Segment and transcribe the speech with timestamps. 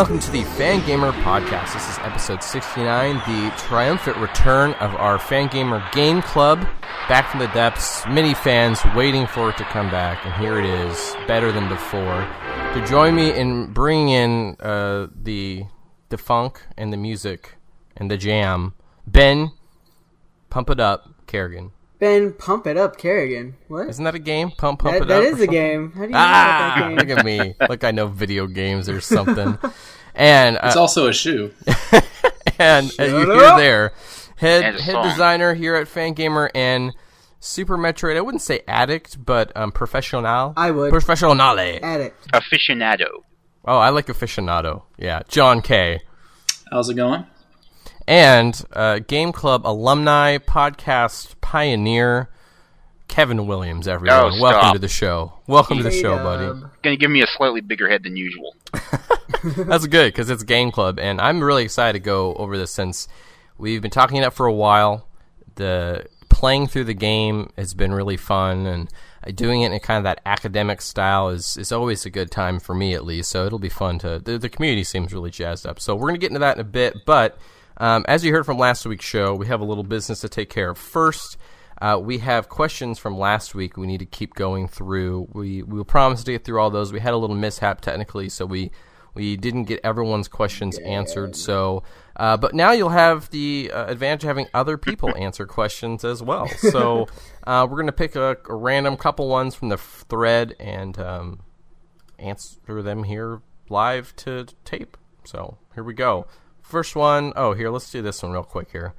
[0.00, 1.74] Welcome to the Fangamer Podcast.
[1.74, 6.66] This is episode 69, the triumphant return of our Fangamer Game Club.
[7.06, 10.64] Back from the depths, many fans waiting for it to come back, and here it
[10.64, 12.26] is, better than before.
[12.72, 15.64] To join me in bringing in uh, the
[16.08, 17.56] the funk and the music
[17.94, 18.72] and the jam,
[19.06, 19.52] Ben,
[20.48, 21.72] pump it up, Kerrigan.
[22.00, 23.56] Ben, pump it up, Kerrigan.
[23.68, 23.88] What?
[23.88, 24.50] Isn't that a game?
[24.50, 25.32] Pump, pump that, it that up.
[25.34, 25.92] is or a game.
[25.92, 27.18] How do you Ah, know about look that game?
[27.18, 27.54] at me.
[27.68, 29.58] Like I know video games or something.
[30.14, 31.52] And It's uh, also a shoe.
[32.58, 33.92] and as you Shut hear there,
[34.36, 35.04] head head song.
[35.08, 36.92] designer here at Fangamer and
[37.38, 38.16] Super Metroid.
[38.16, 40.54] I wouldn't say addict, but um, professional.
[40.56, 40.92] I would.
[40.92, 41.80] Professionale.
[41.82, 42.32] Addict.
[42.32, 43.08] aficionado.
[43.64, 44.82] Oh, I like aficionado.
[44.98, 46.00] Yeah, Jon Kay.
[46.72, 47.26] How's it going?
[48.10, 52.28] And uh, Game Club alumni podcast pioneer
[53.06, 53.86] Kevin Williams.
[53.86, 55.34] Everyone, Oh, welcome to the show.
[55.46, 56.66] Welcome to the show, uh, buddy.
[56.82, 58.56] Gonna give me a slightly bigger head than usual.
[59.44, 63.06] That's good because it's Game Club, and I'm really excited to go over this since
[63.58, 65.06] we've been talking it up for a while.
[65.54, 68.90] The playing through the game has been really fun, and
[69.24, 72.58] uh, doing it in kind of that academic style is, is always a good time
[72.58, 73.30] for me, at least.
[73.30, 74.18] So it'll be fun to.
[74.18, 75.78] The, the community seems really jazzed up.
[75.78, 77.38] So we're gonna get into that in a bit, but
[77.80, 80.50] um, as you heard from last week's show, we have a little business to take
[80.50, 81.36] care of first.
[81.80, 83.78] Uh, we have questions from last week.
[83.78, 85.28] We need to keep going through.
[85.32, 86.92] We we will promise to get through all those.
[86.92, 88.70] We had a little mishap technically, so we
[89.14, 91.34] we didn't get everyone's questions answered.
[91.34, 91.82] So,
[92.16, 96.22] uh, but now you'll have the uh, advantage of having other people answer questions as
[96.22, 96.48] well.
[96.48, 97.08] So,
[97.46, 101.40] uh, we're gonna pick a, a random couple ones from the f- thread and um,
[102.18, 104.96] answer them here live to tape.
[105.24, 106.26] So here we go.
[106.70, 108.94] First one, oh here, let's do this one real quick here.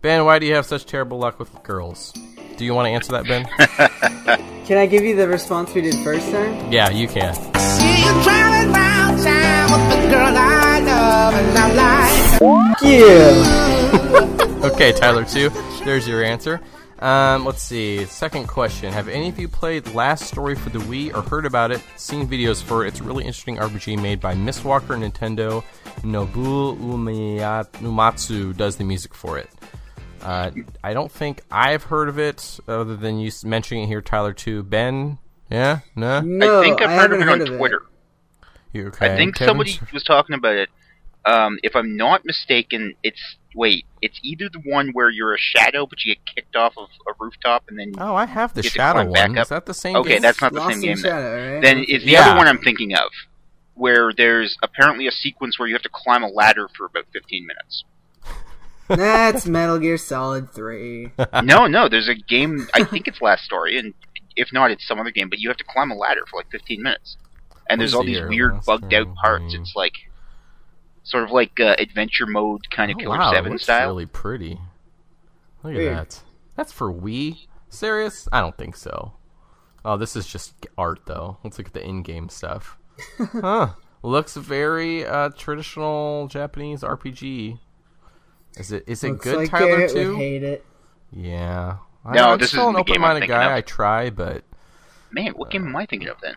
[0.00, 2.14] Ben, why do you have such terrible luck with girls?
[2.56, 3.44] Do you want to answer that, Ben?
[4.66, 6.72] Can I give you the response we did first time?
[6.72, 7.34] yeah, you can.
[7.34, 14.46] See you driving round town with the girl I love, and I'm like, Fuck you.
[14.72, 15.48] Okay, Tyler, two.
[15.84, 16.60] There's your answer.
[17.00, 18.04] Um, let's see.
[18.04, 21.70] Second question: Have any of you played Last Story for the Wii or heard about
[21.70, 21.82] it?
[21.96, 22.88] Seen videos for it?
[22.88, 25.64] It's a really interesting RPG made by Mistwalker Nintendo.
[26.02, 29.48] Nobu Umiya- Umatsu does the music for it.
[30.22, 30.50] Uh,
[30.84, 34.34] I don't think I've heard of it, other than you mentioning it here, Tyler.
[34.34, 34.62] Too.
[34.62, 35.16] Ben,
[35.50, 36.20] yeah, no.
[36.20, 37.82] No, I think I've I heard of haven't it heard on of Twitter.
[38.74, 39.12] You okay?
[39.14, 39.48] I think Kevin?
[39.48, 40.68] somebody was talking about it.
[41.24, 45.86] Um, if I'm not mistaken, it's wait, it's either the one where you're a shadow
[45.86, 49.00] but you get kicked off of a rooftop and then Oh, I have the Shadow
[49.02, 49.38] climb back one.
[49.38, 49.42] up.
[49.42, 49.96] Is that the same?
[49.96, 50.22] Okay, game?
[50.22, 51.52] that's not the Lost same in game then.
[51.54, 51.62] Right?
[51.62, 52.28] then is the Yeah.
[52.30, 53.10] other one I'm thinking of,
[53.74, 57.46] where there's apparently a sequence where you have to climb a ladder for about 15
[57.46, 57.84] minutes.
[58.88, 61.12] That's Metal Gear Solid 3.
[61.44, 62.66] no, no, there's a game.
[62.74, 63.94] I think it's Last Story, and
[64.36, 65.28] if not, it's some other game.
[65.28, 67.16] But you have to climb a ladder for like 15 minutes,
[67.68, 69.54] and there's all these weird bugged out parts.
[69.54, 69.92] It's like
[71.02, 73.88] sort of like uh, adventure mode kind of Oh, Killer wow, Seven looks style.
[73.88, 74.58] really pretty.
[75.62, 75.96] Look at Weird.
[75.96, 76.22] that.
[76.56, 77.46] That's for Wii.
[77.68, 78.28] Serious?
[78.32, 79.12] I don't think so.
[79.84, 81.38] Oh, this is just art, though.
[81.42, 82.76] Let's look at the in-game stuff.
[83.18, 83.70] huh?
[84.02, 87.58] Looks very uh, traditional Japanese RPG.
[88.58, 88.84] Is it?
[88.86, 89.78] Is it Looks good, like Tyler?
[89.88, 90.08] Gerritt Too?
[90.10, 90.64] would hate it.
[91.12, 91.76] Yeah.
[92.04, 93.44] I, No, I'm this still an isn't the game I'm open-minded guy.
[93.44, 93.52] of.
[93.52, 94.42] I try, but
[95.12, 96.34] Man, what game am I thinking of then?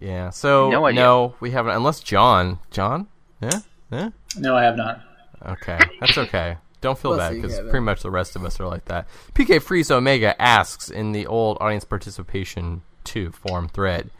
[0.00, 0.30] yeah.
[0.30, 1.00] So No idea.
[1.02, 1.76] no, we haven't.
[1.76, 2.58] Unless Jon.
[2.70, 3.08] Jon?
[3.40, 3.60] Yeah.
[3.90, 4.10] Yeah.
[4.36, 5.00] No, I have not.
[5.44, 6.56] Okay, that's okay.
[6.80, 7.70] Don't feel We'll bad because Kevin.
[7.70, 9.06] pretty much the rest of us are like that.
[9.34, 14.10] PK Freeze Omega asks in the old audience participation 2 forum thread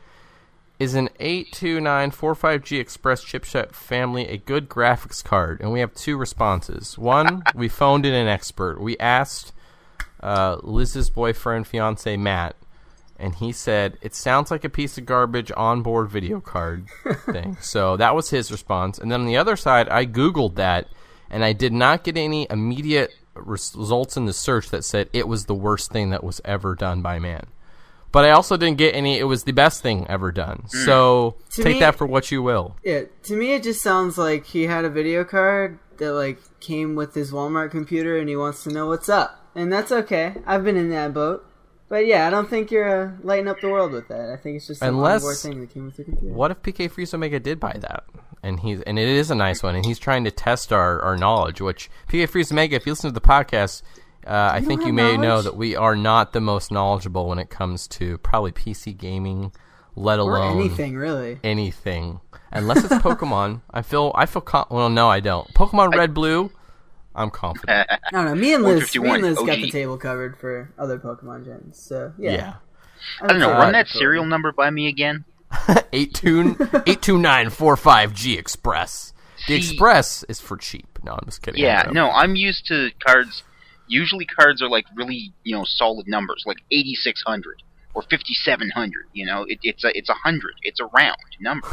[0.79, 5.61] Is an 82945G Express chipset family a good graphics card?
[5.61, 6.99] And we have two responses.
[6.99, 8.81] One, we phoned in an expert.
[8.81, 9.53] We asked
[10.23, 12.57] uh, Liz's boyfriend, fiance Matt,
[13.21, 16.87] and he said it sounds like a piece of garbage onboard video card
[17.33, 17.57] thing.
[17.61, 18.99] So that was his response.
[18.99, 20.89] And then on the other side, I googled that,
[21.31, 25.47] and I did not get any immediate results in the search that said it was
[25.47, 27.47] the worst thing that was ever done by man.
[28.13, 29.19] But I also didn't get any.
[29.19, 30.65] It was the best thing ever done.
[30.67, 30.85] Mm.
[30.85, 32.77] So To take me- that for what you will.
[32.83, 36.97] Yeah, to me it just sounds like he had a video card that like came
[36.97, 39.47] with his Walmart computer and he wants to know what's up.
[39.55, 40.35] And that's okay.
[40.47, 41.47] I've been in that boat.
[41.91, 44.31] But yeah, I don't think you're uh, lighting up the world with that.
[44.31, 46.33] I think it's just some Unless- onboard thing that came with your computer.
[46.35, 48.05] What if PK Freeze Omega did buy that?
[48.43, 51.17] And he's and it is a nice one, and he's trying to test our, our
[51.19, 51.61] knowledge.
[51.61, 53.83] Which PK Freeze Omega, if you listen to the podcast,
[54.27, 57.39] uh, I think you have may know that we are not the most knowledgeable when
[57.39, 59.53] it comes to probably PC gaming,
[59.97, 61.39] let Or alone anything really.
[61.45, 62.21] anything.
[62.53, 64.89] Unless it's Pokemon, I feel I feel con- well.
[64.89, 65.47] No, I don't.
[65.55, 66.51] Pokemon Red Blue,
[67.15, 67.89] I'm confident.
[67.91, 68.35] I don't know.
[68.35, 71.79] Me and Liz, me 151 and Liz got the table covered for other Pokemon gens.
[71.79, 72.55] So yeah, yeah.
[73.21, 73.53] I don't know.
[73.53, 75.25] Uh, run that serial number by me again.
[77.11, 79.13] 82945G Express.
[79.49, 80.87] The See- Express is for cheap.
[81.03, 81.63] No, I'm just kidding.
[81.63, 81.95] Yeah, Andrew.
[81.95, 83.43] no, I'm used to cards.
[83.89, 87.63] Usually, cards are like really, you know, solid numbers, like 8600
[87.95, 89.07] or 5700.
[89.13, 90.53] You know, it, it's a it's a hundred.
[90.63, 91.69] It's a round number,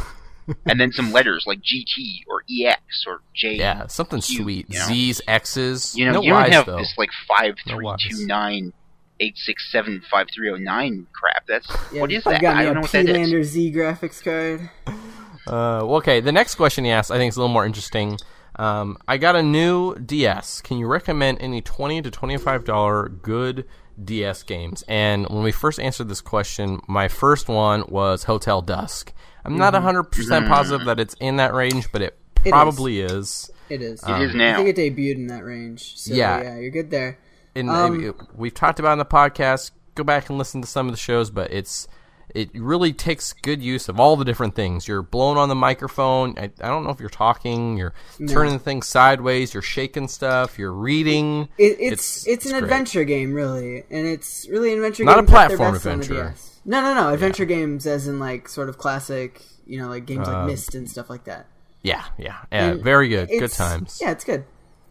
[0.66, 3.56] and then some letters like GT or EX or J.
[3.56, 4.66] Yeah, something Q, sweet.
[4.68, 4.84] you know?
[4.86, 5.96] Z's, X's.
[5.96, 6.78] You know, no you don't Y's, have though.
[6.78, 8.18] this like five No three Ys.
[8.18, 8.72] two nine
[9.20, 11.46] eight six seven five three zero nine crap.
[11.46, 12.42] That's Yeah, what is that?
[12.44, 13.06] I me don't a know what that is.
[13.06, 14.70] P-Lander Z graphics card.
[15.46, 18.18] Uh, well, okay, the next question he asked I think is a little more interesting.
[18.56, 20.60] Um, I got a new DS.
[20.60, 23.64] Can you recommend any twenty to twenty-five dollar good
[24.04, 24.84] DS games?
[24.88, 29.14] And when we first answered this question, my first one was Hotel Dusk.
[29.44, 29.82] I'm not Mm-hmm.
[29.84, 33.50] hundred percent positive that it's in that range, but it It probably is.
[33.68, 34.02] It is.
[34.06, 34.54] It is now.
[34.60, 35.98] I think it debuted in that range.
[35.98, 36.42] So, Yeah.
[36.42, 36.58] yeah.
[36.58, 37.18] you're good there.
[37.54, 39.72] And Um, it- we've talked about it in the podcast.
[39.94, 41.86] Go back and listen to some of the shows, but it's
[42.34, 44.86] it really takes good use of all the different things.
[44.86, 46.34] You're blowing on the microphone.
[46.38, 47.78] I, I don't know if you're talking.
[47.78, 47.94] You're
[48.28, 49.54] turning things sideways.
[49.54, 50.58] You're shaking stuff.
[50.58, 51.48] You're reading.
[51.56, 52.64] It, it's, it's an great.
[52.64, 55.04] adventure game, really, and it's really an adventure.
[55.04, 56.34] Not a games at platform best on the adventure.
[56.64, 56.66] DS.
[56.66, 57.12] No, no, no.
[57.14, 60.74] Adventure games, as in like sort of classic, you know, like games Um, like Myst
[60.74, 61.46] and stuff like that.
[61.82, 62.70] Yeah, yeah, yeah.
[62.72, 63.28] And very good.
[63.28, 63.98] Good times.
[64.00, 64.44] Yeah, it's good.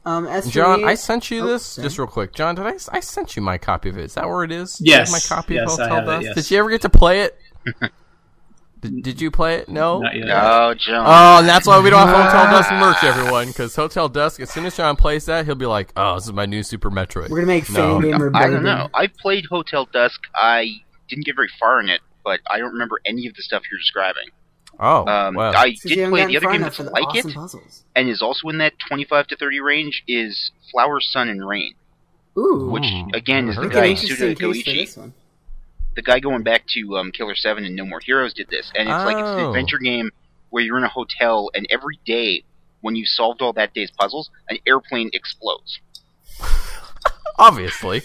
[0.05, 1.85] Um, as Jon, me, I sent you Oh, this sorry.
[1.85, 2.33] just real quick.
[2.33, 2.75] Jon, did I?
[2.93, 4.05] I sent you my copy of it.
[4.05, 4.75] Is that where it is?
[4.75, 6.23] Do Yes, my copy yes, of Hotel have Dusk.
[6.25, 6.35] yes.
[6.35, 7.37] Did you ever get to play it?
[8.79, 9.67] did, did you play it?
[9.67, 9.99] No.
[9.99, 10.27] Not yet.
[10.29, 11.03] Oh, Jon.
[11.05, 13.47] Oh, and that's why we don't have Hotel Dusk merch, everyone.
[13.47, 16.31] Because Hotel Dusk, as soon as Jon plays that, he'll be like, "Oh, this is
[16.33, 17.99] my new Super Metroid." we're gonna make No.
[17.99, 18.31] Fangamer.
[18.33, 18.87] I don't know.
[18.93, 20.21] I played Hotel Dusk.
[20.33, 23.63] I didn't get very far in it, but I don't remember any of the stuff
[23.71, 24.29] you're describing.
[24.79, 25.53] Oh, Um, well.
[25.55, 27.83] I It's 'cause you did haven't play the other game that's like awesome it, puzzles.
[27.95, 31.73] and is also in that 25 to 30 range, is Flower, Sun, and Rain,
[32.37, 35.11] Ooh, which again is the heard Make an of guy Suda Goichi.
[35.95, 38.87] The guy going back to um, Killer 7 and No More Heroes did this, and
[38.87, 39.49] it's like it's an Oh.
[39.49, 40.11] adventure game
[40.51, 42.43] where you're in a hotel, and every day
[42.81, 45.79] when you solved all that day's puzzles, an airplane explodes.
[47.39, 48.01] Obviously.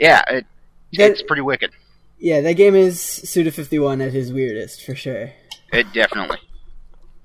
[0.00, 0.46] Yeah, it,
[0.94, 1.70] That- it's pretty wicked.
[2.18, 5.32] Yeah, that game is Suda fifty one at his weirdest for sure.
[5.72, 6.38] It definitely.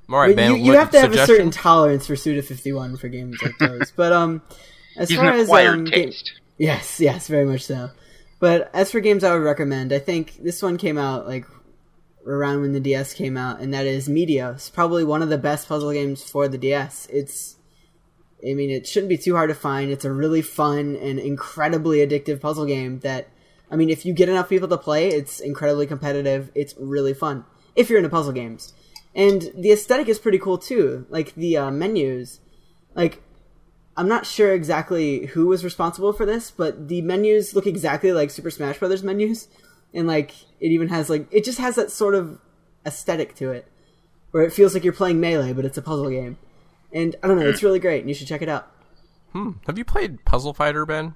[0.10, 0.52] All right, But Ben.
[0.58, 3.58] you, you have to have a certain tolerance for Suda fifty one for games like
[3.60, 3.92] those.
[3.96, 4.42] but um,
[4.98, 6.12] as He's far an as acquired um, game-
[6.58, 7.90] Yes, yes, very much so.
[8.40, 11.46] But as for games I would recommend, I think this one came out like
[12.28, 14.72] around when the DS came out, and that is Meteos.
[14.72, 17.08] Probably one of the best puzzle games for the DS.
[17.12, 17.56] It's,
[18.48, 19.90] I mean, it shouldn't be too hard to find.
[19.90, 23.28] It's a really fun and incredibly addictive puzzle game that,
[23.72, 26.52] I mean, if you get enough people to play, it's incredibly competitive.
[26.54, 28.74] It's really fun if you're into puzzle games.
[29.16, 31.06] And the aesthetic is pretty cool too.
[31.10, 32.40] Like the uh, menus,
[32.96, 33.22] like
[33.98, 38.30] I'm not sure exactly who was responsible for this, but the menus look exactly like
[38.30, 39.48] Super Smash Brothers menus,
[39.94, 42.40] and like it even has like it just has that sort of
[42.86, 43.72] aesthetic to it,
[44.32, 46.38] where it feels like you're playing Melee, but it's a puzzle game.
[46.94, 48.70] And I don't know, it's really great, and you should check it out.
[49.34, 49.52] Hmm.
[49.66, 51.16] Have you played Puzzle Fighter, Ben?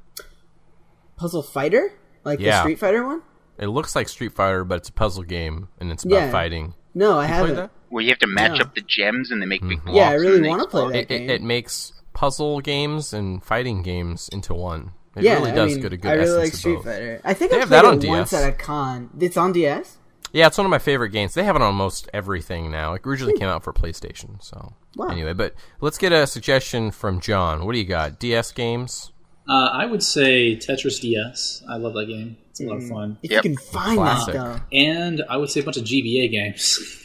[1.18, 1.94] Puzzle Fighter,
[2.26, 2.58] like Yeah.
[2.58, 3.22] the Street Fighter one?
[3.58, 6.32] It looks like Street Fighter, but it's a puzzle game and it's about Yeah.
[6.32, 6.74] fighting.
[6.94, 7.46] No, I You haven't.
[7.56, 7.72] played that?
[7.90, 8.64] Where you have to match Yeah.
[8.64, 9.96] up the gems and they make big blocks.
[9.96, 11.30] Yeah, I really want to play that It, game.
[11.30, 14.92] it, it makes puzzle games and fighting games into one.
[15.16, 16.84] It yeah, really I does mean, get a good I really like Street.
[16.84, 17.22] Fighter.
[17.24, 18.42] I think They I have played that on it once DS.
[18.44, 19.10] at a con.
[19.20, 19.98] It's on DS.
[20.34, 21.34] Yeah, it's one of my favorite games.
[21.34, 22.94] They have it on almost everything now.
[22.96, 23.40] It originally hmm.
[23.40, 24.44] came out for PlayStation.
[24.44, 25.08] So Wow.
[25.08, 27.66] anyway, but let's get a suggestion from Jon.
[27.66, 28.20] What do you got?
[28.20, 29.12] DS games?
[29.48, 31.64] Uh, I would say Tetris DS.
[31.70, 32.38] I love that game.
[32.50, 33.18] It's a lot of fun.
[33.22, 33.44] If Yep.
[33.44, 34.34] you can find Classic.
[34.34, 34.78] that though.
[34.78, 36.80] And I would say a bunch of GBA games.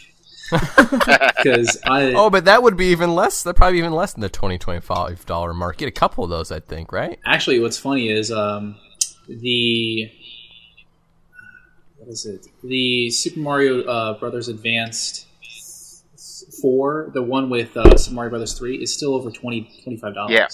[0.50, 3.44] Because I Oh, but that would be even less.
[3.44, 5.76] That probably even less than the twenty twenty five dollar mark.
[5.76, 6.90] Get a couple of those, I think.
[6.92, 7.20] Right?
[7.24, 8.74] actually, what's funny is um,
[9.28, 10.10] the
[11.98, 12.46] what is it?
[12.64, 15.26] The Super Mario uh, Brothers Advanced
[16.60, 20.30] Four, the one with uh, Super Mario Brothers Three, is still over 20 dollars.
[20.32, 20.48] Yeah.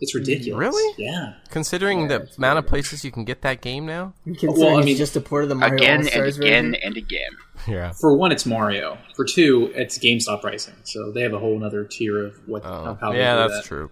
[0.00, 0.58] It's ridiculous.
[0.60, 0.94] Really?
[0.98, 1.34] Yeah.
[1.48, 4.12] Considering the it's amount of places you can get that game now.
[4.24, 6.64] Considering Well, I it's mean, just a port of the Mario Again and All-Stars again
[6.72, 6.82] version.
[6.86, 7.30] and again.
[7.66, 7.92] Yeah.
[7.92, 8.98] For one, it's Mario.
[9.14, 10.74] For two, it's GameStop pricing.
[10.84, 13.54] So they have a whole other tier of what Oh, of how they yeah, that's
[13.54, 13.64] that.
[13.64, 13.90] true.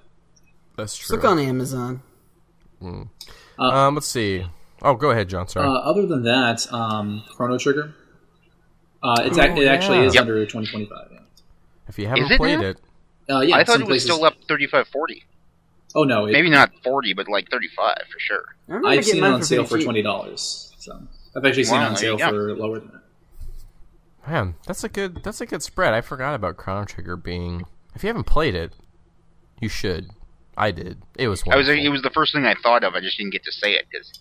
[0.76, 1.16] That's Just true.
[1.16, 2.02] Look on Amazon.
[3.58, 4.44] Um, let's see.
[4.82, 5.48] Oh, go ahead, Jon.
[5.48, 5.66] Sorry.
[5.66, 7.94] Uh, other than that, um, Chrono Trigger.
[9.02, 10.20] Uh, it's Oh, ac- it actually is Yep.
[10.22, 11.08] under 2025.
[11.12, 11.18] Yeah.
[11.88, 12.66] if you haven't it played now?
[12.68, 12.80] it,
[13.30, 15.24] Uh, yeah, I thought it was places- still up 35 40.
[15.94, 18.42] Oh no, it, Maybe not 40, but like 35 for sure.
[18.68, 20.72] I remember I've getting seen it on for sale for twenty dollars.
[20.78, 21.00] So
[21.36, 22.28] I've actually seen Wow, it on sale go.
[22.30, 24.30] for lower than that.
[24.30, 25.22] man, that's a good.
[25.22, 25.94] That's a good spread.
[25.94, 27.64] I forgot about Chrono Trigger being.
[27.94, 28.72] If you haven't played it,
[29.60, 30.10] you should.
[30.56, 31.02] I did.
[31.16, 31.42] It was.
[31.50, 31.68] I was.
[31.68, 32.94] It was the first thing I thought of.
[32.94, 34.12] I just didn't get to say it because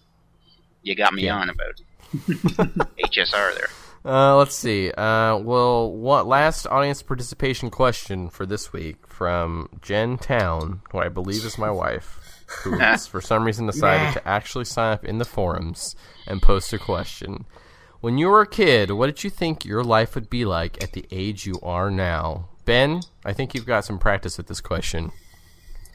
[0.84, 1.38] you got me Yeah.
[1.38, 1.82] on about
[2.14, 3.70] HSR there.
[4.06, 4.92] Uh, let's see.
[4.92, 11.08] Uh, well, what last audience participation question for this week from Jen Town, who I
[11.08, 15.20] believe is my wife, who has, for some reason decided to actually sign up in
[15.20, 15.96] the forums
[16.28, 17.46] and post a question.
[18.02, 20.92] When you were a kid, what did you think your life would be like at
[20.92, 22.50] the age you are now?
[22.66, 25.12] Ben, I think you've got some practice with this question.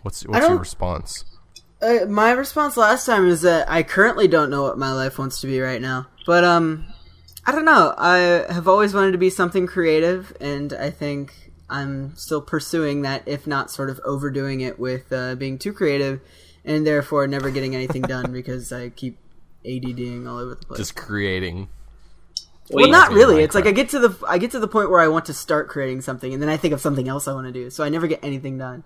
[0.03, 1.25] What's what's your response?
[1.83, 5.41] Uh, my response last time is that I currently don't know what my life wants
[5.43, 6.07] to be right now.
[6.27, 6.87] But um,
[7.49, 7.95] I don't know.
[7.97, 13.23] I have always wanted to be something creative, and I think I'm still pursuing that,
[13.25, 16.21] if not sort of overdoing it with uh, being too creative,
[16.67, 19.17] and therefore never getting anything done because I keep
[19.65, 20.77] ADDing all over the place.
[20.77, 21.71] Just creating.
[22.69, 23.43] well, Wait, not in really.
[23.43, 25.33] It's like I get to the I get to the point where I want to
[25.33, 27.83] start creating something, and then I think of something else I want to do, so
[27.83, 28.85] I never get anything done.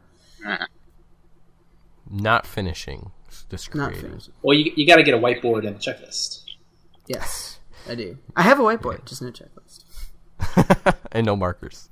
[2.09, 3.11] Not finishing.
[3.51, 4.21] Just Not creating.
[4.43, 6.45] Well, you, you got to get a whiteboard and a checklist.
[7.09, 7.52] Yes,
[7.89, 8.19] I do.
[8.37, 9.85] I have a whiteboard, just no checklist.
[11.13, 11.89] and no markers.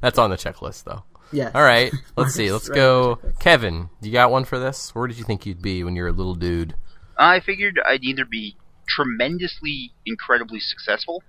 [0.00, 1.04] That's on the checklist, though.
[1.32, 1.50] Yeah.
[1.54, 2.50] All right, let's see.
[2.50, 3.18] Let's right, go.
[3.38, 4.94] Kevin, you got one for this?
[4.94, 6.74] Where did you think you'd be when you were a little dude?
[7.18, 8.56] I figured I'd either be
[8.88, 11.22] tremendously, incredibly successful,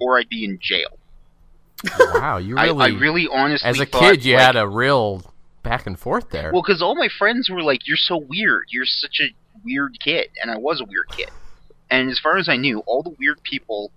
[0.00, 0.98] or I'd be in jail.
[1.98, 4.66] Wow, you I, really, I really honestly as a thought, kid, you like- had a
[4.66, 5.22] real
[5.62, 6.50] back and forth there.
[6.52, 8.64] Well, because all my friends were like, "You're so weird.
[8.70, 11.30] You're such a weird kid," and I was a weird kid.
[11.92, 13.92] And as far as I knew, all the weird people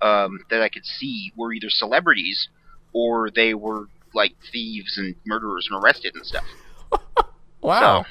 [0.00, 2.48] um, that I could see were either celebrities
[2.92, 6.44] or they were like thieves and murderers and arrested and stuff.
[7.60, 8.04] wow.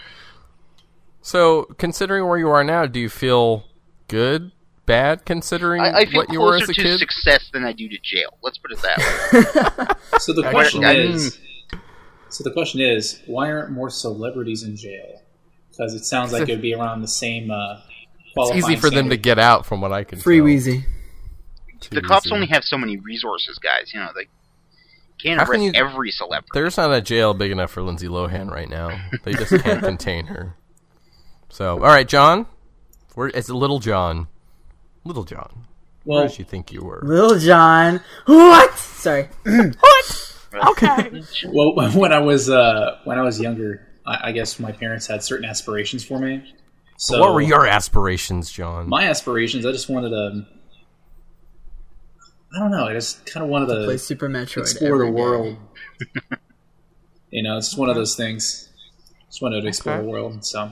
[1.22, 3.63] So, considering where you are now, do you feel
[4.10, 4.51] good,
[4.86, 7.00] bad, considering I, I feel what you were closer as a to kid?
[7.00, 8.38] success than I do to jail.
[8.41, 9.96] Let's put it that way.
[10.19, 11.39] So the I- question I- is,
[12.27, 15.22] so the question is, why aren't more celebrities in jail?
[15.72, 17.51] Because it sounds like it would be around the same.
[17.51, 17.79] Uh,
[18.38, 20.24] It's easy qualifying for them to get out, from what I can see.
[20.24, 20.45] Free tell.
[20.45, 20.86] Wheezy.
[21.79, 22.36] Too the cops easy.
[22.36, 23.91] only have so many resources, guys.
[23.93, 24.27] You know, they
[25.21, 26.50] can't How can arrest you- every celebrity.
[26.53, 29.00] There's not a jail big enough for Lindsay Lohan right now.
[29.24, 30.55] They just can't contain her.
[31.50, 32.45] So, all right, Jon.
[33.15, 34.27] Where it's Little John.
[35.03, 35.65] Little John.
[36.03, 37.01] Where Well, did you think you were?
[37.03, 38.01] Little John.
[38.25, 38.77] What?
[38.77, 39.29] Sorry.
[39.79, 40.25] What?
[40.71, 41.21] Okay.
[41.48, 45.24] well, when I was uh, when I was younger, I, I guess my parents had
[45.24, 46.53] certain aspirations for me.
[47.01, 48.89] So what were your aspirations, Jon?
[48.89, 49.65] my aspirations?
[49.65, 50.45] I just wanted to.
[52.55, 52.87] I don't know.
[52.87, 54.57] I just kind of wanted to Play Super Metroid.
[54.63, 55.55] explore the world.
[57.29, 58.67] you know, it's just one of those things.
[59.29, 60.03] Just wanted to explore Okay.
[60.05, 60.43] the world.
[60.45, 60.71] So,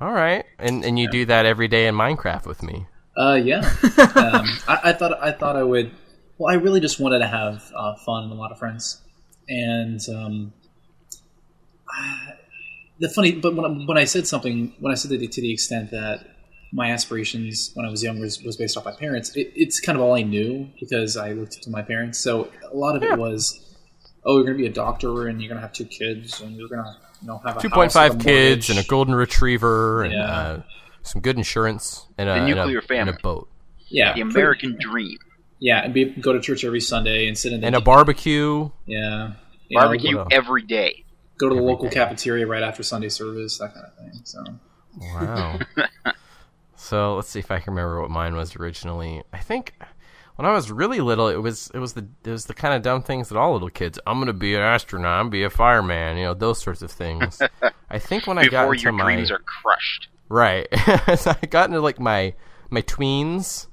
[0.00, 2.86] all right, and and you do that every day in Minecraft with me.
[3.18, 3.58] uh, yeah.
[4.14, 5.90] um, I, I thought I thought I would.
[6.38, 9.02] Well, I really just wanted to have uh, fun and a lot of friends,
[9.48, 10.52] and um,
[11.90, 12.34] I-
[13.02, 13.32] the funny.
[13.32, 16.26] But when I, when I said something, when I said that to the extent that
[16.72, 19.96] my aspirations when I was young was, was based off my parents, it, it's kind
[19.96, 22.18] of all I knew because I looked to my parents.
[22.18, 23.60] So a lot of it was,
[24.24, 26.56] oh, you're going to be a doctor and you're going to have two kids and
[26.56, 28.78] you're going to you know have a Two point house with five a kids and
[28.78, 30.24] a golden retriever and Yeah.
[30.24, 30.62] uh,
[31.02, 33.48] some good insurance and a, The and a- nuclear and a boat
[33.88, 35.18] yeah, The American dream.
[35.60, 38.70] Yeah, and be, go to church every Sunday and sit in the and a barbecue.
[38.86, 39.32] yeah
[39.68, 41.04] you know, Barbecue what every day.
[41.38, 41.94] Go to the every local day.
[41.94, 44.20] cafeteria right after Sunday service, that kind of thing.
[44.24, 44.44] So
[45.00, 45.58] Wow.
[46.76, 49.22] so let's see if I can remember what mine was originally.
[49.32, 49.74] I think
[50.36, 52.82] when I was really little, it was it was the it was the kind of
[52.82, 53.98] dumb things that all little kids.
[54.06, 55.18] I'm gonna be an astronaut.
[55.18, 56.16] I'm gonna be a fireman.
[56.16, 57.40] You know those sorts of things.
[57.90, 60.08] I think when I got Before into your my dreams are crushed.
[60.28, 60.66] right,
[61.08, 62.34] as I got into like my
[62.70, 63.66] my tweens,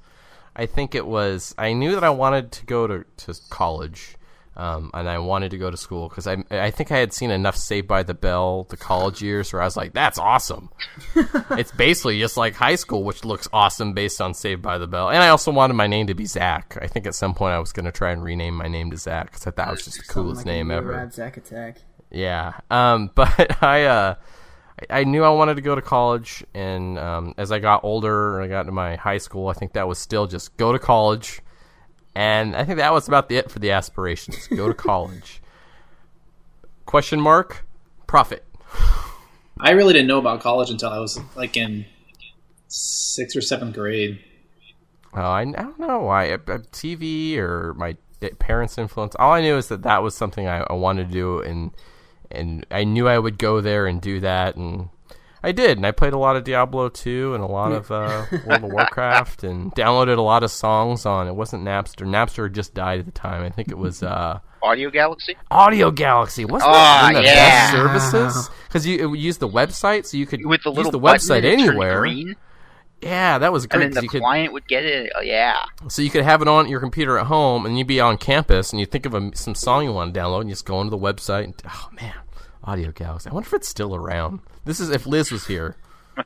[0.54, 4.16] I think it was I knew that I wanted to go to to college.
[4.60, 7.30] Um, and I wanted to go to school because I I think I had seen
[7.30, 10.68] enough Saved by the Bell the college years where I was like that's awesome
[11.52, 15.08] it's basically just like high school, which looks awesome based on Saved by the Bell.
[15.08, 16.76] And I also wanted my name to be Zach.
[16.80, 18.96] I think at some point I was going to try and rename my name to
[18.96, 21.10] Zach because I thought it was just the coolest Like name ever.
[21.10, 21.78] Zack Attack.
[22.10, 22.54] Yeah.
[22.70, 24.14] Um, but I, uh,
[24.90, 28.36] I I knew I wanted to go to college, and um, as I got older,
[28.36, 30.78] and I got into my high school, I think that was still just go to
[30.78, 31.42] college,
[32.14, 34.46] and I think that was about the it for the aspirations.
[34.48, 35.40] Go to college.
[36.86, 37.64] Question mark?
[38.06, 38.44] Profit.
[39.60, 41.84] I really didn't know about college until I was like in
[42.68, 44.18] sixth or seventh grade.
[45.14, 46.36] Oh, I, I don't know why.
[46.72, 47.96] TV or my
[48.38, 49.14] parents' influence.
[49.18, 51.72] All I knew is that that was something I, I wanted to do, and
[52.30, 54.88] and I knew I would go there and do that, and
[55.42, 55.78] I did.
[55.78, 58.72] And I played a lot of Diablo 2 and a lot of uh, World of
[58.72, 61.28] Warcraft, and downloaded a lot of songs on.
[61.28, 62.06] It wasn't Napster.
[62.06, 63.42] Napster had just died at the time.
[63.42, 65.36] I think it was uh, Audio Galaxy?
[65.50, 66.44] Audio Galaxy.
[66.44, 67.72] Wasn't Ah, that one of the yeah.
[67.92, 68.50] best services?
[68.68, 71.44] Because you it would use the website, so you could With the use the website
[71.44, 72.00] anywhere.
[72.00, 72.36] green?
[73.00, 73.80] Yeah, that was and great.
[73.80, 75.10] then 'cause the you could, client would get it.
[75.16, 75.64] Oh, yeah.
[75.88, 78.72] so you could have it on your computer at home, and you'd be on campus,
[78.74, 80.76] and you think of a, some song you want to download, and you just go
[80.76, 81.44] onto the website.
[81.44, 82.12] And, oh man,
[82.64, 83.30] Audio Galaxy.
[83.30, 84.40] I wonder if it's still around.
[84.64, 85.76] This is if Liz was here.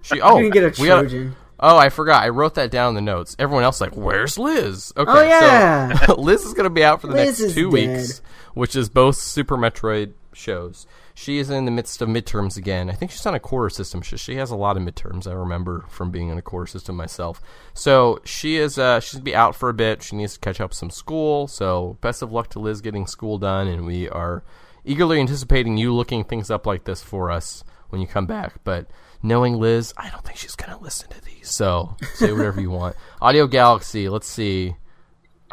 [0.02, 1.36] She oh You can get a we gotta- Trojan.
[1.60, 2.24] Oh, I forgot.
[2.24, 3.36] I wrote that down in the notes.
[3.38, 5.94] Everyone else like, "Where's Liz?" Okay, Oh, yeah.
[6.06, 7.72] so Liz is going to be out for the Liz next two dead.
[7.98, 8.22] weeks,
[8.54, 10.84] which is both Super Metroid shows.
[11.14, 12.90] She is in the midst of midterms again.
[12.90, 14.02] I think she's on a quarter system.
[14.02, 15.28] She, she has a lot of midterms.
[15.28, 17.40] I remember from being on a quarter system myself.
[17.72, 18.76] So she is.
[18.76, 20.02] Uh, she's gonna be out for a bit.
[20.02, 21.46] She needs to catch up some school.
[21.46, 24.42] So best of luck to Liz getting school done, and we are
[24.84, 28.62] eagerly anticipating you looking things up like this for us when you come back.
[28.64, 28.86] But
[29.22, 31.50] knowing Liz, I don't think she's gonna listen to these.
[31.50, 32.96] So say whatever you want.
[33.22, 34.08] Audio Galaxy.
[34.08, 34.76] Let's see.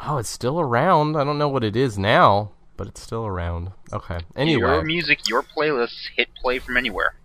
[0.04, 1.16] Oh, it's still around.
[1.16, 3.72] I don't know what it is now, but it's still around.
[3.94, 4.20] Okay.
[4.36, 7.16] Anyway, Your music, your playlists hit play from anywhere.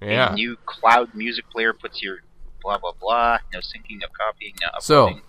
[0.00, 0.32] yeah.
[0.32, 2.18] A new cloud music player puts your
[2.62, 3.38] blah blah blah.
[3.52, 4.80] No syncing, no copying, no uploading.
[4.82, 5.22] So uploading.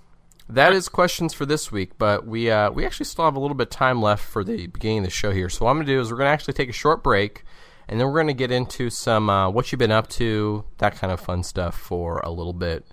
[0.50, 3.56] That is questions for this week, but we uh, we actually still have a little
[3.56, 5.48] bit of time left for the beginning of the show here.
[5.48, 7.44] So what I'm gonna do is we're gonna actually take a short break,
[7.88, 11.14] and then we're gonna get into some uh, what you've been up to, that kind
[11.14, 12.86] of fun stuff for a little bit,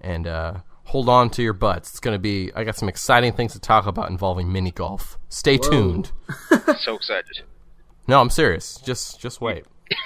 [0.00, 1.90] and uh, hold on to your butts.
[1.90, 5.18] It's gonna be I got some exciting things to talk about involving mini golf.
[5.30, 6.12] Stay tuned.
[6.78, 7.42] so excited.
[8.06, 8.78] No, I'm serious.
[8.84, 9.64] Just just wait.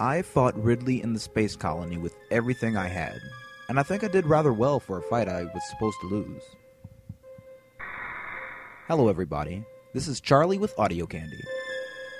[0.00, 3.20] I fought Ridley in the space colony with everything I had,
[3.68, 6.42] and I think I did rather well for a fight I was supposed to lose.
[8.88, 9.62] Hello, everybody.
[9.92, 11.44] This is Charlie with Audio Candy.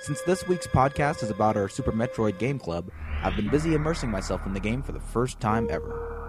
[0.03, 2.91] Since this week's podcast is about our Super Metroid Game Club,
[3.23, 6.21] I've been busy immersing myself in the game for the first time ever.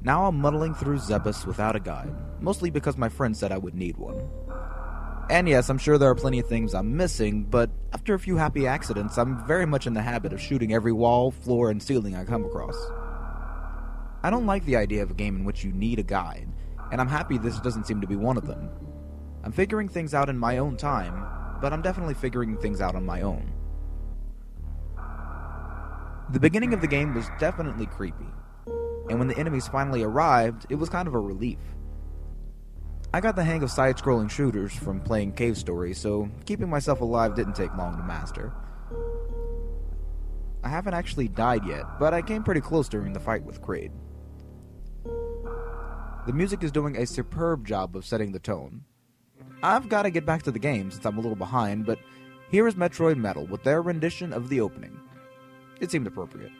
[0.00, 3.74] Now I'm muddling through Zebes without a guide, mostly because my friend said I would
[3.74, 4.28] need one.
[5.30, 8.36] And yes, I'm sure there are plenty of things I'm missing, but after a few
[8.36, 12.14] happy accidents, I'm very much in the habit of shooting every wall, floor, and ceiling
[12.14, 12.76] I come across.
[14.22, 16.48] I don't like the idea of a game in which you need a guide,
[16.90, 18.68] and I'm happy this doesn't seem to be one of them.
[19.42, 21.26] I'm figuring things out in my own time,
[21.60, 23.52] but I'm definitely figuring things out on my own.
[26.30, 28.28] The beginning of the game was definitely creepy,
[29.08, 31.58] and when the enemies finally arrived, it was kind of a relief.
[33.14, 37.02] I got the hang of side scrolling shooters from playing Cave Story, so keeping myself
[37.02, 38.52] alive didn't take long to master.
[40.64, 43.90] I haven't actually died yet, but I came pretty close during the fight with Kraid.
[46.24, 48.84] The music is doing a superb job of setting the tone.
[49.62, 51.98] I've got to get back to the game since I'm a little behind, but
[52.50, 54.98] here is Metroid Metal with their rendition of the opening.
[55.80, 56.52] It seemed appropriate.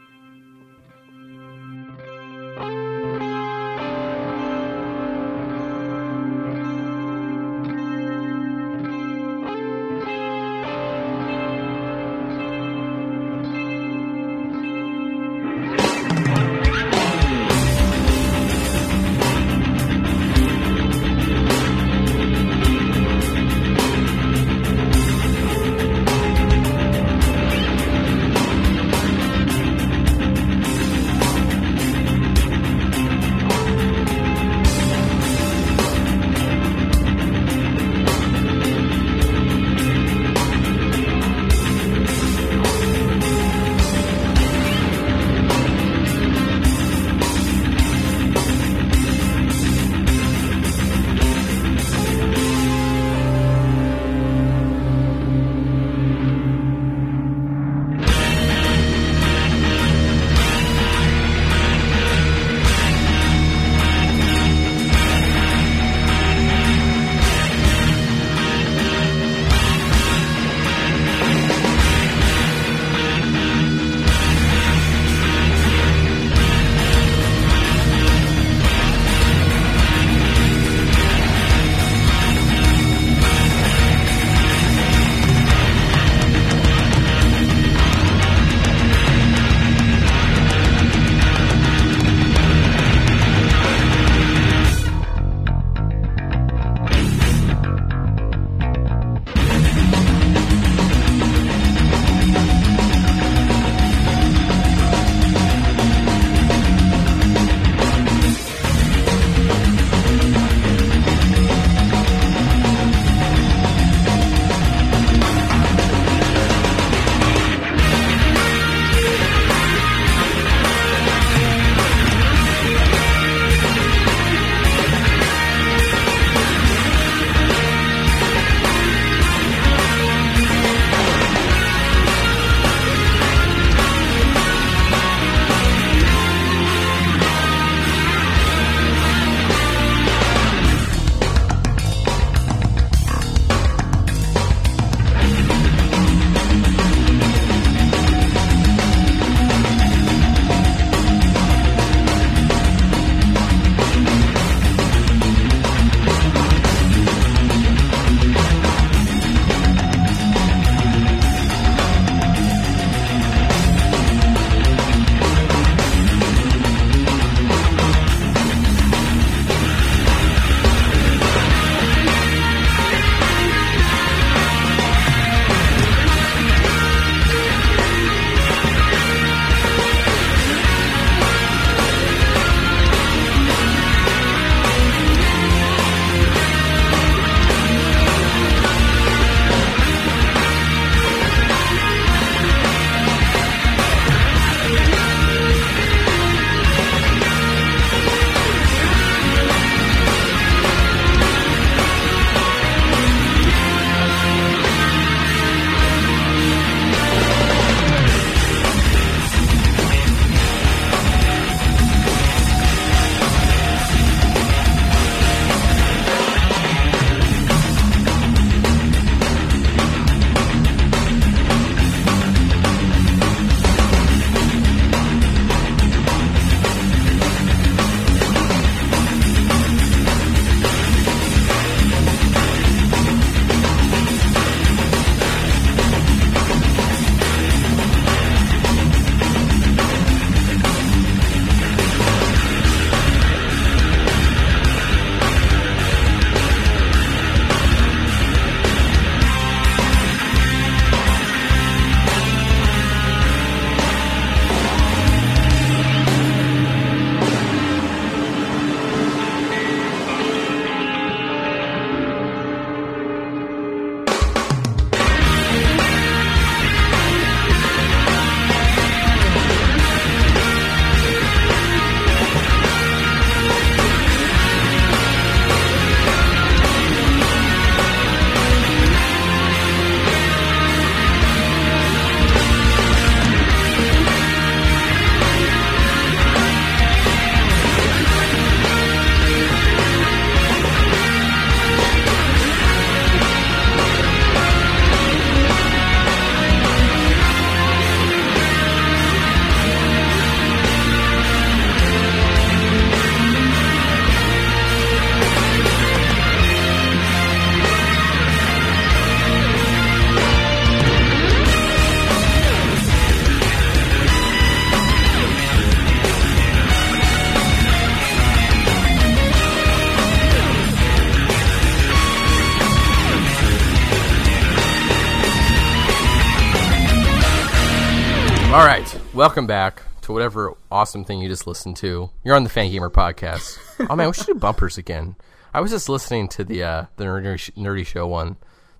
[329.22, 332.10] Welcome back to whatever awesome thing you just listened to.
[332.24, 333.56] You're on the Fangamer podcast.
[333.88, 335.14] oh man, we should do bumpers again.
[335.54, 338.34] I was just listening to the uh, the nerdy, nerdy show one,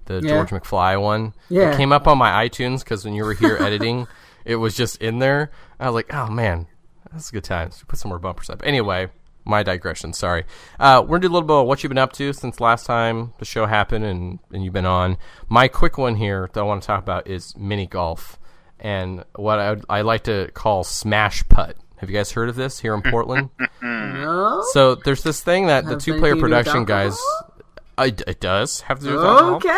[0.07, 0.31] the Yeah.
[0.31, 1.35] George McFly one.
[1.49, 1.71] Yeah.
[1.71, 4.09] it came up on my iTunes because when you were here editing,
[4.45, 5.53] it was just in there.
[5.79, 6.67] I was like, oh man,
[7.13, 7.71] that's a good time.
[7.71, 8.63] So put some more bumpers up.
[8.67, 9.11] Anyway,
[9.45, 10.13] my digression.
[10.13, 10.43] Sorry.
[10.81, 12.85] Uh, we're gonna do a little bit of what you've been up to since last
[12.85, 15.19] time the show happened and and you've been on.
[15.49, 18.41] My quick one here that I want to talk about is mini golf
[18.83, 21.77] and what I, I like to call smash putt.
[21.97, 23.49] Have you guys heard of this here in Portland?
[23.83, 24.63] No?
[24.73, 27.13] so there's this thing that the two player anything to do with production guys.
[27.13, 27.65] alcohol?
[27.99, 29.55] I, it does have to do with alcohol.
[29.55, 29.71] Okay,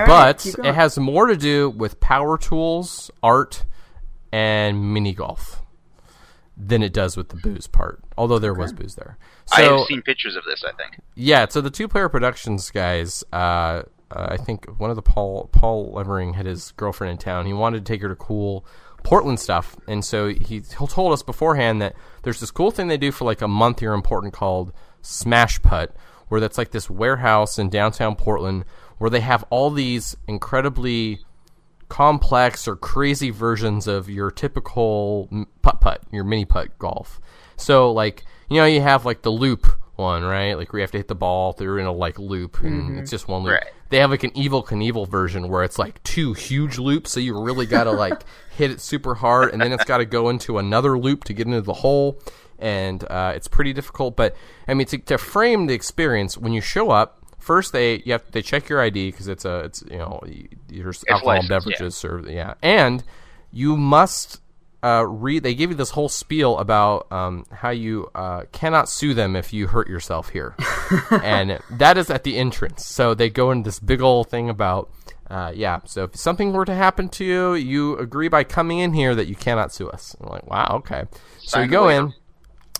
[0.00, 0.06] all right.
[0.06, 3.64] But it has more to do with power tools, art,
[4.30, 5.62] and mini golf
[6.56, 8.00] than it does with the booze part.
[8.16, 9.16] Although there was booze there.
[9.46, 10.62] So, I have seen pictures of this.
[10.64, 11.00] I think.
[11.14, 15.48] yeah, so the two player productions guys, uh, uh, I think one of the Paul
[15.52, 17.46] Paul Levering had his girlfriend in town.
[17.46, 18.64] He wanted to take her to cool
[19.02, 22.96] Portland stuff, and so he, he told us beforehand that there's this cool thing they
[22.96, 25.94] do for like a month here in Portland called Smash Putt,
[26.28, 28.64] where that's like this warehouse in downtown Portland
[28.98, 31.20] where they have all these incredibly
[31.88, 35.28] complex or crazy versions of your typical
[35.62, 37.20] putt putt, your mini putt golf.
[37.56, 39.66] So like you know you have like the loop
[39.98, 40.54] one, right?
[40.54, 43.10] Like where you have to hit the ball through in a like loop, and it's
[43.10, 43.54] just one loop.
[43.54, 43.64] Right.
[43.90, 47.38] They have like an Evel Knievel version where it's like two huge loops, so you
[47.40, 50.58] really got to like hit it super hard, and then it's got to go into
[50.58, 52.20] another loop to get into the hole,
[52.58, 54.16] and uh, it's pretty difficult.
[54.16, 57.16] But I mean, to, to frame the experience when you show up.
[57.38, 60.48] First, they you have they check your ID because it's a it's you know y-
[60.66, 63.02] there's alcohol beverages served yeah and
[63.50, 64.42] you must
[64.82, 65.42] uh, read.
[65.42, 69.52] They give you this whole spiel about um, how you uh, cannot sue them if
[69.52, 70.54] you hurt yourself here,
[71.22, 72.86] and that is at the entrance.
[72.86, 74.90] So they go into this big old thing about.
[75.30, 78.94] Uh, yeah, so if something were to happen to you, you agree by coming in
[78.94, 80.16] here that you cannot sue us.
[80.18, 81.04] I'm like, wow, okay.
[81.38, 82.14] so you go in.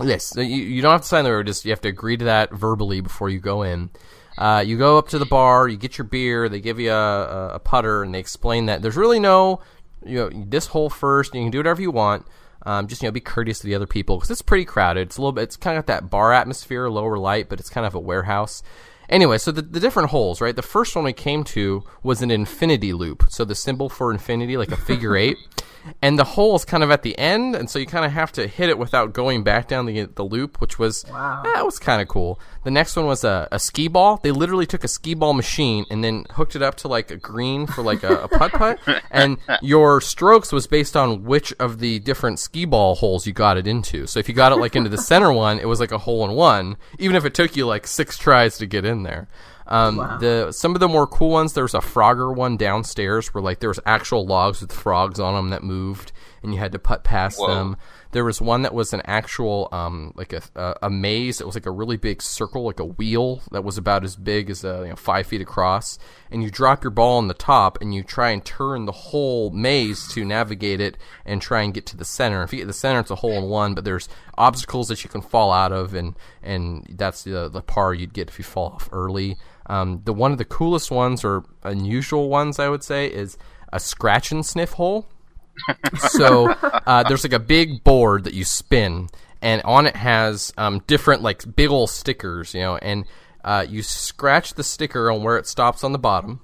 [0.03, 1.45] Yes, so you, you don't have to sign the waiver.
[1.45, 3.91] Just you have to agree to that verbally before you go in.
[4.39, 7.55] Uh, you go up to the bar, you get your beer, they give you a,
[7.55, 9.61] a putter, and they explain that there's really no,
[10.05, 12.27] you know, this hole first, you can do whatever you want.
[12.67, 15.09] Um, just you know, be courteous to the other people because it's pretty crowded.
[15.09, 17.71] It's a little bit, it's kind of got that bar atmosphere, lower light, but it's
[17.71, 18.63] kind of a warehouse.
[19.09, 20.55] Anyway, so the, the different holes, right?
[20.55, 23.25] The first one we came to was an infinity loop.
[23.31, 25.39] So the symbol for infinity, like a figure eight.
[26.03, 28.31] And the hole is kind of at the end, and so you kind of have
[28.33, 31.43] to hit it without going back down the, the loop, which was Wow.
[31.45, 32.39] that was kind of cool.
[32.65, 34.19] The next one was a, a skee ball.
[34.23, 37.17] They literally took a ski ball machine and then hooked it up to like a
[37.17, 38.79] green for like a, a putt putt,
[39.11, 43.57] and your strokes was based on which of the different ski ball holes you got
[43.57, 44.07] it into.
[44.07, 46.25] So if you got it like into the center one, it was like a hole
[46.29, 49.29] in one, even if it took you like six tries to get in there.
[49.69, 51.53] Um, The some of the more cool ones.
[51.53, 55.35] There was a Frogger one downstairs where like there was actual logs with frogs on
[55.35, 57.55] them that moved, and you had to putt past Whoa.
[57.55, 57.77] them.
[58.13, 61.43] There was one that was an actual um, like a, a a maze.
[61.43, 64.49] It was like a really big circle, like a wheel that was about as big
[64.49, 65.99] as uh, you know, five feet across.
[66.31, 69.51] And you drop your ball on the top, and you try and turn the whole
[69.51, 72.43] maze to navigate it and try and get to the center.
[72.43, 73.75] If you get to the center, it's a hole in one.
[73.75, 77.93] But there's obstacles that you can fall out of, and and that's the the par
[77.93, 79.37] you'd get if you fall off early.
[79.69, 83.37] Um, the one of the coolest ones or unusual ones I would say is
[83.73, 85.07] a scratch and sniff hole
[86.11, 89.09] so uh, there's like a big board that you spin,
[89.43, 93.05] and on it has um, different like big old stickers, you know, and
[93.45, 96.41] uh, you scratch the sticker on where it stops on the bottom,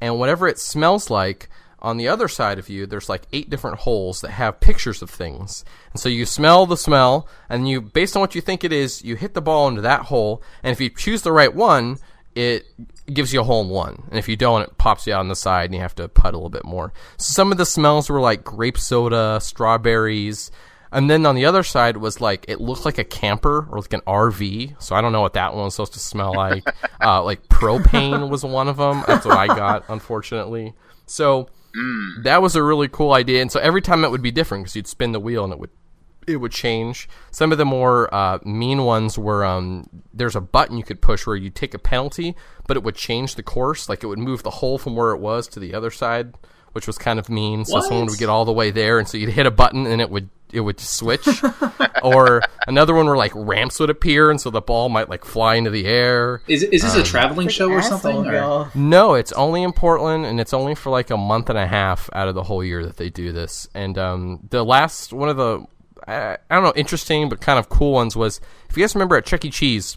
[0.00, 1.48] and whatever it smells like.
[1.80, 5.10] On the other side of you, there's like eight different holes that have pictures of
[5.10, 5.64] things.
[5.92, 9.04] And so you smell the smell, and you, based on what you think it is,
[9.04, 10.42] you hit the ball into that hole.
[10.64, 11.98] And if you choose the right one,
[12.38, 12.66] it
[13.12, 14.04] gives you a hole in one.
[14.10, 16.06] And if you don't, it pops you out on the side and you have to
[16.06, 16.92] putt a little bit more.
[17.16, 20.52] Some of the smells were like grape soda, strawberries.
[20.92, 23.92] And then on the other side was like, it looked like a camper or like
[23.92, 24.80] an RV.
[24.80, 26.64] So I don't know what that one was supposed to smell like.
[27.02, 29.02] uh, like propane was one of them.
[29.08, 30.74] That's what I got, unfortunately.
[31.06, 31.48] So
[32.22, 33.42] that was a really cool idea.
[33.42, 35.58] And so every time it would be different because you'd spin the wheel and it
[35.58, 35.70] would
[36.28, 37.08] it would change.
[37.30, 41.26] Some of the more uh, mean ones were um, there's a button you could push
[41.26, 42.36] where you take a penalty,
[42.66, 43.88] but it would change the course.
[43.88, 46.34] Like it would move the hole from where it was to the other side,
[46.72, 47.64] which was kind of mean.
[47.64, 47.84] So What?
[47.84, 50.10] someone would get all the way there, and so you'd hit a button and it
[50.10, 51.28] would it would switch.
[52.02, 55.56] or another one where like ramps would appear, and so the ball might like fly
[55.56, 56.42] into the air.
[56.48, 58.26] Is, is this a traveling show or something?
[58.26, 58.70] Or?
[58.74, 62.08] No, it's only in Portland, and it's only for like a month and a half
[62.12, 63.68] out of the whole year that they do this.
[63.74, 65.66] And um, the last one of the,
[66.08, 68.40] I, I don't know, interesting but kind of cool ones was
[68.70, 69.50] if you guys remember at Chuck E.
[69.50, 69.96] Cheese,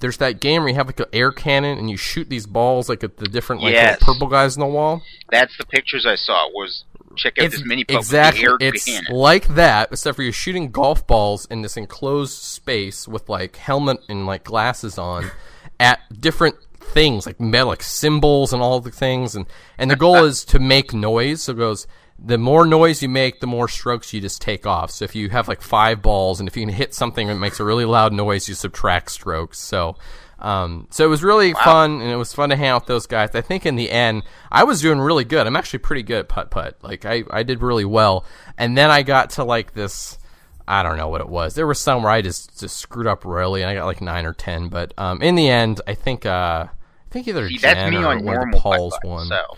[0.00, 2.88] there's that game where you have like an air cannon and you shoot these balls
[2.88, 3.98] like at the different like Yes.
[4.02, 5.02] purple guys in the wall.
[5.30, 6.48] That's the pictures I saw.
[6.50, 8.48] Was check out It's this mini putt exactly.
[8.48, 9.14] with the air It's cannon.
[9.14, 13.98] like that, except for you're shooting golf balls in this enclosed space with like helmet
[14.08, 15.30] and like glasses on
[15.80, 19.46] at different things, like metal, like cymbals and all the things, and
[19.78, 21.42] and the goal is to make noise.
[21.44, 21.86] So it goes.
[22.18, 24.90] The more noise you make, the more strokes you just take off.
[24.92, 27.58] So if you have like five balls, and if you can hit something that makes
[27.58, 29.58] a really loud noise, you subtract strokes.
[29.58, 29.96] So,
[30.38, 33.06] um, so it was really fun, and it was fun to hang out with those
[33.06, 33.34] guys.
[33.34, 34.22] I think in the end,
[34.52, 35.46] I was doing really good.
[35.46, 36.78] I'm actually pretty good at putt putt.
[36.82, 38.24] Like I, I did really well.
[38.56, 40.18] And then I got to like this.
[40.66, 41.54] I don't know what it was.
[41.54, 44.26] There was some where I just, just screwed up royally, and I got like nine
[44.26, 44.68] or ten.
[44.68, 48.24] But um, in the end, I think uh, I think either See, Jen or on
[48.24, 49.26] one of the Pauls won.
[49.26, 49.56] So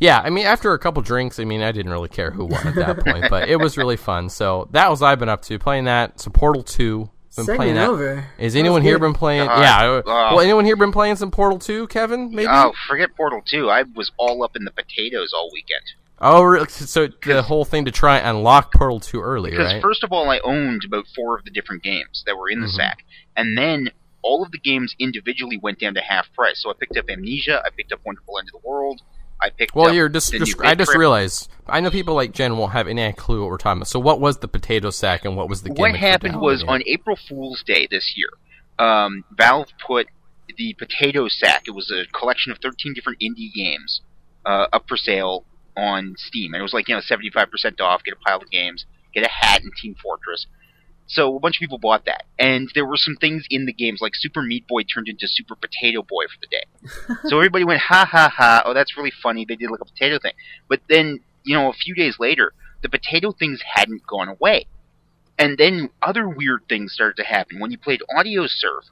[0.00, 2.66] Yeah, I mean, after a couple drinks, I mean, I didn't really care who won
[2.66, 4.28] at that point, but it was really fun.
[4.28, 6.20] So that was what I've been up to playing that.
[6.20, 7.10] So Portal Two.
[7.36, 7.88] Been Segment playing that.
[7.88, 8.26] over.
[8.38, 9.46] Is anyone here been playing?
[9.48, 9.90] God, yeah.
[9.90, 12.30] uh, well, anyone here been playing some Portal Two, Kevin?
[12.32, 12.46] Maybe.
[12.48, 13.68] oh, forget Portal Two.
[13.70, 15.82] I was all up in the potatoes all weekend.
[16.20, 16.68] Oh, really?
[16.68, 19.82] so the whole thing to try and unlock Portal Two early, Because right?
[19.82, 22.68] first of all, I owned about four of the different games that were in the
[22.68, 22.76] Mhm.
[22.76, 23.04] sack,
[23.36, 23.90] and then
[24.22, 26.62] all of the games individually went down to half price.
[26.62, 29.00] So I picked up Amnesia, I picked up Wonderful End of the World,
[29.44, 30.32] I picked well, up you're just.
[30.32, 30.98] the just new I just Trip.
[30.98, 31.50] realized.
[31.66, 33.88] I know people like Jen won't have any clue what we're talking about.
[33.88, 35.80] So, what was the potato sack and what was the game?
[35.80, 38.28] what happened was on April Fool's Day this year,
[38.78, 40.08] um, Valve put
[40.56, 41.64] the Potato Sack.
[41.66, 44.00] It was a collection of 13 different indie games
[44.46, 45.44] uh, up for sale
[45.76, 48.02] on Steam, and it was like you know 75% off.
[48.02, 50.46] Get a pile of games, get a hat and Team Fortress.
[51.06, 54.00] So a bunch of people bought that, and there were some things in the games
[54.00, 57.18] like Super Meat Boy turned into Super Potato Boy for the day.
[57.28, 58.62] so everybody went ha ha ha!
[58.64, 59.44] Oh, that's really funny.
[59.46, 60.32] They did like a potato thing,
[60.68, 64.66] but then you know a few days later, the potato things hadn't gone away.
[65.38, 67.58] And then other weird things started to happen.
[67.58, 68.84] When you played Audiosurf,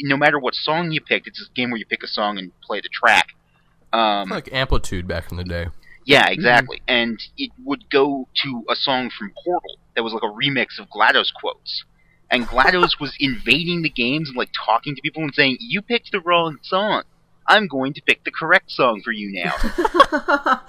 [0.00, 2.52] no matter what song you picked, it's this game where you pick a song and
[2.60, 3.28] play the track.
[3.92, 5.68] Um, like Amplitude back in the day.
[6.06, 6.80] Yeah, exactly.
[6.86, 10.88] And it would go to a song from Portal that was like a remix of
[10.88, 11.84] GLaDOS quotes.
[12.30, 16.12] And GLaDOS was invading the games and like talking to people and saying, "You picked
[16.12, 17.02] the wrong song.
[17.48, 19.54] I'm going to pick the correct song for you now."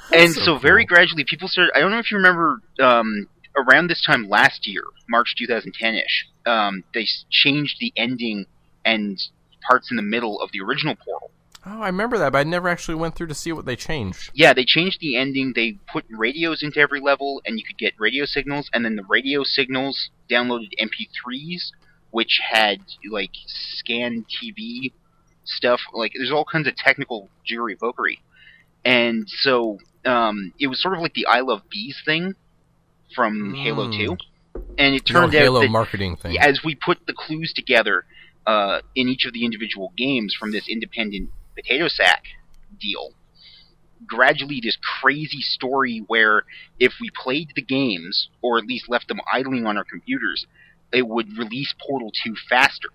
[0.12, 1.72] and so so, very gradually, people started.
[1.76, 6.48] I don't know if you remember um, around this time last year, March 2010ish.
[6.48, 8.46] Um, they changed the ending
[8.84, 9.22] and
[9.68, 11.30] parts in the middle of the original Portal.
[11.66, 14.32] Oh, I remember that, but I never actually went through to see what they changed.
[14.34, 15.54] Yeah, they changed the ending.
[15.56, 19.04] They put radios into every level, and you could get radio signals, and then the
[19.04, 21.72] radio signals downloaded MP3s,
[22.12, 22.78] which had
[23.10, 24.94] like scan TV
[25.44, 25.82] stuff.
[25.94, 28.20] Like, there's all kinds of technical jewelry vokery,
[28.86, 32.36] and so um, it was sort of like the I Love Bees thing
[33.14, 33.98] from Halo Mm.
[33.98, 34.18] Two,
[34.78, 36.38] and it No turned out Halo that marketing thing.
[36.40, 38.06] as we put the clues together
[38.46, 41.30] uh, in each of the individual games from this independent
[41.62, 42.24] potato sack
[42.80, 43.12] deal,
[44.06, 46.44] gradually this crazy story where
[46.80, 50.46] if we played the games, or at least left them idling on our computers,
[50.94, 52.90] it would release Portal 2 faster.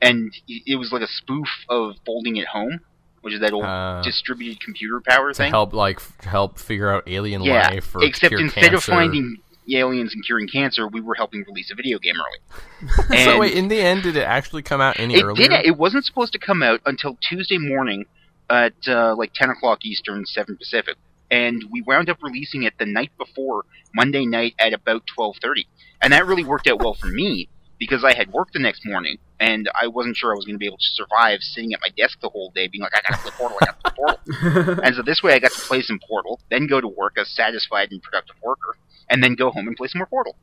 [0.00, 2.80] And it was like a spoof of Folding at Home,
[3.22, 5.50] which is that old Uh, distributed computer power to thing.
[5.50, 9.38] help like help figure out alien yeah, life or except instead of finding
[9.76, 13.24] aliens and curing cancer, we were helping release a video game early.
[13.24, 15.48] so wait, in the end, did it actually come out any it earlier?
[15.48, 15.66] did.
[15.66, 18.06] It wasn't supposed to come out until Tuesday morning
[18.50, 20.96] at uh, like 10 o'clock Eastern, 7 Pacific,
[21.30, 25.66] and we wound up releasing it the night before Monday night at about 12:30,
[26.00, 29.18] and that really worked out well for me because I had work the next morning
[29.40, 31.90] and I wasn't sure I was going to be able to survive sitting at my
[31.96, 34.80] desk the whole day, being like, I gotta play Portal, I gotta play Portal.
[34.84, 37.24] and so this way, I got to play some Portal, then go to work a
[37.24, 38.76] satisfied and productive worker,
[39.10, 40.36] and then go home and play some more Portal.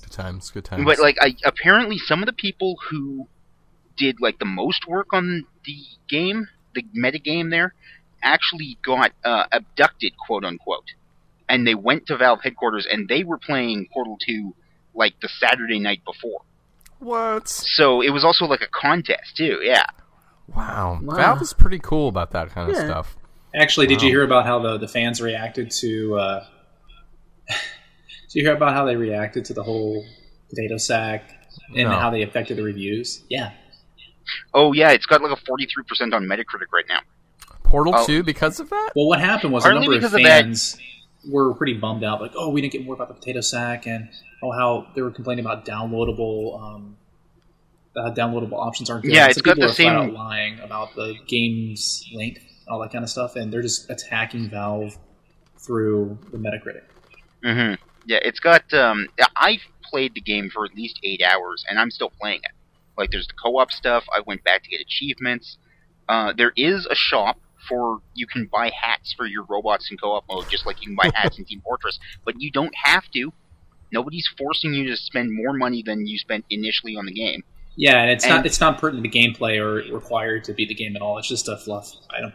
[0.00, 0.84] Good times, good times.
[0.84, 3.26] But like, I apparently some of the people who
[3.96, 5.76] did like the most work on the
[6.08, 7.74] game, the meta game there,
[8.22, 10.92] actually got uh, abducted, quote unquote,
[11.48, 14.54] and they went to Valve headquarters and they were playing Portal Two
[14.94, 16.40] like the Saturday night before.
[16.98, 17.48] what?
[17.48, 19.60] So it was also like a contest too.
[19.62, 19.84] Yeah.
[20.54, 21.00] Wow.
[21.02, 21.16] Wow.
[21.16, 23.16] Valve is pretty cool about that kind of stuff.
[23.54, 26.16] Actually, did you hear about how the, the fans reacted to?
[26.16, 26.46] Uh,
[27.48, 30.04] did you hear about how they reacted to the whole
[30.50, 31.30] potato sack
[31.74, 31.96] and No.
[31.98, 33.22] how they affected the reviews?
[33.28, 33.52] Yeah,
[34.52, 37.00] Oh yeah, it's got like a forty three percent on Metacritic right now.
[37.64, 38.06] Portal Oh.
[38.06, 38.90] 2 because of that?
[38.96, 40.78] Well, what happened was a number of because of fans
[41.28, 44.08] were pretty bummed out, like, "Oh, we didn't get more about the potato sack," and
[44.42, 46.96] oh, how they were complaining about downloadable, um,
[47.96, 49.12] uh, downloadable options aren't good.
[49.12, 52.04] Yeah, And it's some got people the are flat same- out lying about the game's
[52.14, 54.96] length, all that kind of stuff, and they're just attacking Valve
[55.58, 56.82] through the Metacritic.
[57.42, 57.74] Hmm
[58.06, 58.72] Yeah, it's got.
[58.74, 62.52] Um, I've played the game for at least eight hours, and I'm still playing it.
[62.96, 64.04] Like, there's the co-op stuff.
[64.14, 65.56] I went back to get achievements.
[66.08, 70.24] Uh, there is a shop for you can buy hats for your robots in co-op
[70.28, 71.98] mode, just like you can buy hats in Team Fortress.
[72.24, 73.32] But you don't have to.
[73.92, 77.42] Nobody's forcing you to spend more money than you spent initially on the game.
[77.76, 80.74] Yeah, and it's And- not it's not pertinent to gameplay or required to beat the
[80.74, 81.16] game at all.
[81.18, 82.32] It's just a fluff item.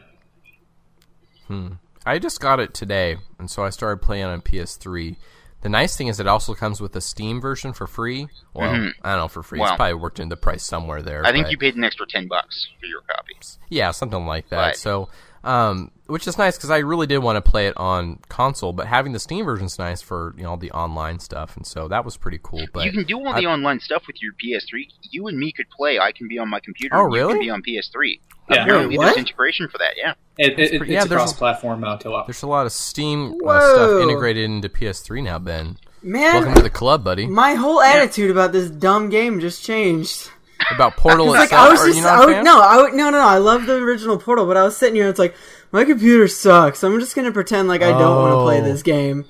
[2.06, 5.16] I just got it today, and so I started playing on PS3.
[5.62, 8.28] The nice thing is it also comes with a Steam version for free.
[8.54, 8.70] Well,
[9.02, 9.58] I don't know for free.
[9.58, 9.62] Mm-hmm.
[9.62, 11.26] Well- it's probably worked into the price somewhere there.
[11.26, 13.34] I think but- you paid an extra ten bucks for your copy.
[13.70, 14.58] Yeah, something like that.
[14.58, 14.76] Right.
[14.76, 15.08] So,
[15.46, 18.88] um, which is nice because I really did want to play it on console, but
[18.88, 21.88] having the Steam version is nice for you know all the online stuff, and so
[21.88, 22.66] that was pretty cool.
[22.74, 24.88] But you can do all the online stuff with your PS3.
[25.12, 25.98] You and me could play.
[26.00, 26.96] I can be on my computer.
[26.98, 27.34] Oh, and You really?
[27.34, 28.20] can be on PS3.
[28.50, 28.64] Yeah.
[28.64, 29.06] Apparently, What?
[29.06, 29.94] there's integration for that.
[29.98, 30.14] Yeah.
[30.38, 32.26] It, it, pretty- it's yeah, a there's a- cross-platform uh, co-op.
[32.28, 35.38] there's a lot of Steam uh, stuff integrated into PS3 now.
[35.40, 37.28] Ben, Man, welcome to the club, buddy.
[37.28, 40.30] my whole attitude about this dumb game just changed.
[40.72, 42.44] About Portal Like itself, I was are just, you not I a would, fan?
[42.46, 43.28] no, I would, no, no, no.
[43.28, 45.04] I love the original Portal, but I was sitting here.
[45.06, 45.36] and It's like
[45.74, 46.84] my computer sucks.
[46.84, 48.64] I'm just gonna pretend like I don't want to play Oh.
[48.64, 49.26] this game,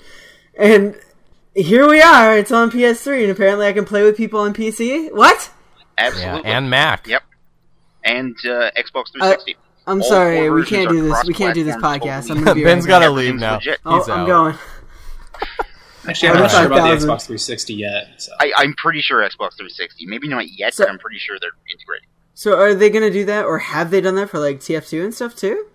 [0.57, 0.95] and
[1.55, 2.37] here we are.
[2.37, 5.11] It's on PS3, and apparently I can play with people on PC.
[5.11, 5.51] What?
[5.97, 6.51] Yeah, Absolutely.
[6.51, 7.07] and Mac.
[7.07, 7.23] Yep.
[8.05, 9.55] And uh, Xbox 360.
[9.85, 11.23] I'm All sorry, we can't do this.
[11.25, 12.27] We can't do this podcast.
[12.27, 12.39] totally.
[12.39, 13.15] I'm gonna be Ben's right got to back.
[13.17, 13.55] leave now.
[13.55, 13.79] legit.
[13.85, 14.27] Oh, He's I'm out.
[14.27, 14.55] going.
[16.07, 18.07] Actually, I'm not sure about the Xbox 360 yet.
[18.17, 18.31] So.
[18.39, 20.05] I, I'm pretty sure Xbox 360.
[20.05, 22.07] Maybe not yet, So- but I'm pretty sure they're integrated.
[22.33, 25.13] So are they gonna do that, or have they done that for like TF2 and
[25.13, 25.67] stuff too?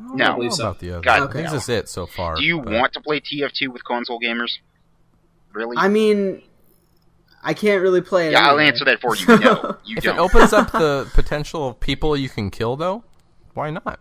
[0.00, 0.34] I No.
[0.34, 0.62] believe How so.
[0.64, 1.00] about the other?
[1.00, 1.52] God, I think no.
[1.52, 2.36] this is it so far.
[2.36, 4.58] Do you but- want to play TF2 with console gamers?
[5.52, 5.76] Really?
[5.78, 6.42] I mean,
[7.42, 8.32] I can't really play it.
[8.32, 9.26] yeah, I'll answer that for you.
[9.40, 10.16] No, you If don't.
[10.16, 13.02] it opens up the potential of people you can kill, though,
[13.54, 14.00] why not?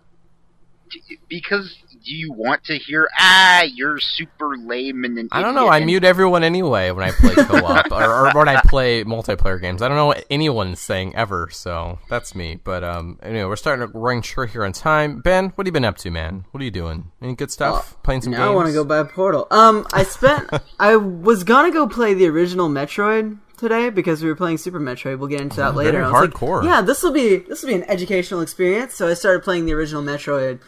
[1.30, 5.70] because do you want to hear ah you're super lame and an I don't know.
[5.70, 9.82] I mute everyone anyway when I play co-op or, or when I play multiplayer games.
[9.82, 12.60] I don't know what anyone's saying ever, so that's me.
[12.62, 15.22] But um, anyway, we're starting to run short here on time.
[15.22, 16.46] Ben, what have you been up to, man?
[16.52, 17.12] What are you doing?
[17.22, 18.02] Any good stuff?
[18.04, 18.50] Playing some Now games?
[18.50, 19.48] I want to go buy Portal.
[19.50, 20.50] Um, I spent.
[20.80, 25.18] I was gonna go play the original Metroid today because we were playing Super Metroid.
[25.18, 25.94] We'll get into that later.
[25.94, 26.64] very I was like, hardcore.
[26.64, 28.94] yeah, this will be this will be an educational experience.
[28.94, 30.60] So I started playing the original Metroid,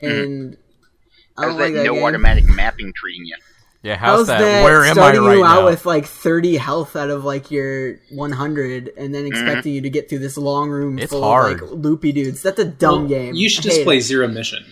[0.00, 0.56] and
[1.36, 2.04] I was like that no game.
[2.04, 3.36] automatic mapping treating you?
[3.82, 4.38] Yeah, how's How's that?
[4.40, 5.64] that Where am I starting right you out now?
[5.66, 9.32] with like 30 health out of like your 100 and then Mm-hmm.
[9.46, 11.62] expecting you to get through this long room It's full hard.
[11.62, 12.42] of like loopy dudes?
[12.42, 13.34] That's a dumb Well, game.
[13.36, 14.02] You should I just play it.
[14.02, 14.64] Zero Mission.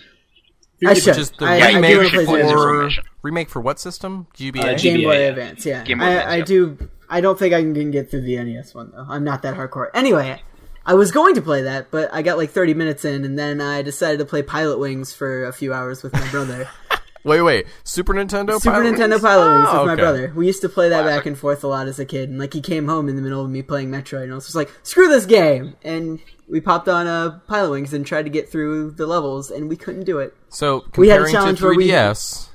[0.85, 1.07] I should.
[1.07, 2.79] Which is the I, Yeah, I do remake want to should play play Zero Zero
[2.79, 3.03] for Mission.
[3.23, 4.27] remake for what system?
[4.35, 4.59] GBA.
[4.75, 5.25] Uh, Game Boy yeah.
[5.29, 5.83] Advance, yeah.
[5.85, 6.43] Game Boy I, Advance, I yeah.
[6.45, 6.89] do.
[7.09, 9.05] I don't think I can get through the NES one though.
[9.07, 9.89] I'm not that hardcore.
[9.93, 10.41] Anyway,
[10.85, 13.61] I was going to play that, but I got like 30 minutes in, and then
[13.61, 16.69] I decided to play Pilotwings for a few hours with my brother.
[17.23, 17.65] Wait, wait.
[17.83, 18.57] Super Nintendo.
[18.57, 19.21] Super Pilot Nintendo Wings?
[19.23, 20.31] Pilotwings Oh, with my brother.
[20.33, 21.19] We used to play that Classic.
[21.19, 23.21] back and forth a lot as a kid, and like he came home in the
[23.21, 26.61] middle of me playing Metroid, and I was just like, "Screw this game!" And we
[26.61, 30.19] popped on uh, Pilotwings and tried to get through the levels, and we couldn't do
[30.19, 30.33] it.
[30.47, 32.47] So We had a comparing challenge to where we- 3DS.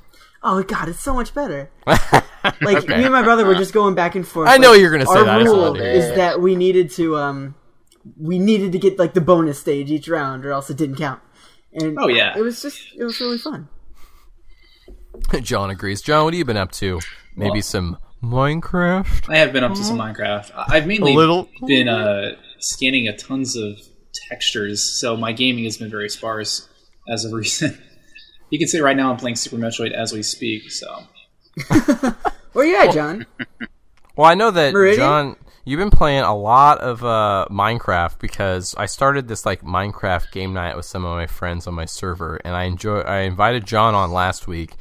[0.45, 1.71] Oh god, it's so much better.
[2.61, 4.49] Like me and my brother were just going back and forth.
[4.49, 6.05] I know like, you're gonna say our that, I just rule wanted to hear is
[6.07, 6.17] it.
[6.17, 7.55] that we needed to um,
[8.19, 11.21] we needed to get like the bonus stage each round, or else it didn't count.
[11.73, 12.37] And Oh, yeah.
[12.37, 13.69] it was just it was really fun.
[15.43, 16.03] Jon agrees.
[16.03, 16.99] Jon, what have you been up to?
[17.37, 19.29] Maybe Well- some Minecraft.
[19.33, 20.51] I have been up to some Minecraft.
[20.55, 21.49] I- I've mainly A little?
[21.67, 23.79] been uh, scanning a tons of
[24.29, 26.69] textures, so my gaming has been very sparse
[27.09, 27.77] as of recent.
[28.53, 30.71] You can say right now I'm playing Super Metroid as we speak.
[30.71, 31.05] So
[32.53, 33.25] Where you at, Jon?
[34.15, 34.97] Well, I know that Maridia?
[34.97, 40.33] Jon, you've been playing a lot of uh, Minecraft because I started this like Minecraft
[40.33, 43.01] game night with some of my friends on my server, and I enjoy.
[43.01, 44.75] I invited Jon on last week,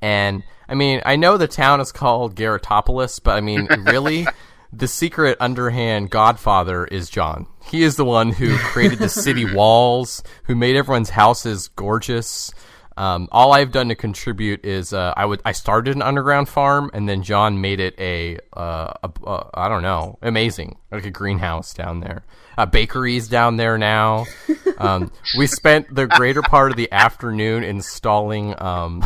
[0.00, 4.26] and I mean, I know the town is called Garatopolis, but I mean, really.
[4.74, 7.46] The secret underhand godfather is Jon.
[7.66, 12.50] He is the one who created the city walls, who made everyone's houses gorgeous,
[12.96, 16.90] um, all I've done to contribute is uh, I would I started an underground farm
[16.92, 21.10] and then Jon made it a, uh, a, a I don't know amazing like a
[21.10, 22.24] greenhouse down there.
[22.58, 24.26] Uh, bakeries down there now.
[24.78, 29.04] Um, we spent the greater part of the afternoon installing um,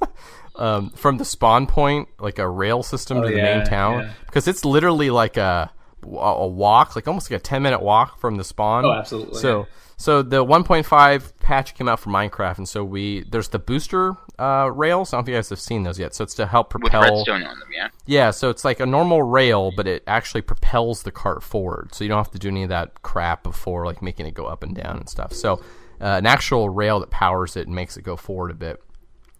[0.56, 4.00] um, from the spawn point like a rail system Oh, to the yeah, main town
[4.04, 4.12] yeah.
[4.24, 5.70] because it's literally like a
[6.02, 9.58] a walk like almost like a 10 minute walk from the spawn Oh, absolutely, so
[9.60, 9.64] yeah.
[9.98, 14.70] So the 1.5 patch came out for Minecraft, and so we there's the booster uh,
[14.72, 15.12] rails.
[15.12, 16.14] I don't know if you guys have seen those yet.
[16.14, 17.68] So it's to help propel with redstone on them.
[17.74, 17.88] Yeah.
[18.06, 21.94] Yeah, so it's like a normal rail, but it actually propels the cart forward.
[21.94, 24.46] So you don't have to do any of that crap before, like making it go
[24.46, 25.32] up and down and stuff.
[25.32, 25.54] So
[26.00, 28.80] uh, an actual rail that powers it and makes it go forward a bit.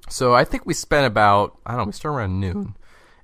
[0.08, 2.74] So I think we spent about I don't know, we started around noon,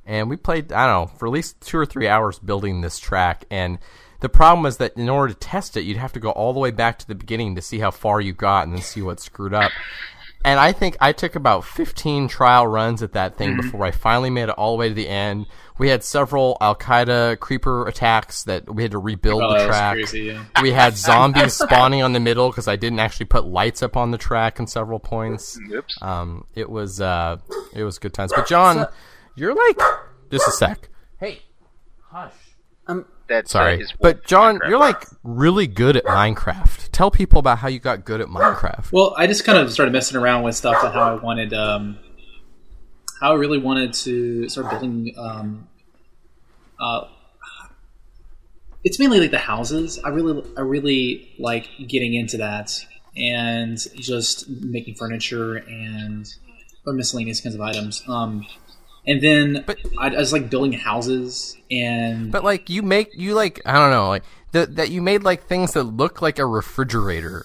[0.06, 3.00] and we played I don't know for at least two or three hours building this
[3.00, 3.44] track.
[3.50, 3.80] And
[4.20, 6.60] the problem was that in order to test it, you'd have to go all the
[6.60, 9.20] way back to the beginning to see how far you got and then see what
[9.20, 9.70] screwed up.
[10.46, 13.60] And I think I took about 15 trial runs at that thing Mm-hmm.
[13.62, 15.46] before I finally made it all the way to the end.
[15.78, 19.66] We had several Al Qaeda creeper attacks that we had to rebuild Oh, the that
[19.68, 19.94] was track.
[19.94, 20.44] crazy, yeah.
[20.60, 24.10] We had zombies spawning on the middle because I didn't actually put lights up on
[24.10, 25.58] the track in several points.
[25.72, 26.02] Oops.
[26.02, 27.38] Um, it was uh,
[27.72, 28.30] it was good times.
[28.36, 28.86] But Jon,
[29.36, 29.80] you're like
[30.30, 30.90] just a sec.
[31.18, 31.40] Hey,
[32.10, 32.32] hush.
[33.26, 34.68] That's Sorry, but Jon, Minecraft.
[34.68, 36.90] you're like really good at Minecraft.
[36.92, 38.92] Tell people about how you got good at Minecraft.
[38.92, 41.98] Well, I just kind of started messing around with stuff and how I wanted, um,
[43.20, 45.14] how I really wanted to start building.
[45.16, 45.68] Um,
[46.78, 47.06] uh,
[48.84, 49.98] it's mainly like the houses.
[50.04, 52.78] I really, I really like getting into that
[53.16, 56.30] and just making furniture and
[56.86, 58.02] or miscellaneous kinds of items.
[58.06, 58.46] Um,
[59.06, 63.34] and then But- I, I was like building houses and But like you make you
[63.34, 66.46] like I don't know like the, that you made like things that look like a
[66.46, 67.44] refrigerator.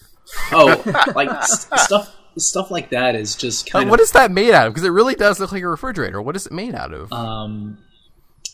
[0.52, 0.82] oh,
[1.16, 4.68] like s- stuff, stuff like that is just kind of what is that made out
[4.68, 4.74] of?
[4.74, 6.22] Because it really does look like a refrigerator.
[6.22, 7.12] What is it made out of?
[7.12, 7.80] Um,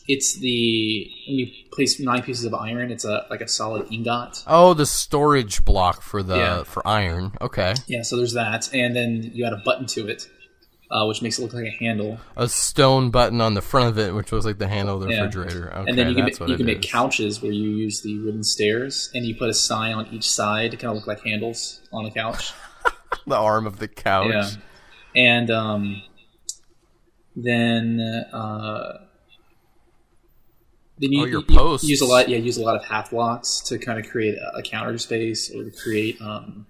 [0.08, 4.42] it's the when you place nine pieces of iron, it's a like a solid ingot.
[4.46, 6.62] oh, the storage block for the Yeah.
[6.62, 7.32] for iron.
[7.42, 10.28] Okay, Yeah, so there's that, and then you add a button to it,
[10.90, 12.18] uh, which makes it look like a handle.
[12.36, 15.08] a stone button on the front of it, which was like the handle of the
[15.14, 15.22] Yeah.
[15.24, 15.72] refrigerator.
[15.74, 16.90] Okay, and then you can ma- you can make is.
[16.90, 20.70] couches where you use the wooden stairs, and you put a sign on each side
[20.70, 22.52] to kind of look like handles on the couch.
[23.26, 24.28] the arm of the couch.
[24.30, 24.50] Yeah,
[25.16, 26.02] and um,
[27.34, 28.00] then
[28.32, 28.98] uh,
[30.98, 31.88] then you, Oh, your you- you posts.
[31.88, 32.28] use a lot.
[32.28, 35.50] Yeah, use a lot of half blocks to kind of create a, a counter space
[35.54, 36.66] or to create um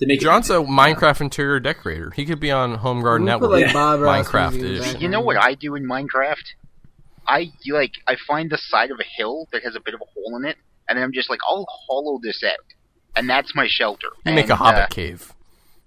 [0.00, 2.10] to make Jon's a Minecraft interior decorator.
[2.10, 3.50] He could be on Home Garden We Network.
[3.50, 5.00] put, like, Bob Minecraft music edition.
[5.00, 6.44] You know what I do in Minecraft?
[7.26, 10.04] I like I find the side of a hill that has a bit of a
[10.14, 10.56] hole in it,
[10.88, 12.58] and then I'm just like, I'll hollow this out,
[13.14, 14.08] and that's my shelter.
[14.26, 15.32] You make a And, hobbit uh, cave.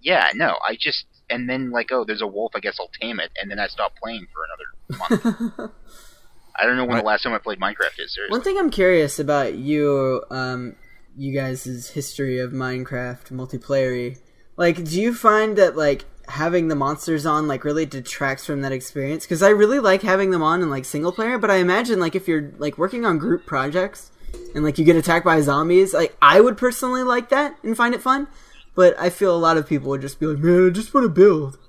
[0.02, 2.52] yeah, no, I just and then like, oh, there's a wolf.
[2.56, 5.72] I guess I'll tame it, and then I stop playing for another month.
[6.56, 7.02] I don't know when Right.
[7.02, 8.14] the last time I played Minecraft is.
[8.14, 8.30] Seriously.
[8.30, 10.76] One thing I'm curious about you, um,
[11.16, 14.18] you guys' history of Minecraft multiplayer.
[14.58, 18.72] Like, do you find that like having the monsters on like really detracts from that
[18.72, 19.26] experience?
[19.26, 22.16] Because I really like having them on in like single player, but I imagine like
[22.16, 24.12] if you're like working on group projects
[24.56, 27.94] and like you get attacked by zombies, like I would personally like that and find
[27.94, 28.28] it fun.
[28.76, 31.06] But I feel a lot of people would just be like, man, I just want
[31.06, 31.60] to build.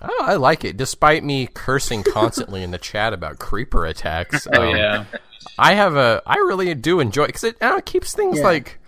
[0.00, 4.46] I, I like it, despite me cursing constantly in the chat about creeper attacks.
[4.56, 5.04] Oh um, yeah,
[5.58, 6.22] I have a.
[6.26, 8.44] I really do enjoy because it, I it keeps things Yeah.
[8.44, 8.78] like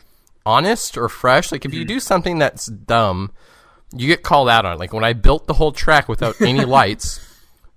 [0.46, 1.52] honest or fresh.
[1.52, 1.88] Like if you mm-hmm.
[1.88, 3.32] do something that's dumb,
[3.92, 4.78] you get called out on it.
[4.78, 7.20] Like when I built the whole track without any lights,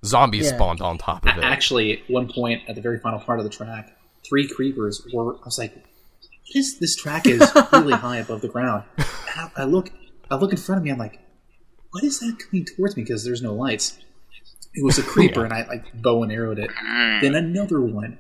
[0.06, 0.56] zombies Yeah.
[0.56, 1.44] spawned on top of it.
[1.44, 3.96] actually, at one point at the very final part of the track,
[4.28, 5.36] three creepers were.
[5.36, 9.06] I was like, "What is this track is really high above the ground?" And
[9.36, 9.92] I, I look,
[10.30, 10.92] I look in front of me.
[10.92, 11.20] I'm like,
[11.92, 13.98] "What is that coming towards me?" Because there's no lights.
[14.74, 16.70] It was a creeper, and I like bow and arrowed it.
[17.22, 18.18] Then another one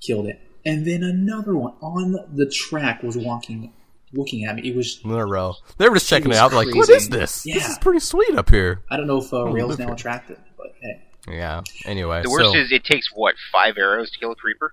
[0.00, 3.72] killed it, and then another one on the track was walking,
[4.12, 4.68] looking at me.
[4.70, 5.00] It was.
[5.04, 5.54] in a row.
[5.78, 6.50] They were just checking it, was out.
[6.50, 6.92] They're like, "What crazy.
[7.04, 7.42] is this?
[7.42, 10.38] This is pretty sweet up here." I don't know if uh, Rails now at- attractive,
[10.56, 11.02] but hey.
[11.28, 11.62] Yeah.
[11.84, 14.72] Anyway, the worst so, is it takes what five arrows to kill a creeper.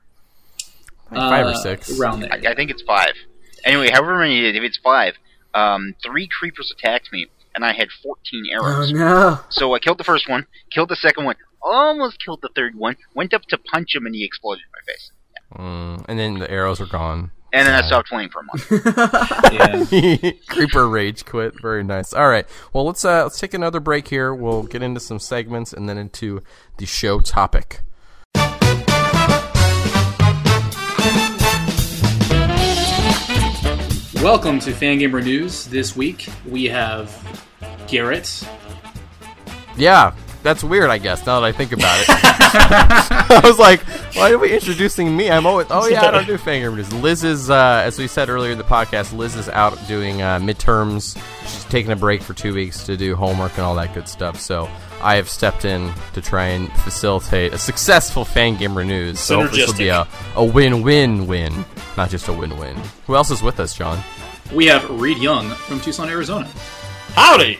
[1.11, 1.99] like five or Uh, six.
[1.99, 2.31] around there.
[2.31, 3.13] I, I think it's five.
[3.63, 5.13] Anyway, however many it is, if it's five,
[5.53, 8.91] um, three creepers attacked me, and I had 14 Oh arrows.
[8.91, 9.39] no!
[9.49, 12.97] So I killed the first one, killed the second one, almost killed the third one,
[13.15, 15.11] went up to punch him, and he exploded in my face.
[15.55, 17.31] Mm, and then the arrows were gone.
[17.51, 18.67] And then I stopped playing for a month.
[20.47, 21.53] Creeper rage quit.
[21.61, 22.11] Very nice.
[22.11, 22.47] All right.
[22.73, 24.33] Well, let's uh let's take another break here.
[24.33, 26.41] We'll get into some segments and then into
[26.77, 27.81] the show topic.
[34.23, 35.67] Welcome to Fangamer News.
[35.67, 37.09] This week we have
[37.85, 38.47] Gerritt.
[39.77, 40.89] Yeah, that's weird.
[40.89, 43.81] I guess now that I think about it, I was like,
[44.15, 45.31] why are we introducing me?
[45.31, 46.91] I'm always oh yeah, I don't do finger news.
[46.93, 49.15] Liz is uh, as we said earlier in the podcast.
[49.15, 51.17] Liz is out doing uh, midterms.
[51.41, 54.39] She's taking a break for two weeks to do homework and all that good stuff.
[54.39, 54.69] So.
[55.03, 59.19] I have stepped in to try and facilitate a successful Fangamer news.
[59.19, 61.65] So hopefully this will be a, a win-win-win,
[61.97, 62.77] not just a win-win.
[63.05, 64.01] Who else is with us, Jon?
[64.53, 66.49] We have Reed Young from Tucson, Arizona.
[67.15, 67.59] Howdy!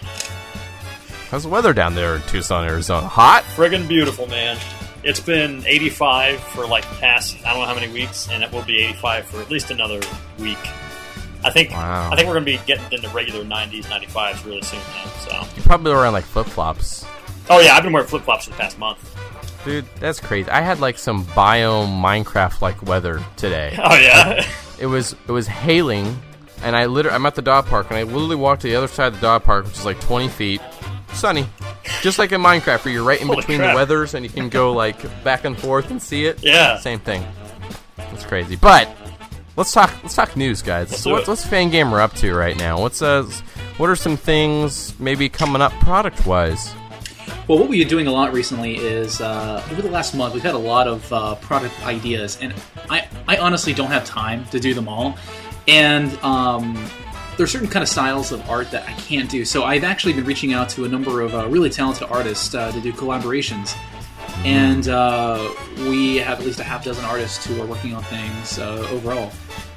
[1.33, 3.07] How's the weather down there in Tucson, Arizona?
[3.07, 3.41] Hot?
[3.55, 4.55] Friggin' beautiful, man.
[5.03, 8.61] It's been 85 for like past I don't know how many weeks, and it will
[8.61, 9.99] be 85 for at least another
[10.37, 10.59] week.
[11.43, 12.11] I think Wow.
[12.11, 14.79] I think we're gonna be getting into regular 90s, 95s really soon.
[14.79, 17.03] Then, so You're probably wearing like flip-flops.
[17.49, 18.99] oh yeah, I've been wearing flip flops for the past month.
[19.65, 20.51] Dude, that's crazy.
[20.51, 23.75] I had like some biome Minecraft like weather today.
[23.83, 24.45] Oh yeah.
[24.77, 26.15] It was it was hailing,
[26.61, 28.87] and I literally I'm at the dog park, and I literally walked to the other
[28.87, 30.61] side of the dog park, which is like 20 feet,
[31.13, 31.45] sunny,
[32.01, 33.71] just like in Minecraft, where you're right in Holy between crap.
[33.71, 36.43] the weathers, and you can go like back and forth and see it.
[36.43, 36.77] Yeah.
[36.79, 37.25] same thing.
[37.97, 38.55] That's crazy.
[38.55, 38.89] But
[39.55, 40.91] let's talk let's talk news, guys.
[40.91, 42.79] Let's so what's what's Fangamer up to right now?
[42.79, 43.29] What's uh
[43.77, 46.73] what are some things maybe coming up product wise?
[47.47, 50.43] Well, what we've been doing a lot recently is uh, over the last month we've
[50.43, 52.53] had a lot of uh, product ideas, and
[52.89, 55.17] I, I honestly don't have time to do them all.
[55.67, 56.75] And um,
[57.37, 59.45] there are certain kind of styles of art that I can't do.
[59.45, 62.71] So I've actually been reaching out to a number of uh, really talented artists uh,
[62.71, 63.75] to do collaborations.
[64.43, 65.53] And uh,
[65.89, 69.31] we have at least a half dozen artists who are working on things uh, overall.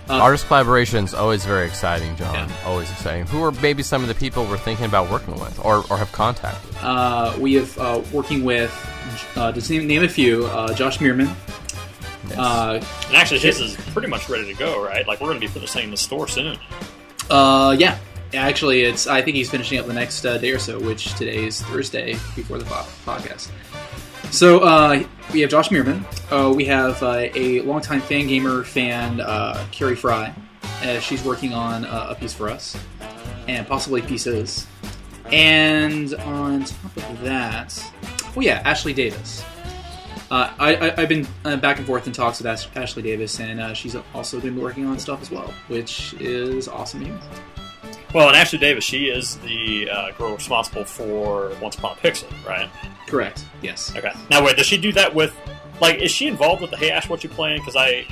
[0.08, 2.32] Uh, Artist collaborations always very exciting, Jon.
[2.48, 2.56] Yeah.
[2.64, 3.26] Always exciting.
[3.26, 6.12] Who are maybe some of the people we're thinking about working with or, or have
[6.12, 6.76] contacted?
[6.80, 8.72] Uh, we have uh, working with,
[9.34, 11.34] uh, to name, name a few, uh, Josh Meerman.
[12.36, 15.06] Uh, And actually, his is pretty much ready to go, right?
[15.06, 16.56] Like we're going to be putting this thing in the store soon.
[17.30, 17.98] Uh, yeah.
[18.34, 19.06] Actually, it's.
[19.06, 22.14] I think he's finishing up the next uh, day or so, which today is Thursday
[22.34, 23.50] before the podcast.
[24.30, 25.02] So uh,
[25.32, 26.02] we have Josh Meerman.
[26.30, 30.34] Uh, we have uh, a longtime Fangamer fan, uh, Carrie Fry.
[31.00, 32.76] She's working on uh, a piece for us,
[33.48, 34.66] and possibly pieces.
[35.32, 37.92] And on top of that,
[38.36, 39.44] oh yeah, Ashley Davis.
[40.30, 43.38] Uh, I, I, I've been uh, back and forth in talks with Ash- Ashley Davis,
[43.38, 47.22] and uh, she's also been working on stuff as well, which is awesome news.
[48.12, 52.28] Well, and Ashley Davis, she is the uh, girl responsible for Once Upon a Pixel,
[52.46, 52.68] right?
[53.06, 53.44] Correct.
[53.62, 53.94] Yes.
[53.94, 54.12] Okay.
[54.30, 55.34] Now, wait, does she do that with,
[55.80, 57.60] like, is she involved with the Hey Ash, what you playing?
[57.60, 58.06] Because I,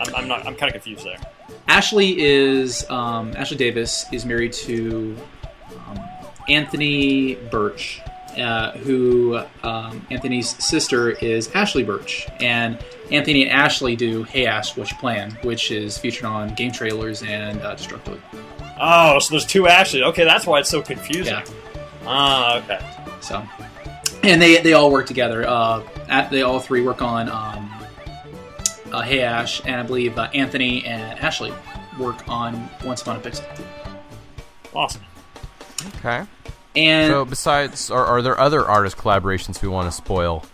[0.00, 1.18] I'm, I'm not, I'm kind of confused there.
[1.66, 5.16] Ashley is um, Ashley Davis is married to
[5.88, 6.00] um,
[6.48, 8.00] Anthony Burch,
[8.36, 12.78] uh, who um, Anthony's sister is Ashly Burch, and
[13.10, 17.60] Anthony and Ashley do Hey Ash, What You Plan, which is featured on GameTrailers and
[17.62, 18.20] uh, Destructoid.
[18.80, 20.02] Oh, so there's two Ashley.
[20.02, 21.34] Okay, that's why it's so confusing.
[21.34, 21.44] Yeah.
[22.06, 22.80] Ah, okay.
[23.20, 23.42] So,
[24.22, 25.46] and they they all work together.
[25.46, 27.70] Uh, at, they all three work on um,
[28.92, 31.52] uh, Hey Ash, and I believe uh, Anthony and Ashley
[31.98, 33.44] work on Once Upon a Pixel.
[34.74, 35.02] Awesome.
[35.96, 36.24] Okay.
[36.78, 40.44] And So besides, are, are there other artist collaborations we want to spoil?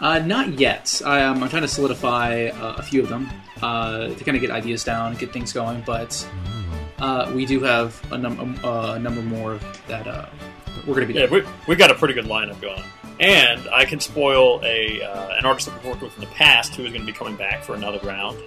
[0.00, 1.00] Uh, not yet.
[1.04, 3.28] I, um, I'm trying to solidify uh, a few of them
[3.62, 5.82] uh, to kind of get ideas down, get things going.
[5.86, 6.26] But
[6.98, 9.58] uh, we do have a, num- uh, a number more
[9.88, 10.26] that uh,
[10.86, 11.44] we're going to be Yeah, doing.
[11.44, 12.82] we we got a pretty good lineup going.
[13.20, 16.74] And I can spoil a uh, an artist that we've worked with in the past
[16.74, 18.38] who is going to be coming back for another round.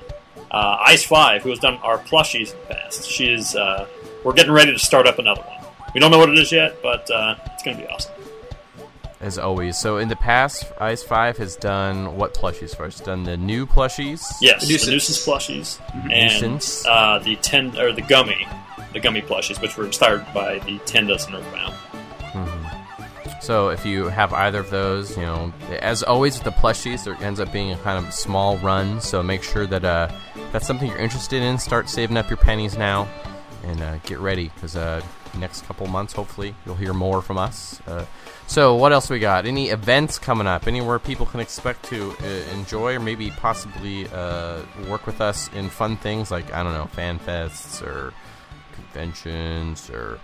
[0.49, 3.07] Uh, Ice Five, who has done our plushies in the past.
[3.07, 3.55] She is.
[3.55, 3.88] Uh,
[4.24, 5.62] we're getting ready to start up another one.
[5.94, 8.12] We don't know what it is yet, but uh, it's going to be awesome.
[9.22, 9.78] As always.
[9.80, 13.06] So in the past, Ice Five has done what plushies first?
[13.06, 14.22] Done the new plushies.
[14.41, 14.91] Yes, The the nuisance.
[14.91, 15.80] nuisance plushies
[16.12, 16.86] and Nuisance.
[16.86, 18.46] uh, the ten or the gummy,
[18.91, 21.74] the gummy plushies, which were inspired by the ten dozen Earthbound.
[23.41, 27.16] So if you have either of those, you know, as always with the plushies, there
[27.22, 29.02] ends up being a kind of small run.
[29.02, 30.08] So make sure that uh,
[30.54, 31.58] that's something you're interested in.
[31.58, 33.06] Start saving up your pennies now,
[33.66, 35.02] and uh, get ready because uh,
[35.38, 37.81] next couple months, hopefully, you'll hear more from us.
[37.88, 38.05] Uh,
[38.47, 39.45] so what else we got?
[39.45, 40.67] Any events coming up?
[40.67, 45.69] Anywhere people can expect to uh, enjoy or maybe possibly uh, work with us in
[45.69, 48.13] fun things like I don't know, fan fests or
[48.73, 50.19] conventions or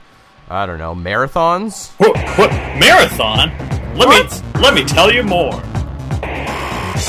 [0.50, 1.92] I don't know, marathons.
[2.00, 3.50] What, what marathon?
[3.96, 5.62] Let me let me tell you more.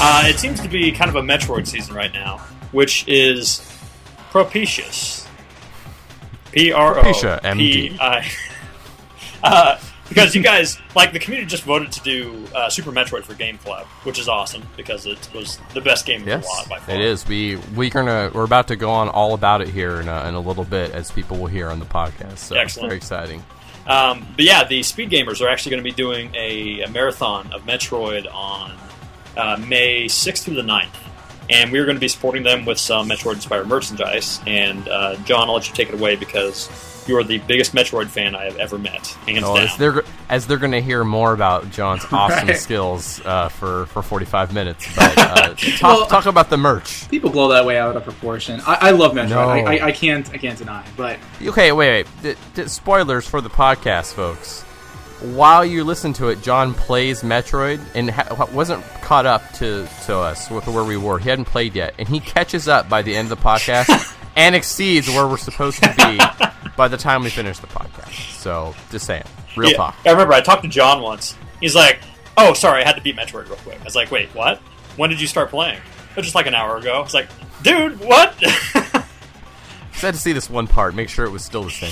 [0.02, 2.38] Uh, it seems to be kind of a Metroid season right now,
[2.72, 3.66] which is
[4.30, 5.19] propitious.
[6.52, 7.12] P R O.
[7.54, 8.30] P I.
[9.42, 13.32] Uh, because you guys, like, the community just voted to do uh, Super Metroid for
[13.32, 16.68] Game Club, which is awesome because it was the best game of Yes, the lot
[16.68, 16.94] by far.
[16.96, 17.26] it is.
[17.26, 20.34] We we're gonna we're about to go on all about it here in a, in
[20.34, 22.38] a little bit, as people will hear on the podcast.
[22.38, 22.88] So it's Excellent.
[22.88, 23.44] very exciting.
[23.86, 27.50] Um, but yeah, the Speed Gamers are actually going to be doing a, a marathon
[27.54, 28.76] of Metroid on
[29.38, 30.88] uh, May 6th through the 9th.
[31.50, 34.40] And we're going to be supporting them with some Metroid inspired merchandise.
[34.46, 36.68] And uh, Jon, I'll let you take it away because
[37.08, 39.64] you are the biggest Metroid fan I have ever met, hands Oh, down.
[39.64, 42.56] as they're as they're gonna hear more about Jon's awesome Right.
[42.56, 44.86] skills uh, for for forty five minutes.
[44.94, 47.08] But uh, talk Well- talk about the merch.
[47.08, 48.60] People blow that way out of proportion.
[48.66, 49.30] I, I love Metroid.
[49.30, 49.40] No.
[49.40, 50.84] I, I, I can't I can't deny.
[50.96, 52.36] But Okay, wait, wait.
[52.36, 54.64] D- d- spoilers for the podcast, folks.
[55.20, 60.16] While you listen to it, Jon plays Metroid and ha- wasn't caught up to, to
[60.16, 61.18] us with where we were.
[61.18, 64.54] He hadn't played yet, and he catches up by the end of the podcast and
[64.54, 66.18] exceeds where we're supposed to be
[66.76, 68.32] by the time we finish the podcast.
[68.32, 69.24] So, just saying,
[69.56, 69.96] real Yeah, talk.
[70.06, 71.36] I remember I talked to Jon once.
[71.60, 72.00] He's like,
[72.38, 73.78] oh, sorry, I had to beat Metroid real quick.
[73.80, 74.58] I was like, wait, what?
[74.96, 75.80] When did you start playing?
[76.16, 77.02] Oh, just like an hour ago.
[77.04, 77.28] It's like,
[77.62, 78.34] dude, what?
[80.00, 81.90] Just had to see this one part, make sure it was still the same.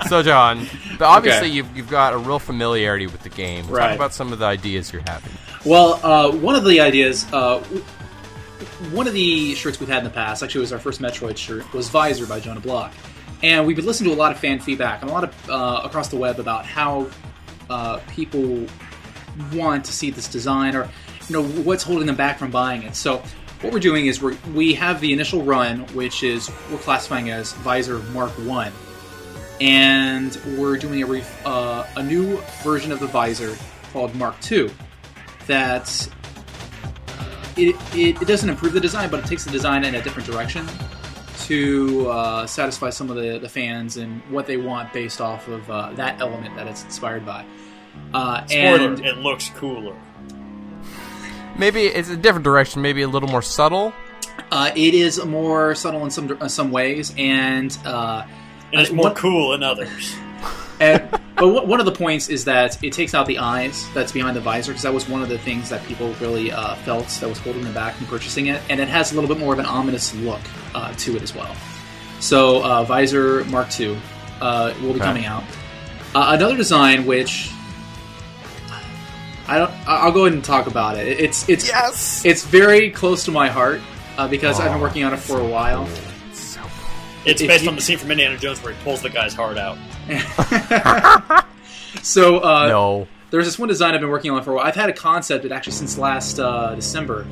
[0.08, 0.66] so, Jon,
[0.98, 1.54] but obviously Okay.
[1.54, 3.64] you've, you've got a real familiarity with the game.
[3.66, 3.94] Talk Right.
[3.94, 5.30] about some of the ideas you're having.
[5.64, 7.84] Well, uh, one of the ideas, uh, w-
[8.90, 11.36] one of the shirts we've had in the past, actually, it was our first Metroid
[11.36, 12.92] shirt, was Visor by Jonah Block,
[13.44, 15.82] and we've been listening to a lot of fan feedback and a lot of uh,
[15.84, 17.08] across the web about how
[17.70, 18.66] uh, people
[19.52, 20.88] want to see this design or
[21.28, 22.96] you know what's holding them back from buying it.
[22.96, 23.22] So
[23.62, 27.52] what we're doing is we we have the initial run, which is we're classifying as
[27.54, 28.72] Visor Mark One,
[29.60, 33.56] and we're doing a ref- uh, a new version of the visor
[33.92, 34.70] called Mark Two.
[35.46, 36.08] That
[37.56, 40.28] it, it, it doesn't improve the design, but it takes the design in a different
[40.28, 40.66] direction
[41.44, 45.70] to uh, satisfy some of the, the fans and what they want based off of
[45.70, 47.44] uh, that element that it's inspired by.
[48.12, 49.96] Uh, Spoiler, and it looks cooler.
[51.58, 53.92] Maybe it's a different direction, maybe a little more subtle.
[54.52, 58.24] uh, it is more subtle in some uh, some ways, and uh,
[58.72, 60.14] And it's Uh, more what- cool in others.
[60.78, 64.12] And, but one- one of the points is that it takes out the eyes that's
[64.12, 67.08] behind the visor because that was one of the things that people really uh, felt
[67.20, 69.54] that was holding them back from purchasing it, and it has a little bit more
[69.54, 70.40] of an ominous look
[70.74, 71.56] uh, to it as well.
[72.20, 73.96] So uh, visor Mark II
[74.42, 75.04] uh, will be Okay.
[75.06, 75.44] coming out.
[76.14, 77.48] Uh, another design which
[79.48, 81.06] I don't, I- I'll go ahead and talk about it.
[81.20, 82.24] It's it's Yes!
[82.24, 83.80] it's very close to my heart
[84.18, 85.86] uh, because I've been Oh, working on it for a while.
[86.32, 86.60] So
[87.24, 89.58] It's based you- on the scene from Indiana Jones where he pulls the guy's heart
[89.58, 89.78] out.
[92.02, 93.08] So uh, no.
[93.30, 94.66] there's this one design I've been working on for a while.
[94.66, 97.26] I've had a concept it actually since last uh, December,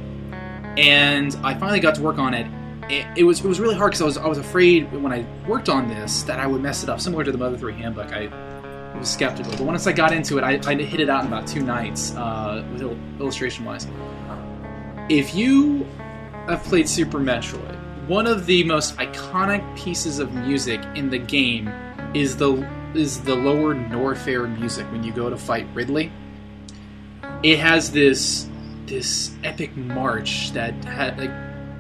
[0.77, 2.47] and I finally got to work on it.
[2.91, 5.25] It, it was it was really hard because I was I was afraid when I
[5.47, 7.01] worked on this that I would mess it up.
[7.01, 8.27] Similar to the Mother Three handbook, I
[8.99, 9.53] was skeptical.
[9.53, 12.15] But once I got into it, I, I hit it out in about two nights
[12.15, 13.87] uh, with il- illustration wise.
[15.09, 15.87] If you
[16.47, 17.79] have played Super Metroid,
[18.09, 21.69] one of the most iconic pieces of music in the game
[22.15, 26.13] is the is the lower Norfair music when you go to fight Ridley.
[27.43, 28.49] It has this
[28.87, 31.31] this epic march that had like,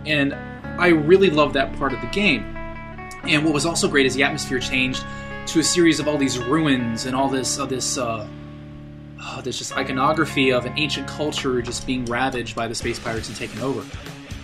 [0.07, 0.35] and
[0.81, 2.43] I really love that part of the game.
[3.25, 5.05] And what was also great is the atmosphere changed
[5.47, 8.27] to a series of all these ruins and all this uh, this uh,
[9.21, 13.29] oh, this just iconography of an ancient culture just being ravaged by the space pirates
[13.29, 13.85] and taken over.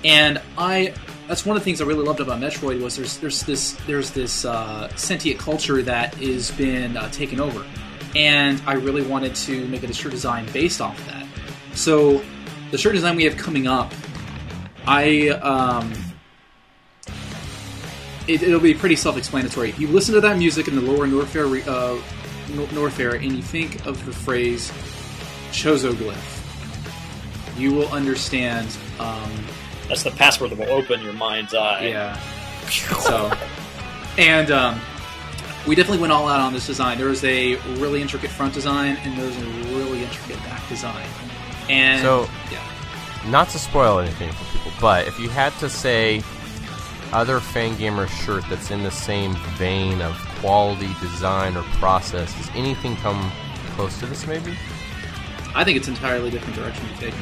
[0.05, 0.95] And I
[1.29, 4.11] that's one of the things I really loved about Metroid was there's there's this there's
[4.11, 7.65] this uh, sentient culture that has been uh, taken over,
[8.15, 11.27] and I really wanted to make a shirt design based off of that.
[11.75, 12.23] So
[12.71, 13.93] the shirt design we have coming up,
[14.87, 15.93] I um,
[18.35, 19.69] it, it'll be pretty self-explanatory.
[19.71, 21.97] If you listen to that music in the lower North re- uh,
[22.55, 24.71] Nor- Norfair and you think of the phrase
[25.53, 26.39] Chozoglyph,
[27.59, 28.77] you will understand.
[28.99, 29.31] Um,
[29.89, 31.87] That's the password that will open your mind's eye.
[31.89, 32.19] yeah.
[33.01, 33.33] So,
[34.19, 34.81] and um,
[35.67, 36.99] we definitely went all out on this design.
[36.99, 39.45] There was a really intricate front design, and there was a
[39.77, 41.07] really intricate back design.
[41.69, 42.59] And So- yeah,
[43.31, 46.23] Not to spoil anything for people, but if you had to say
[47.13, 52.97] other Fangamer shirt that's in the same vein of quality, design, or process, does anything
[52.97, 53.31] come
[53.75, 54.57] close to this maybe?
[55.55, 57.15] I think it's entirely different direction to take.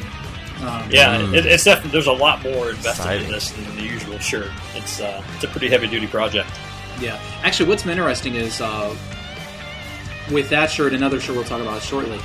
[0.62, 1.34] Um, Yeah, Mm.
[1.34, 3.26] it, it's definitely there's a lot more invested Exciting.
[3.26, 4.50] in this than the usual shirt.
[4.74, 6.50] It's uh, it's a pretty heavy duty project.
[7.00, 7.18] Yeah.
[7.44, 8.94] Actually, what's been interesting is uh,
[10.32, 12.20] with that shirt, another shirt we'll talk about shortly.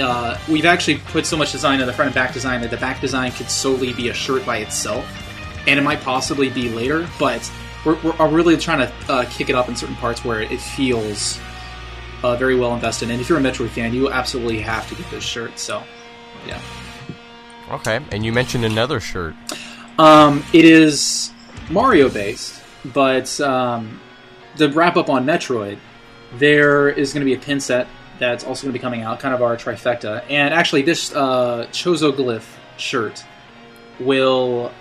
[0.00, 2.76] Uh, we've actually put so much design in the front and back design that the
[2.78, 5.04] back design could solely be a shirt by itself,
[5.66, 7.08] and it might possibly be later.
[7.18, 7.50] But
[7.84, 11.38] we're, we're really trying to uh, kick it up in certain parts where it feels
[12.22, 13.10] uh, very well invested.
[13.10, 15.58] And if you're a Metroid fan, you absolutely have to get this shirt.
[15.58, 15.82] So,
[16.46, 16.60] yeah.
[17.70, 19.34] Okay, and you mentioned another shirt.
[19.98, 21.32] Um, it is
[21.70, 24.00] Mario based, but um,
[24.56, 25.78] the wrap up on Metroid,
[26.34, 27.86] there is going to be a pin set
[28.18, 30.24] that's also going to be coming out, kind of our trifecta.
[30.30, 32.46] And actually, this uh, Chozoglyph
[32.76, 33.24] shirt
[34.00, 34.72] will.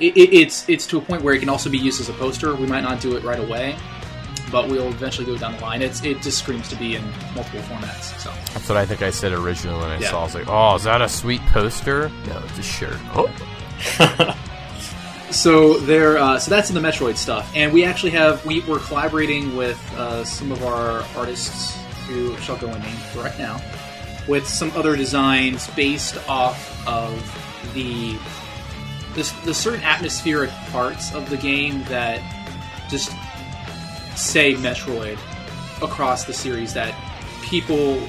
[0.00, 2.12] It, it, it's it's to a point where it can also be used as a
[2.14, 2.54] poster.
[2.54, 3.76] We might not do it right away,
[4.50, 5.82] but we'll eventually go down the line.
[5.82, 7.02] It's it just screams to be in
[7.34, 8.18] multiple formats.
[8.18, 10.10] So That's what I think I said originally when I Yeah.
[10.10, 10.20] saw.
[10.20, 12.96] I was like, "Oh, is that a sweet poster?" No, it's a shirt.
[13.14, 13.28] Oh,
[15.30, 18.80] So there, uh, so that's in the Metroid stuff, and we actually have we we're
[18.80, 21.76] collaborating with uh, some of our artists
[22.08, 23.60] who shall go unnamed right now,
[24.26, 27.12] with some other designs based off of
[27.74, 28.16] the
[29.14, 32.20] the, the certain atmospheric parts of the game that
[32.88, 33.10] just
[34.16, 35.18] say Metroid
[35.82, 36.94] across the series that
[37.42, 38.00] people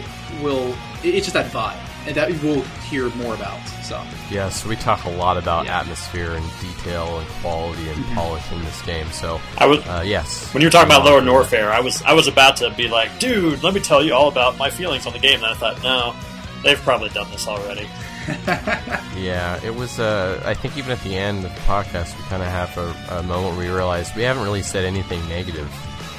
[0.42, 0.70] will.
[1.04, 3.60] it- It's just that vibe, and that we'll hear more about.
[3.84, 5.80] So Yes, we talk a lot about Yeah.
[5.80, 9.12] atmosphere and detail and quality and polish in this game.
[9.12, 10.54] So, I was uh, yes.
[10.54, 12.88] when you were talking about Um, Lower Norfair, I was I was about to be
[12.88, 15.36] like, dude, let me tell you all about my feelings on the game.
[15.44, 16.16] And I thought, no,
[16.64, 17.88] they've probably done this already.
[19.18, 20.00] Yeah, it was.
[20.00, 23.20] Uh, I think even at the end of the podcast, we kind of have a,
[23.20, 25.70] a moment where we realized we haven't really said anything negative.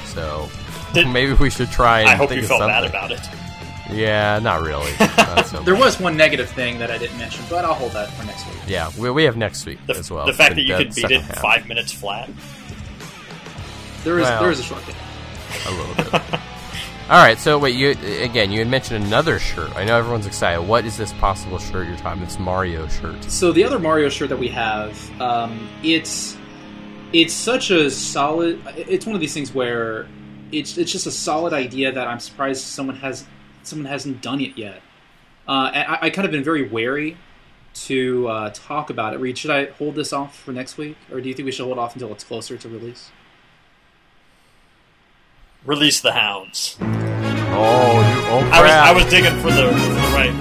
[0.05, 0.47] So
[0.93, 2.81] Did- maybe we should try and I hope think you of felt something.
[2.81, 3.19] bad about it.
[3.91, 4.91] Yeah, not really.
[5.17, 8.09] Not so there was one negative thing that I didn't mention, but I'll hold that
[8.13, 8.55] for next week.
[8.67, 10.25] Yeah, we, we have next week The, as well.
[10.25, 12.29] the fact that you the could beat it half, five minutes flat.
[14.05, 14.41] There is Well.
[14.41, 14.95] there is a short game.
[15.67, 16.39] a little bit.
[17.09, 17.89] All right, so wait, you
[18.21, 18.49] again?
[18.49, 19.75] You had mentioned another shirt.
[19.75, 20.61] I know everyone's excited.
[20.61, 22.23] What is this possible shirt you're talking?
[22.23, 23.21] This Mario shirt.
[23.25, 26.37] So the other Mario shirt that we have, um, it's
[27.11, 28.61] it's such a solid.
[28.77, 30.07] It's one of these things where
[30.53, 33.25] it's it's just a solid idea that I'm surprised someone has
[33.63, 34.81] someone hasn't done it yet.
[35.45, 37.17] Uh, I, I kind of been very wary
[37.73, 39.19] to uh, talk about it.
[39.19, 41.65] Reed, should I hold this off for next week, or do you think we should
[41.65, 43.11] hold off until it's closer to release?
[45.65, 46.77] Release the hounds.
[46.81, 48.71] Oh, you, oh I was!
[48.71, 50.33] I was digging for the, for the right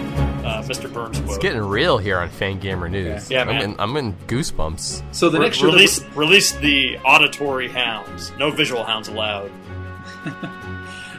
[0.44, 0.92] uh, Mr.
[0.92, 1.30] Burns quote.
[1.30, 3.30] It's getting real here on Fangamer News.
[3.30, 3.62] Yeah, I'm man.
[3.62, 5.14] in, I'm in goosebumps.
[5.14, 8.32] So the Re- next shirt that release release the auditory hounds.
[8.38, 9.50] No visual hounds allowed.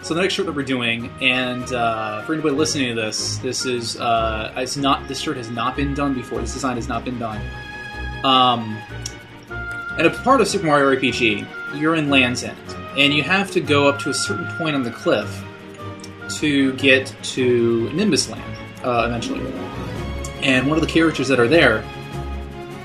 [0.04, 3.66] So the next shirt that we're doing, and uh, for anybody listening to this, this
[3.66, 6.42] is uh, it's not this shirt has not been done before.
[6.42, 7.40] This design has not been done.
[8.26, 8.78] Um,
[9.98, 12.58] and a part of Super Mario RPG, you're in Land's End,
[12.98, 15.44] and you have to go up to a certain point on the cliff
[16.30, 19.42] to get to Nimbus Land uh, eventually.
[20.42, 21.84] And one of the characters that are there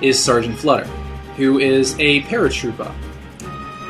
[0.01, 0.87] is Sergeant Flutter,
[1.37, 2.93] who is a paratrooper.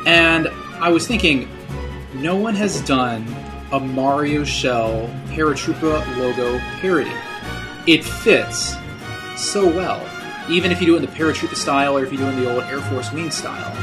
[0.05, 0.47] And
[0.81, 1.49] I was thinking,
[2.15, 3.25] no one has done
[3.71, 7.11] a Mario Shell Paratroopa logo parody.
[7.85, 8.75] It fits
[9.37, 10.03] so well,
[10.49, 12.43] even if you do it in the Paratroopa style or if you do it in
[12.43, 13.75] the old Air Force Wing style.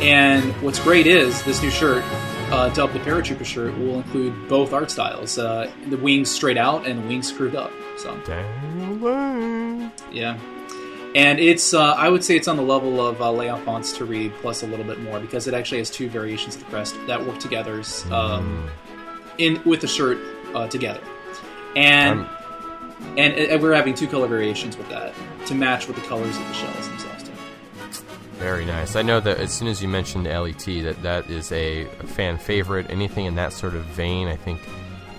[0.00, 2.04] And what's great is this new shirt,
[2.52, 6.86] uh, dubbed the Paratrooper shirt, will include both art styles: uh, the wings straight out
[6.86, 7.72] and the wings screwed up.
[7.96, 8.16] So
[10.12, 10.38] yeah.
[11.14, 14.04] And it's, uh, I would say it's on the level of uh, layout fonts to
[14.04, 16.96] read plus a little bit more because it actually has two variations of the crest
[17.06, 18.68] that work together um,
[19.38, 20.18] in with the shirt
[20.54, 21.00] uh, together.
[21.74, 22.28] And, Um,
[23.16, 25.14] and and we're having two color variations with that
[25.46, 27.22] to match with the colors of the shells themselves.
[27.24, 27.32] Too.
[28.38, 28.94] Very nice.
[28.96, 32.86] I know that as soon as you mentioned LET, that that is a fan favorite.
[32.88, 34.60] Anything in that sort of vein, I think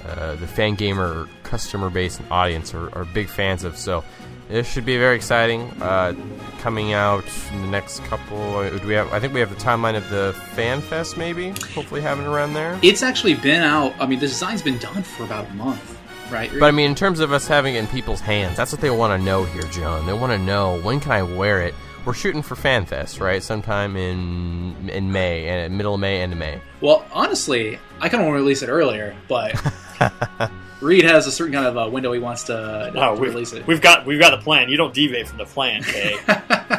[0.07, 3.77] uh, the Fangamer customer base and audience are, are big fans of.
[3.77, 4.03] So
[4.47, 5.63] this should be very exciting.
[5.81, 6.13] Uh,
[6.59, 8.55] coming out in the next couple.
[8.57, 9.11] uh, Do we have?
[9.11, 11.17] I think we have the timeline of the Fan Fest.
[11.17, 12.79] Maybe hopefully having around there.
[12.81, 13.93] It's actually been out.
[13.99, 15.99] I mean, the design's been done for about a month,
[16.31, 16.49] right?
[16.57, 18.89] But I mean, in terms of us having it in people's hands, that's what they
[18.89, 20.05] want to know here, Jon.
[20.05, 21.75] They want to know when can I wear it.
[22.05, 23.43] We're shooting for FanFest, right?
[23.43, 26.59] Sometime in in May, and middle of May, end of May.
[26.81, 29.53] Well, honestly, I kind of want to release it earlier, but
[30.81, 33.53] Reed has a certain kind of uh, window he wants to, No, to we've, release
[33.53, 33.67] it.
[33.67, 34.69] we've got we've got the plan.
[34.69, 36.17] You don't deviate from the plan, Kay.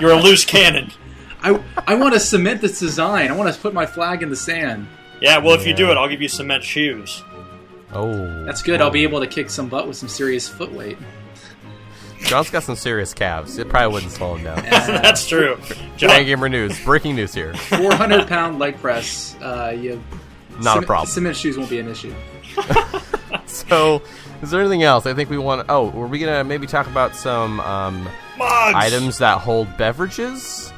[0.01, 0.91] You're a loose cannon.
[1.43, 3.31] I, I want to cement this design.
[3.31, 4.87] I want to put my flag in the sand.
[5.21, 7.23] Yeah, well, if you do it, I'll give you cement shoes.
[7.93, 8.81] Oh, That's good.
[8.81, 10.97] I'll be able to kick some butt with some serious foot weight.
[12.25, 13.59] Jon's got some serious calves.
[13.59, 14.63] It probably wouldn't slow him down.
[14.71, 15.57] That's true.
[15.57, 16.79] Fan Jon, Gamer News.
[16.85, 17.55] Breaking news here.
[17.55, 19.35] 400 pound leg press.
[19.41, 20.03] Uh, you,
[20.63, 21.09] Not a problem.
[21.09, 22.15] Cement shoes won't be an issue.
[23.47, 24.03] So,
[24.43, 25.07] is there anything else?
[25.07, 25.67] I think we want.
[25.69, 28.05] Oh, were we gonna maybe talk about some um,
[28.39, 28.75] mugs.
[28.77, 30.73] items that hold beverages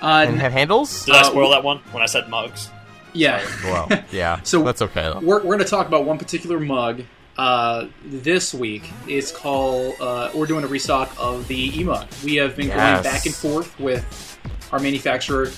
[0.00, 1.04] Uh, and have handles?
[1.04, 2.70] Did I Uh, spoil that one when I said mugs?
[3.12, 3.44] yeah.
[3.64, 4.40] Well, yeah.
[4.44, 5.18] So- that's okay though.
[5.20, 7.02] We're, we're going to talk about one particular mug
[7.38, 8.90] uh, this week.
[9.08, 12.06] It's called, uh, we're doing a restock of the e mug.
[12.24, 13.02] We have been Yes.
[13.02, 14.38] going back and forth with
[14.72, 15.50] our manufacturer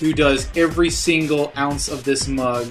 [0.00, 2.70] who does every single ounce of this mug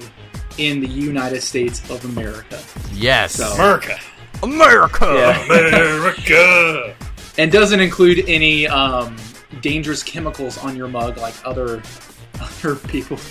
[0.56, 2.60] in the United States of America.
[2.92, 3.98] Yes, So- America.
[4.42, 5.40] America.
[5.44, 6.94] America.
[7.38, 9.14] And doesn't include any um,
[9.60, 11.80] dangerous chemicals on your mug like other
[12.40, 13.16] other people.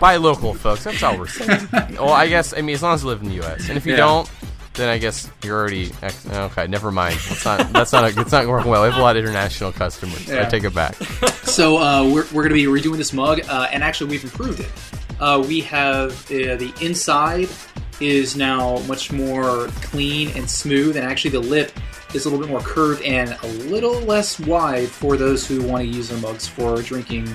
[0.00, 0.84] Buy local, folks.
[0.84, 1.68] That's all we're saying.
[1.92, 3.68] well, I guess I mean as long as you live in the U.S.
[3.68, 3.98] and if you Yeah.
[3.98, 4.30] don't,
[4.74, 6.66] then I guess you're already ex- okay.
[6.66, 7.16] Never mind.
[7.28, 8.82] That's not that's not a, it's not working well.
[8.82, 10.30] We have a lot of international customers.
[10.30, 10.96] I take it back.
[11.50, 14.60] So uh, we're, we're going to be redoing this mug, uh, and actually we've improved
[14.60, 14.70] it.
[15.18, 17.48] Uh, we have uh, the inside
[18.00, 21.72] is now much more clean and smooth, and actually the lip
[22.14, 25.82] is a little bit more curved and a little less wide for those who want
[25.82, 27.26] to use their mugs for drinking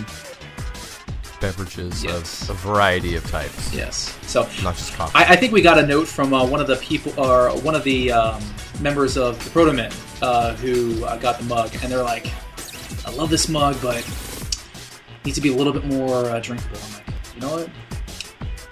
[1.40, 2.44] beverages Yes.
[2.50, 4.18] of a variety of types, Yes.
[4.28, 5.12] So not just coffee.
[5.18, 7.76] I, I think we got a note from uh, one of the people, or one
[7.76, 8.42] of the um,
[8.82, 12.32] members of the Protomen uh, who uh, got the mug, and they're like,
[13.06, 14.06] "I love this mug, but it
[15.26, 17.70] needs to be a little bit more uh, drinkable." I'm like, you know what?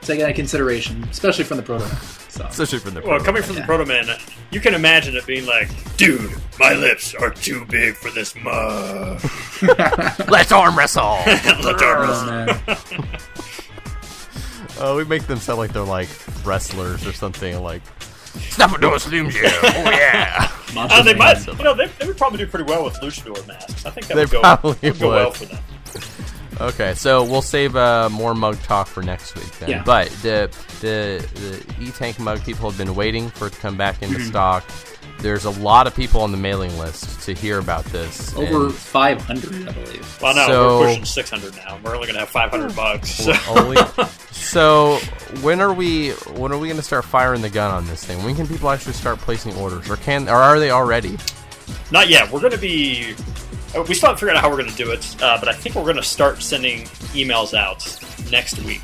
[0.02, 2.23] Take that into consideration, especially from the Protomen.
[2.34, 4.08] So Especially from the Well, coming from the Proto Man,
[4.50, 9.22] you can imagine it being like, dude, my lips are too big for this mug.
[10.30, 11.20] Let's arm wrestle.
[11.28, 12.96] Let's arm Oh, wrestle.
[12.98, 13.08] man.
[14.80, 16.10] Oh, we make them sound like they're like
[16.44, 17.62] wrestlers or something.
[17.62, 17.84] Like,
[18.40, 19.44] stop doing Slim Jim.
[19.62, 20.50] Oh yeah.
[20.74, 21.20] Macho Uh, they Man.
[21.20, 23.86] might, you know, they, they would probably do pretty well with luchador masks.
[23.86, 25.60] I think that They would go, probably would go well for them.
[26.62, 29.70] Okay, so we'll save uh, more mug talk for next week then.
[29.70, 29.84] Yeah.
[29.84, 30.50] But the
[30.82, 34.18] the the E Tank mug people have been waiting for it to come back into
[34.20, 34.28] Mm-hmm.
[34.30, 34.64] stock.
[35.20, 38.36] There's a lot of people on the mailing list to hear about this.
[38.36, 40.20] Over and 500, I believe.
[40.22, 41.80] Well, no, So- we're pushing 600 now.
[41.82, 43.10] We're only going to have 500 bucks.
[43.12, 43.34] So.
[43.50, 43.78] only.
[44.32, 44.98] so
[45.42, 48.22] when are we when are we going to start firing the gun on this thing?
[48.24, 51.18] When can people actually start placing orders, or can or are they already?
[51.92, 52.32] Not yet.
[52.32, 53.14] We're going to be.
[53.76, 55.54] uh, We still haven't figured out how we're going to do it, uh, but I
[55.54, 56.84] think we're going to start sending
[57.14, 57.86] emails out
[58.32, 58.82] next week.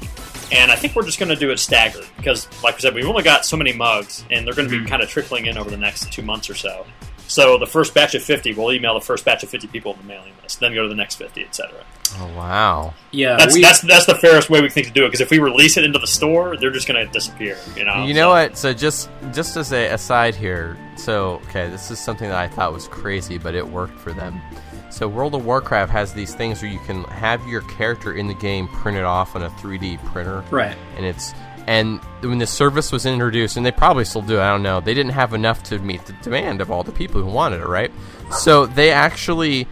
[0.52, 3.06] And I think we're just going to do it staggered because, like we said, we've
[3.06, 5.70] only got so many mugs, and they're going to be kind of trickling in over
[5.70, 6.86] the next two months or so.
[7.30, 10.00] So the first batch of 50, we'll email the first batch of 50 people on
[10.00, 11.86] the mailing list, then go to the next 50, etc.
[12.18, 12.96] Oh wow!
[13.12, 15.30] Yeah, That's, we, that's that's the fairest way we think to do it because if
[15.30, 17.56] we release it into the store, they're just going to disappear.
[17.76, 18.04] You know.
[18.04, 18.58] You know what?
[18.58, 22.74] So just just as a aside here, so okay, this is something that I thought
[22.74, 24.42] was crazy, but it worked for them.
[24.90, 28.34] So World of Warcraft has these things where you can have your character in the
[28.34, 30.76] game printed off on a 3D printer, right.
[30.98, 31.34] and it's
[31.68, 34.94] and when the service was introduced, and they probably still do, I don't know, they
[34.94, 37.92] didn't have enough to meet the demand of all the people who wanted it, right?
[38.32, 39.68] So they actually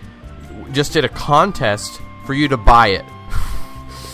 [0.71, 3.05] just did a contest for you to buy it.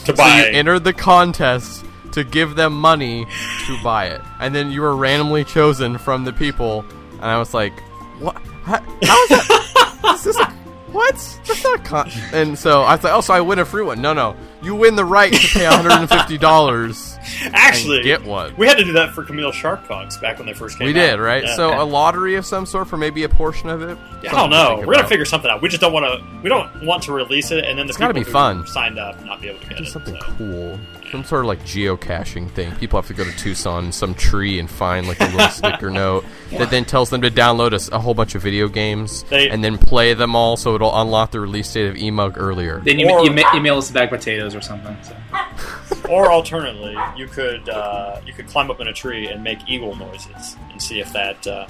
[0.05, 0.39] to So buy.
[0.39, 3.25] you entered the contest to give them money
[3.67, 6.85] to buy it, and then you were randomly chosen from the people.
[7.13, 7.73] And I was like,
[8.19, 8.35] "What?
[8.63, 10.01] How, how is that?
[10.15, 10.45] is this a,
[10.91, 11.15] what?
[11.47, 14.01] That's not con." And so I was like, "Oh, so I win a free one?
[14.01, 17.12] No, no, you win the right to pay 150 dollars
[17.53, 20.77] Actually, get one." we had to do that for Camille Sharpcogs back when they first
[20.77, 21.11] came We out.
[21.11, 21.43] did, right?
[21.43, 21.55] Yeah.
[21.55, 23.97] so a lottery of some sort for maybe a portion of it.
[24.23, 24.83] Yeah, I don't know.
[24.85, 25.61] We're gonna figure something out.
[25.61, 26.23] We just don't want to.
[26.41, 28.65] We don't want to release it, and then the It's gotta be who fun.
[28.67, 29.87] signed up not be able to get Do it.
[29.87, 30.27] something so.
[30.37, 30.79] cool.
[31.13, 32.75] Some sort of like geocaching thing.
[32.77, 36.25] People have to go to Tucson, some tree, and find like a little sticker note
[36.49, 39.77] that then tells them to download a whole bunch of video games They- and then
[39.77, 42.79] play them all so it'll unlock the release date of eMug earlier.
[42.79, 44.97] Then you, Or- you ma- email us the bag potatoes or something.
[45.03, 45.15] So.
[46.09, 49.95] Or alternately, you could uh, you could climb up in a tree and make eagle
[49.95, 51.67] noises and see if that uh,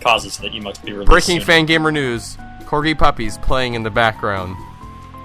[0.00, 1.10] causes the emotes to be released.
[1.10, 1.44] Breaking sooner.
[1.44, 4.56] fan gamer news: Corgi puppies playing in the background.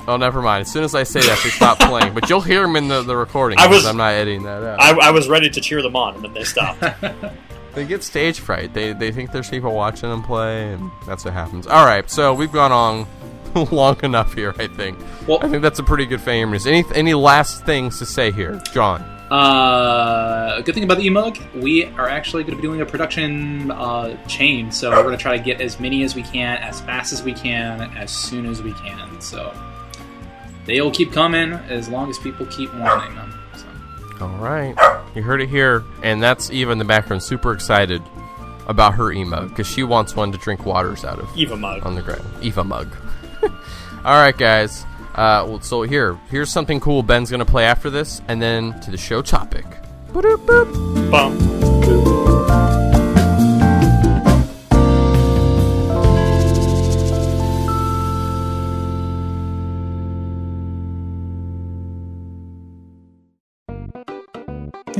[0.07, 0.61] Oh, never mind.
[0.61, 2.13] As soon as I say that, they stop playing.
[2.13, 3.57] But you'll hear them in the, the recording.
[3.59, 4.81] I because was- I'm not editing that out.
[4.81, 6.83] I, I was ready to cheer them on, and then they stopped.
[7.73, 8.73] They get stage fright.
[8.73, 11.67] They they think there's people watching them play, and that's what happens.
[11.67, 13.07] All right, so we've gone on
[13.71, 14.53] long enough here.
[14.59, 14.99] I think.
[15.25, 16.67] Well- I think that's a pretty good fan news.
[16.67, 19.01] Any any last things to say here, Jon?
[19.31, 23.71] Uh, good thing about the emug, we are actually going to be doing a production
[23.71, 26.81] uh, chain, so we're going to try to get as many as we can, as
[26.81, 29.21] fast as we can, as soon as we can.
[29.21, 29.53] So
[30.65, 33.33] they'll keep coming as long as people keep wanting them.
[33.55, 34.25] So.
[34.25, 34.75] All right,
[35.15, 38.01] you heard it here, and that's Eva in the background, super excited
[38.67, 41.85] about her emo because she wants one to drink waters out of Eva mug.
[41.85, 42.23] on the ground.
[42.41, 42.87] Eva mug.
[43.43, 44.85] All right, guys.
[45.15, 47.03] Uh, well, so here, here's something cool.
[47.03, 49.65] Ben's gonna play after this, and then to the show topic.
[50.13, 51.11] Boop, boop.
[51.11, 52.40] Bum.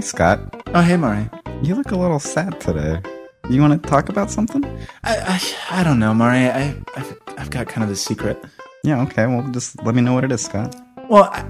[0.02, 0.64] Hey, Scott.
[0.74, 1.30] Oh, hey, Mari.
[1.62, 3.00] You look a little sad today.
[3.52, 4.66] You want to talk about something?
[5.04, 5.16] I,
[5.70, 6.50] I, I don't know, Mari.
[6.50, 8.44] I, I've, I've got kind of a secret.
[8.84, 9.28] Yeah, okay.
[9.28, 10.76] Well, just let me know what it is, Scott.
[11.08, 11.46] Well, I,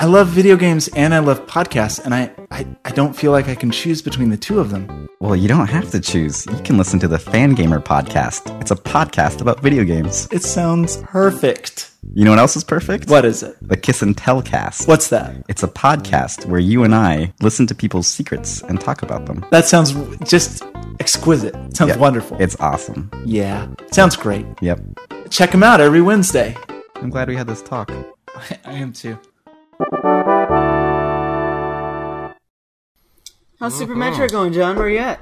[0.00, 3.48] I love video games and I love podcasts, and I, I, I don't feel like
[3.48, 5.08] I can choose between the two of them.
[5.18, 6.46] Well, you don't have to choose.
[6.46, 8.60] You can listen to the Fangamer podcast.
[8.60, 10.28] It's a podcast about video games.
[10.30, 11.90] It sounds perfect.
[12.14, 13.10] You know what else is perfect?
[13.10, 13.56] What is it?
[13.60, 14.86] The Kiss and Tell cast.
[14.86, 15.34] What's that?
[15.48, 19.44] It's a podcast where you and I listen to people's secrets and talk about them.
[19.50, 19.94] That sounds
[20.30, 20.62] just
[21.00, 21.54] exquisite.
[21.76, 22.40] Sounds Yeah, wonderful.
[22.40, 23.10] It's awesome.
[23.26, 24.46] yeah, sounds great.
[24.62, 24.80] Yep.
[25.30, 26.56] Check them out every Wednesday.
[26.94, 27.90] I'm glad we had this talk.
[28.64, 29.18] I am too.
[33.60, 34.02] How's Super Mm-hmm.
[34.02, 34.76] Metroid going, Jon?
[34.76, 35.20] Where you at?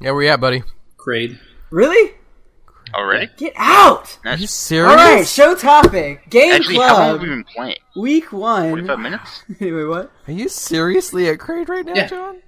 [0.00, 0.62] Yeah, where you at, buddy?
[0.98, 1.38] Kraid.
[1.70, 2.12] Really?
[2.94, 3.28] Already?
[3.36, 4.18] Get out!
[4.24, 4.90] Are you That's serious?
[4.90, 6.30] All right, show topic.
[6.30, 7.76] Game actually how long have we been playing?
[7.96, 8.70] Week one.
[8.70, 9.42] Forty-five minutes.
[9.60, 10.12] anyway, what?
[10.28, 12.06] Are you seriously at Kraid right now, Yeah.
[12.06, 12.42] Jon?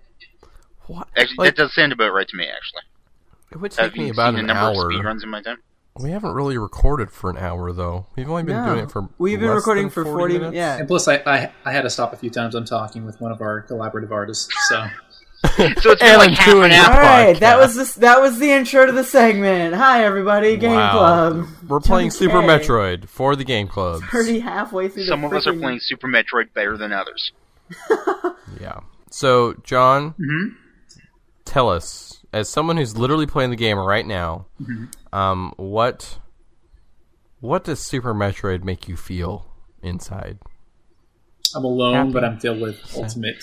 [0.86, 1.08] What?
[1.16, 2.46] Actually, Like, that does sound about right to me.
[2.46, 2.82] Actually,
[3.50, 4.86] it would have take me you about seen an the number hour.
[4.90, 5.58] of speedruns in my time?
[6.00, 8.06] We haven't really recorded for an hour though.
[8.16, 8.66] We've only been No.
[8.74, 9.08] doing it for.
[9.18, 10.54] We've been recording than for 40, 40 minutes.
[10.56, 10.76] yeah.
[10.78, 12.54] And plus, I, I I had to stop a few times.
[12.54, 14.86] I'm talking with one of our collaborative artists, so
[15.56, 17.00] So it's been Alan like half an the All hour.
[17.00, 17.94] right, that was this.
[17.94, 19.74] That was the intro to the segment.
[19.74, 20.56] Hi, everybody.
[20.56, 20.92] Game Wow.
[20.92, 21.48] club.
[21.68, 24.02] We're playing Super Metroid for the game club.
[24.12, 25.04] Already halfway through.
[25.04, 27.32] Some the of us are playing Super Metroid better than others.
[28.60, 28.80] Yeah.
[29.10, 30.54] So, Jon, Mm-hmm.
[31.44, 34.84] tell us, as someone who's literally playing the game right now, Mm-hmm.
[35.18, 36.18] um, what
[37.40, 39.46] what does Super Metroid make you feel
[39.82, 40.38] inside?
[41.54, 42.10] I'm alone, Happy.
[42.12, 43.42] but I'm filled with ultimate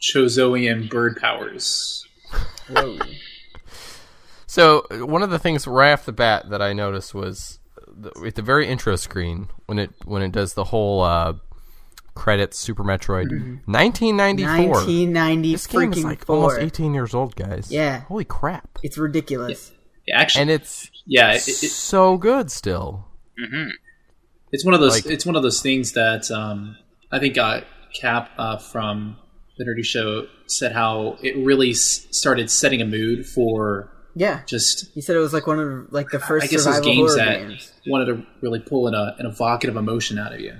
[0.00, 2.06] Chozoian bird powers.
[4.46, 8.34] So, one of the things right off the bat that I noticed was the, at
[8.34, 11.34] the very intro screen when it when it does the whole uh,
[12.20, 13.30] credits Super Metroid,
[13.66, 14.68] 1994.
[14.68, 16.36] 1990 This game is like four.
[16.36, 17.70] almost 18 years old, guys.
[17.72, 18.00] Yeah.
[18.02, 18.78] Holy crap!
[18.82, 19.72] It's ridiculous.
[20.06, 23.06] Yeah, actually, And it's yeah, it, it, so good still.
[24.52, 24.92] it's one of those.
[25.04, 26.76] Like- it's one of those things that um,
[27.10, 27.62] I think uh,
[27.98, 29.16] Cap uh, from
[29.58, 34.42] the Nerdy Show said how it really s- started setting a mood for Yeah.
[34.46, 34.90] just.
[34.94, 37.16] He said it was like one of like the first I guess those survival games
[37.16, 37.72] that games.
[37.86, 40.54] wanted to really pull in a, an evocative emotion out of you.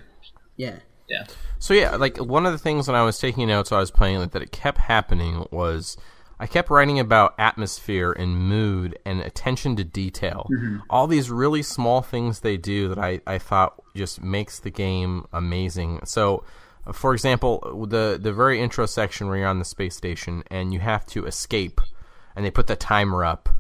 [0.57, 0.77] Yeah.
[1.09, 1.25] Yeah,
[1.61, 3.91] So yeah, like one of the things when I was taking notes, while I was
[3.91, 5.99] playing like, that it kept happening was
[6.41, 10.49] I kept writing about atmosphere and mood and attention to detail.
[10.51, 10.79] Mm-hmm.
[10.89, 15.27] All these really small things they do that I, I thought just makes the game
[15.35, 16.01] amazing.
[16.05, 16.45] So,
[16.95, 20.81] for example, the the very intro section where you're on the space station and you
[20.81, 21.83] have to escape,
[22.35, 23.51] and they put the timer up.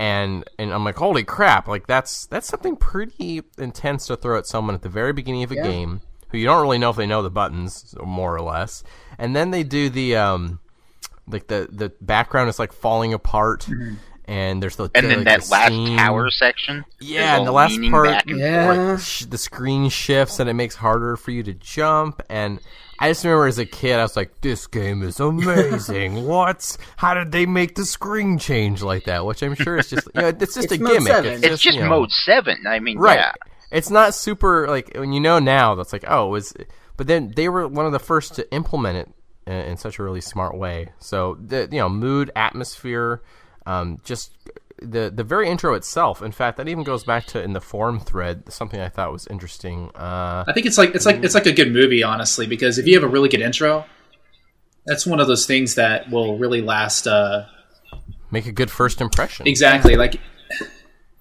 [0.00, 1.68] And and I'm like, holy crap!
[1.68, 5.52] Like that's that's something pretty intense to throw at someone at the very beginning of
[5.52, 6.00] a game
[6.34, 8.82] who you don't really know if they know the buttons, more or less.
[9.18, 10.58] And then they do the um,
[11.28, 13.68] like the the background is like falling apart,
[14.26, 15.96] and there's the And then like, that the last scene.
[15.96, 16.84] tower section.
[17.00, 18.74] Yeah, and the last part, Yeah.
[18.74, 19.02] forth.
[19.04, 22.22] sh- the screen shifts and it makes harder for you to jump.
[22.28, 22.58] And
[22.98, 26.24] I just remember as a kid, I was like, "This game is amazing!
[26.26, 26.76] what?
[26.96, 30.20] How did they make the screen change like that?" Which I'm sure is just, you
[30.22, 31.02] know, it's just It's a gimmick.
[31.12, 31.44] seven.
[31.44, 32.66] It's just you know, mode seven.
[32.66, 33.18] I mean, right?
[33.18, 33.32] yeah.
[33.74, 35.74] It's not super like when you know now.
[35.74, 36.54] That's like, oh, it was.
[36.96, 39.08] But then they were one of the first to implement it
[39.46, 40.92] in, in such a really smart way.
[41.00, 43.22] So the you know mood, atmosphere,
[43.66, 44.32] um, just
[44.80, 46.22] the the very intro itself.
[46.22, 49.26] In fact, that even goes back to in the forum thread something I thought was
[49.26, 49.90] interesting.
[49.94, 52.86] Uh, I think it's like it's like it's like a good movie, honestly, because if
[52.86, 53.84] you have a really good intro,
[54.86, 57.06] that's one of those things that will really last.
[57.06, 57.46] Uh,
[58.30, 59.46] make a good first impression.
[59.46, 59.96] exactly.
[59.96, 60.20] Like,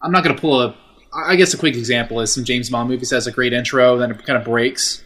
[0.01, 0.77] I'm not going to pull a.
[1.15, 4.11] I guess a quick example is some James Bond movies has a great intro, then
[4.11, 5.03] it kind of breaks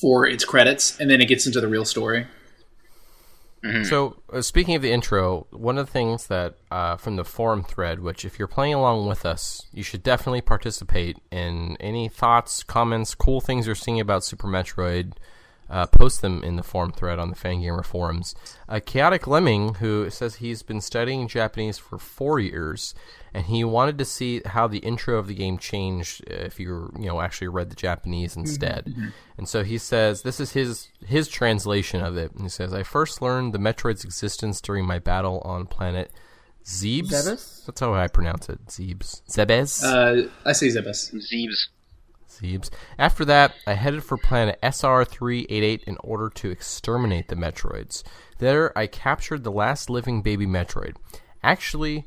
[0.00, 2.26] for its credits, and then it gets into the real story.
[3.84, 7.64] So, uh, speaking of the intro, one of the things that uh, from the forum
[7.64, 12.62] thread, which if you're playing along with us, you should definitely participate in any thoughts,
[12.62, 15.14] comments, cool things you're seeing about Super Metroid.
[15.70, 18.34] Uh, post them in the forum thread on the Fangamer forums.
[18.68, 22.94] Uh, Chaotic Lemming, who says he's been studying Japanese for four years,
[23.34, 27.06] and he wanted to see how the intro of the game changed if you you
[27.06, 28.94] know actually read the Japanese instead.
[29.36, 32.32] And so he says this is his his translation of it.
[32.32, 36.10] And he says, "I first learned the Metroid's existence during my battle on planet
[36.68, 37.10] Zebes.
[37.10, 37.66] Zebes?
[37.66, 38.64] That's how I pronounce it.
[38.66, 39.22] Zebes.
[39.28, 39.82] Zebes.
[39.82, 41.14] Uh, I say Zebes.
[41.14, 41.68] Zeebs.
[42.98, 48.02] After that, I headed for planet SR388 in order to exterminate the Metroids.
[48.38, 50.96] There, I captured the last living baby Metroid.
[51.42, 52.06] Actually,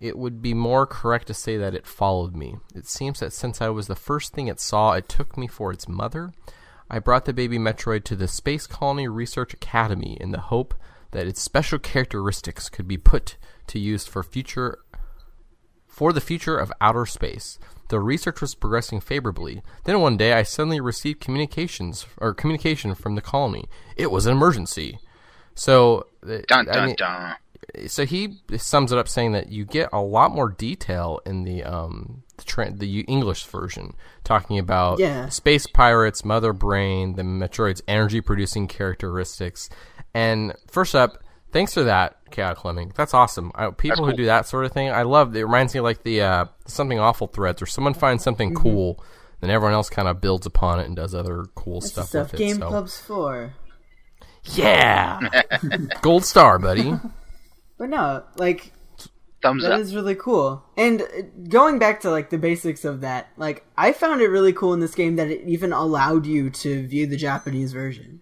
[0.00, 2.56] it would be more correct to say that it followed me.
[2.74, 5.72] It seems that since I was the first thing it saw, it took me for
[5.72, 6.32] its mother.
[6.90, 10.74] I brought the baby Metroid to the Space Colony Research Academy in the hope
[11.12, 13.36] that its special characteristics could be put
[13.68, 14.78] to use for future
[16.02, 17.60] for the future of outer space.
[17.88, 19.62] The research was progressing favorably.
[19.84, 23.66] Then one day I suddenly received communications or communication from the colony.
[23.96, 24.98] It was an emergency.
[25.54, 27.36] So uh, Dun I mean- dun.
[27.86, 31.62] so he sums it up saying that you get a lot more detail in the
[31.62, 35.28] um the, tra- the English version, talking about Yeah.
[35.28, 39.68] space pirates, mother brain, the Metroid's energy producing characteristics,
[40.14, 41.18] and first up,
[41.52, 42.92] thanks for that, Chaotic Fleming.
[42.96, 43.52] That's awesome.
[43.54, 44.16] I, people who cool.
[44.16, 45.34] do that sort of thing, I love.
[45.36, 48.62] It reminds me of like the uh, something awful threads, where someone finds something Mm-hmm.
[48.62, 49.04] cool,
[49.40, 52.32] then everyone else kind of builds upon it and does other cool That's stuff, stuff
[52.32, 52.44] with it.
[52.44, 52.68] Game so.
[52.68, 53.54] Club's for.
[54.44, 55.20] Yeah,
[56.02, 56.94] gold star, buddy.
[57.78, 58.72] But no, like
[59.42, 59.80] Thumbs That up.
[59.80, 60.62] is really cool.
[60.76, 61.06] And uh,
[61.48, 64.78] going back to like the basics of that, like I found it really cool in
[64.78, 68.20] this game that it even allowed you to view the Japanese version.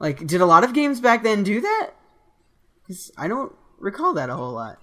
[0.00, 1.90] Like, did a lot of games back then do that?
[2.86, 4.78] Because I don't recall that a whole lot.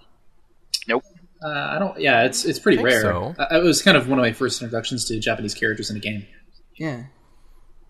[0.88, 1.04] Nope.
[1.44, 1.98] Uh, I don't.
[2.00, 3.02] Yeah, it's it's pretty think rare.
[3.02, 3.34] so.
[3.38, 6.00] Uh, it was kind of one of my first introductions to Japanese characters in a
[6.00, 6.26] game.
[6.76, 7.04] Yeah.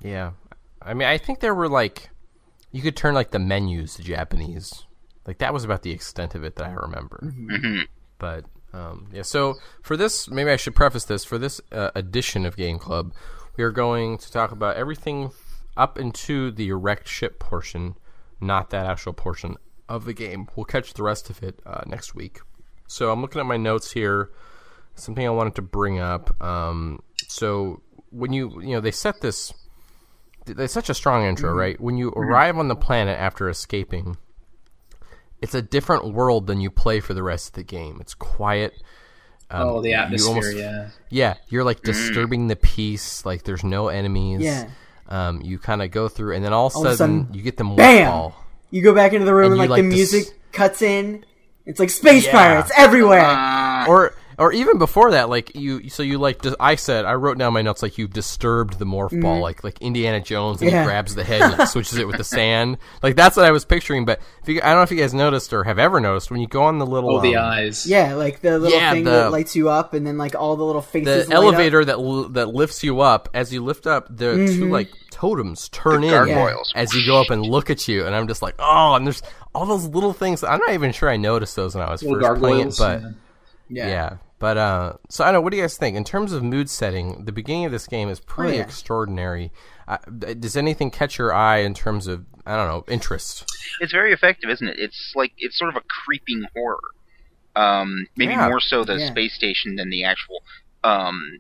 [0.03, 0.33] Yeah,
[0.81, 2.11] I mean, I think there were like
[2.73, 4.85] you could turn like the menus to Japanese.
[5.27, 7.19] Like that was about the extent of it that I remember.
[7.19, 7.81] hmm
[8.19, 12.45] But um, yeah, so for this, maybe I should preface this for this uh, edition
[12.47, 13.13] of Game Club,
[13.57, 15.31] we are going to talk about everything
[15.77, 17.95] up into the Wrecked Ship portion,
[18.41, 19.57] not that actual portion
[19.95, 20.49] of the game.
[20.57, 22.41] We'll catch the rest of it uh, next week.
[22.87, 24.31] So I'm looking at my notes here.
[24.95, 26.41] Something I wanted to bring up.
[26.43, 29.53] Um, so when you you know they set this,
[30.47, 31.81] it's such a strong intro, right?
[31.81, 34.17] When you arrive on the planet after escaping,
[35.41, 37.99] it's a different world than you play for the rest of the game.
[38.01, 38.75] It's quiet.
[39.51, 40.29] Um, oh, the atmosphere.
[40.29, 40.89] almost- yeah.
[41.11, 43.25] yeah, you're like disturbing the peace.
[43.27, 44.41] Like there's no enemies.
[44.43, 44.71] Yeah.
[45.09, 47.21] Um, you kind of go through, and then all of a All of a sudden,
[47.25, 48.11] sudden, you get them bam!
[48.11, 48.35] ball.
[48.73, 50.83] You go back into the room And and, you like, like the this- music cuts
[50.83, 51.25] in.
[51.65, 52.33] It's like space Yeah.
[52.33, 53.21] pirates everywhere.
[53.25, 57.13] Uh, or or even before that, like you, so you like dis- I said, I
[57.15, 60.69] wrote down my notes like you've disturbed the morph ball, like like Indiana Jones, and
[60.71, 60.75] Mm-hmm.
[60.75, 60.83] Yeah.
[60.83, 62.79] he grabs the head and like, switches it with the sand.
[63.03, 64.05] Like that's what I was picturing.
[64.07, 66.41] But if you, I don't know if you guys noticed or have ever noticed when
[66.41, 67.87] you go on the little Oh, the um, eyes.
[67.87, 70.57] yeah, like the little Yeah, thing the- that lights you up, and then like all
[70.57, 71.27] the little faces.
[71.29, 71.45] the light up.
[71.45, 74.59] elevator that l- that lifts you up as you lift up the Mm-hmm.
[74.59, 74.89] two like
[75.23, 76.73] totems turn in gargoyles.
[76.75, 79.23] as you go up and look at you and i'm just like oh and there's
[79.55, 82.21] all those little things i'm not even sure i noticed those when i was Little
[82.29, 83.03] first playing it but
[83.69, 83.87] yeah.
[83.89, 84.17] yeah.
[84.41, 86.69] but uh so i don't know what do you guys think in terms of mood
[86.69, 88.63] setting the beginning of this game is pretty Oh, yeah.
[88.63, 89.53] extraordinary
[89.87, 93.45] uh, does anything catch your eye in terms of i don't know interest
[93.81, 94.79] it's very effective, isn't it?
[94.79, 96.79] It's like it's sort of a creeping horror.
[97.57, 98.49] Um, maybe Yeah.
[98.49, 99.11] more so the Yeah.
[99.11, 100.43] space station than the actual.
[100.85, 101.39] Um,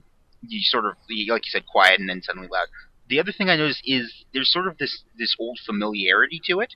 [0.48, 0.92] you sort of
[1.28, 2.66] like you said, quiet and then suddenly loud.
[3.12, 6.72] The other thing I noticed is there's sort of this this old familiarity to it.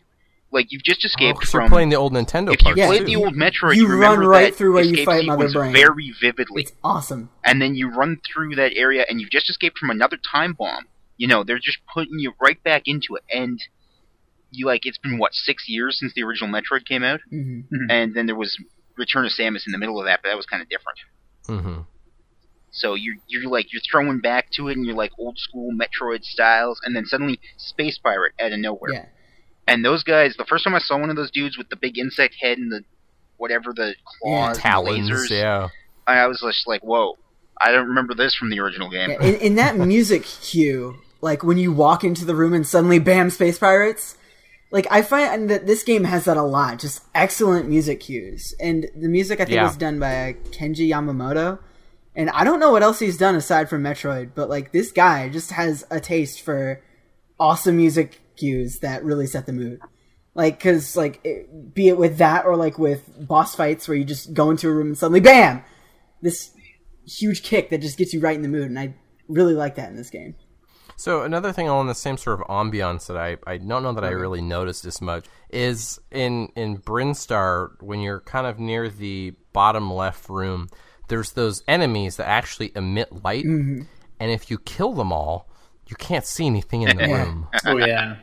[0.52, 1.70] Like you've just oh, escaped 'cause you're from.
[1.70, 3.04] playing the old nintendo if you parts played too.
[3.06, 5.72] the old Metroid, You you, remember run right that through where you fight Mother Brain.
[5.72, 7.30] very vividly It's awesome.
[7.42, 10.84] and then you run through that area and you've just escaped from another time bomb.
[11.16, 13.58] You know, they're just putting you right back into it, and
[14.50, 18.14] you like it's been what six years since the original Metroid came out, hmm and
[18.14, 18.58] then there was
[18.98, 20.98] Return of Samus in the middle of that, but that was kind of different.
[21.46, 21.80] hmm
[22.76, 26.22] So you're you're like you're throwing back to it, and you're like old school Metroid
[26.24, 28.92] styles, and then suddenly Space Pirate out of nowhere.
[28.92, 29.06] Yeah.
[29.66, 31.98] And those guys, the first time I saw one of those dudes with the big
[31.98, 32.82] insect head and the
[33.38, 35.68] whatever the claws, and the talons lasers, yeah
[36.06, 37.16] I I was just like, whoa.
[37.58, 39.08] I don't remember this from the original game.
[39.10, 42.98] Yeah, in, in that music cue, like when you walk into the room and suddenly,
[42.98, 44.16] bam, space pirates.
[44.70, 48.86] Like I find that this game has that a lot, just excellent music cues, and
[48.94, 49.62] the music I think Yeah.
[49.64, 51.60] was done by uh, Kenji Yamamoto.
[52.16, 55.28] And I don't know what else he's done aside from Metroid, but like this guy
[55.28, 56.82] just has a taste for
[57.38, 59.80] awesome music cues that really set the mood.
[60.34, 64.04] Like, cause like, it, be it with that or like with boss fights where you
[64.04, 65.62] just go into a room and suddenly, bam,
[66.22, 66.52] this
[67.06, 68.94] huge kick that just gets you right in the mood, and I
[69.28, 70.34] really like that in this game.
[70.96, 74.04] So another thing on the same sort of ambiance that I, I don't know that
[74.04, 79.34] I really noticed as much is in in Brinstar when you're kind of near the
[79.52, 80.68] bottom left room,
[81.08, 83.86] there's those enemies that actually emit light, and
[84.18, 85.48] if you kill them all,
[85.86, 87.48] you can't see anything in the room.
[87.64, 88.16] Oh yeah.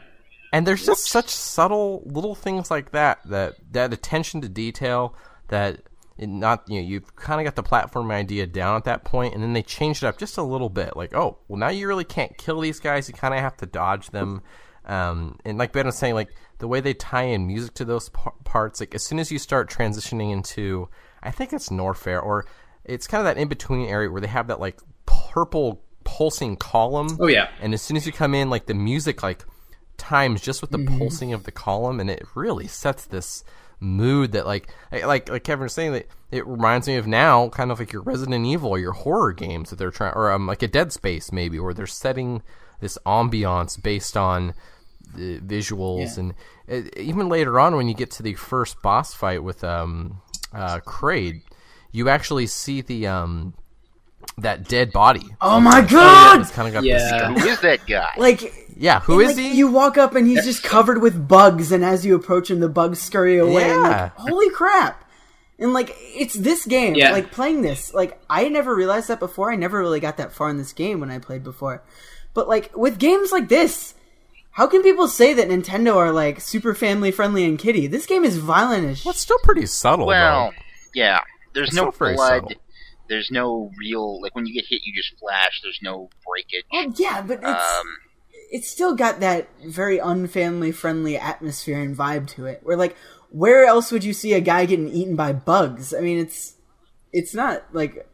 [0.51, 5.15] And there's just such subtle little things like that that that attention to detail
[5.47, 5.81] that
[6.18, 9.34] it not you know you've kind of got the platform idea down at that point,
[9.34, 10.95] and then they changed it up just a little bit.
[10.95, 13.65] Like oh well now you really can't kill these guys; you kind of have to
[13.65, 14.41] dodge them.
[14.85, 16.30] Um, and like Ben was saying, like
[16.60, 19.39] the way they tie in music to those par- parts, like as soon as you
[19.39, 20.89] start transitioning into,
[21.22, 22.45] I think it's Norfair or
[22.85, 27.18] it's kind of that in between area where they have that like purple pulsing column.
[27.19, 27.49] Oh yeah.
[27.61, 29.45] And as soon as you come in, like the music, like
[29.97, 30.97] times just with the Mm-hmm.
[30.97, 33.43] pulsing of the column, and it really sets this
[33.80, 37.72] mood that, like, like like Kevin was saying, that it reminds me of now, kind
[37.72, 40.61] of like your Resident Evil or your horror games that they're trying, or um, like
[40.64, 42.41] a Dead Space maybe, where they're setting
[42.80, 44.53] this ambiance based on
[45.15, 46.34] the visuals, and
[46.69, 50.22] uh, even later on when you get to the first boss fight with um
[50.53, 51.41] uh Kraid,
[51.94, 53.53] you actually see the um
[54.38, 55.24] that dead body.
[55.40, 56.41] Oh my god!
[56.41, 57.32] It's kind of got Yeah.
[57.34, 58.11] this Who is that guy?
[58.18, 59.53] Like, yeah, who is like, he?
[59.53, 62.68] You walk up and he's just covered with bugs, and as you approach him, the
[62.70, 63.64] bugs scurry away.
[63.70, 63.90] and, Yeah.
[63.90, 64.99] like, holy crap!
[65.60, 66.95] And like, it's this game.
[66.95, 67.11] Yeah.
[67.11, 69.52] Like playing this, like I never realized that before.
[69.52, 71.84] I never really got that far in this game when I played before.
[72.34, 73.94] But like with games like this,
[74.52, 77.86] how can people say that Nintendo are like super family friendly and kiddie?
[77.88, 79.18] This game is violent as Well, shit.
[79.18, 80.07] it's still pretty subtle.
[80.07, 80.52] Well,
[80.95, 81.20] Yeah,
[81.53, 82.17] there's It's no not blood.
[82.17, 82.51] subtle.
[83.09, 85.59] There's no real like when you get hit, you just flash.
[85.61, 86.65] There's no breakage.
[86.71, 87.88] Well, yeah, but it's Um,
[88.51, 92.61] it's still got that very unfamily friendly atmosphere and vibe to it.
[92.63, 92.95] Where like,
[93.30, 95.93] where else would you see a guy getting eaten by bugs?
[95.93, 96.55] I mean, it's
[97.11, 98.07] it's not like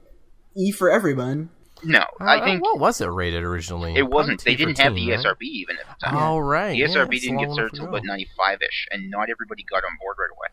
[0.56, 1.50] E for everyone.
[1.84, 3.96] no, Uh, I think what was it rated originally?
[3.96, 4.44] it wasn't.
[4.44, 5.38] They didn't have the T for teen, right?
[5.38, 6.18] ESRB even at the time.
[6.18, 7.90] Oh right, The yeah, ESRB it's didn't get enough started to till go.
[7.92, 10.48] about 95 ish, and not everybody got on board right away.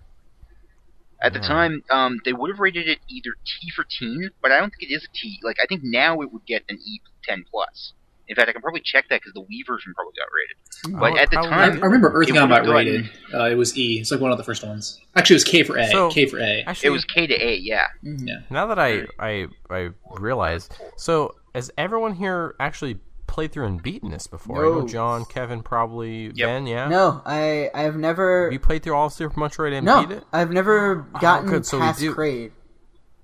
[1.23, 1.49] At the Yeah.
[1.49, 4.91] time, um, they would have rated it either T for teen, but I don't think
[4.91, 5.39] it is a T.
[5.43, 7.93] Like, I think now it would get an E10 plus.
[8.29, 11.01] In fact, I can probably check that because the Wii version probably got rated.
[11.01, 13.11] But Oh, at the probably I, time, I remember Earthbound would've got gotten- rated.
[13.33, 14.01] Uh, it was E.
[14.01, 15.01] It's like one of the first ones.
[15.15, 15.87] Actually, it was K for A.
[15.91, 16.65] So- K for A.
[16.67, 17.87] Actually, it was K to A, yeah.
[18.03, 18.41] Yeah.
[18.51, 24.11] Now that I I I realize, so has everyone here actually played through and beaten
[24.11, 24.65] this before?
[24.65, 24.87] I know No.
[24.89, 26.67] Jon, Kevin, probably Ben.
[26.67, 26.89] Yeah.
[26.89, 30.07] No, I I have never Have you played through all of Super Metroid and no
[30.07, 30.25] beat it?
[30.33, 32.53] I've never gotten good, so past do- Kraid.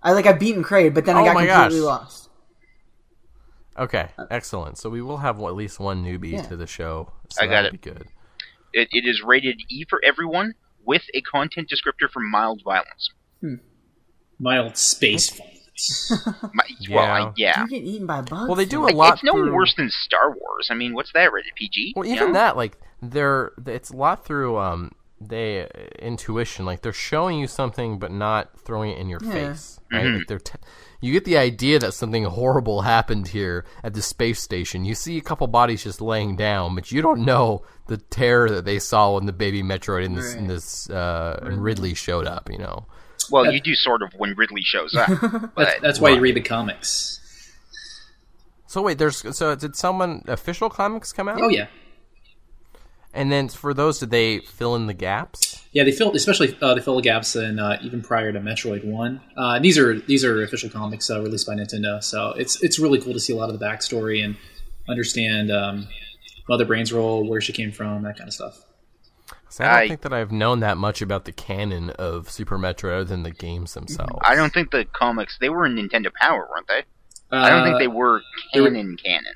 [0.02, 1.86] I like I've beaten Kraid, but then I Oh got completely gosh.
[1.86, 2.28] lost.
[3.78, 4.76] Okay, excellent.
[4.78, 6.42] So we will have at least one newbie Yeah.
[6.42, 7.12] to the show.
[7.30, 7.72] So I got it.
[7.72, 8.06] Be good.
[8.74, 10.54] It, it is rated E for everyone
[10.84, 13.10] with a content descriptor for mild violence.
[13.40, 13.54] Hmm.
[14.38, 15.61] Mild space violence.
[16.52, 17.24] My, Well, Yeah.
[17.26, 17.62] I, yeah.
[17.62, 18.46] You get eaten by bugs.
[18.48, 19.14] Well, they do a Like, lot.
[19.14, 20.68] it's no through- worse than Star Wars.
[20.70, 21.52] I mean, what's that rated?
[21.56, 21.94] PG?
[21.96, 22.32] Well, even know?
[22.34, 25.68] that, like, they're it's a lot through um they
[26.00, 26.64] intuition.
[26.64, 29.32] Like they're showing you something, but not throwing it in your Yeah.
[29.32, 29.78] face.
[29.92, 30.04] Right?
[30.04, 30.18] Mhm.
[30.18, 30.58] Like they're t-
[31.00, 34.84] you get the idea that something horrible happened here at the space station.
[34.84, 38.64] You see a couple bodies just laying down, but you don't know the terror that
[38.64, 42.48] they saw when the baby Metroid and this, and this uh, and Ridley showed up.
[42.50, 42.86] You know.
[43.30, 45.08] Well, you do sort of when Ridley shows up.
[45.20, 47.20] That's, but that's why you read the comics.
[48.66, 51.40] So wait, there's so did someone official comics come out?
[51.40, 51.66] Oh yeah,
[53.12, 55.62] And then for those, did they fill in the gaps?
[55.72, 55.84] yeah.
[55.84, 59.20] They fill, especially uh, they fill the gaps in uh, even prior to Metroid One.
[59.36, 63.00] Uh, these are these are official comics uh, released by Nintendo, so it's it's really
[63.00, 64.36] cool to see a lot of the backstory and
[64.88, 65.86] understand um,
[66.48, 68.64] Mother Brain's role, where she came from, that kind of stuff.
[69.52, 72.58] So I don't I- think that I've known that much about the canon of Super
[72.58, 74.18] Metroid other than the games themselves.
[74.22, 76.84] I don't think the comics they were in Nintendo Power, weren't they?
[77.30, 78.22] I don't think Uh, they were
[78.54, 79.34] they were- canon canon.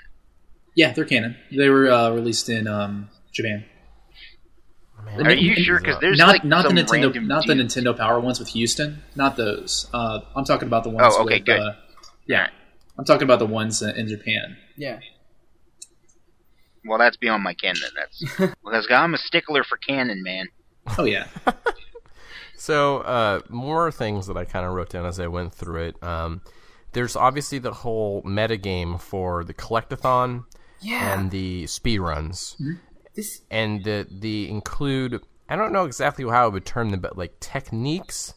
[0.75, 1.37] Yeah, they're canon.
[1.51, 3.65] They were uh, released in um, Japan.
[5.05, 5.79] Man, Are you sure?
[5.79, 9.03] Because there's not like not the Nintendo random not the Nintendo Power ones with Houston.
[9.15, 9.89] Not those.
[9.93, 11.15] Uh, I'm talking about the ones.
[11.17, 11.61] Oh, okay, with, good.
[11.61, 11.73] Uh,
[12.27, 12.49] yeah,
[12.99, 14.57] I'm talking about the ones uh, in Japan.
[14.77, 14.99] Yeah.
[16.87, 17.81] Well, that's beyond my canon.
[17.95, 18.21] That's
[18.65, 20.47] because I'm a stickler for canon, man.
[20.99, 21.27] Oh yeah,
[22.57, 26.03] So, uh, more things that I kind of wrote down as I went through it.
[26.03, 26.41] Um,
[26.93, 30.45] there's obviously the whole metagame for the collectathon
[30.81, 31.13] Yeah.
[31.19, 32.57] and the speed runs,
[33.15, 35.21] This and the the include.
[35.49, 38.35] I don't know exactly how I would term them, but like techniques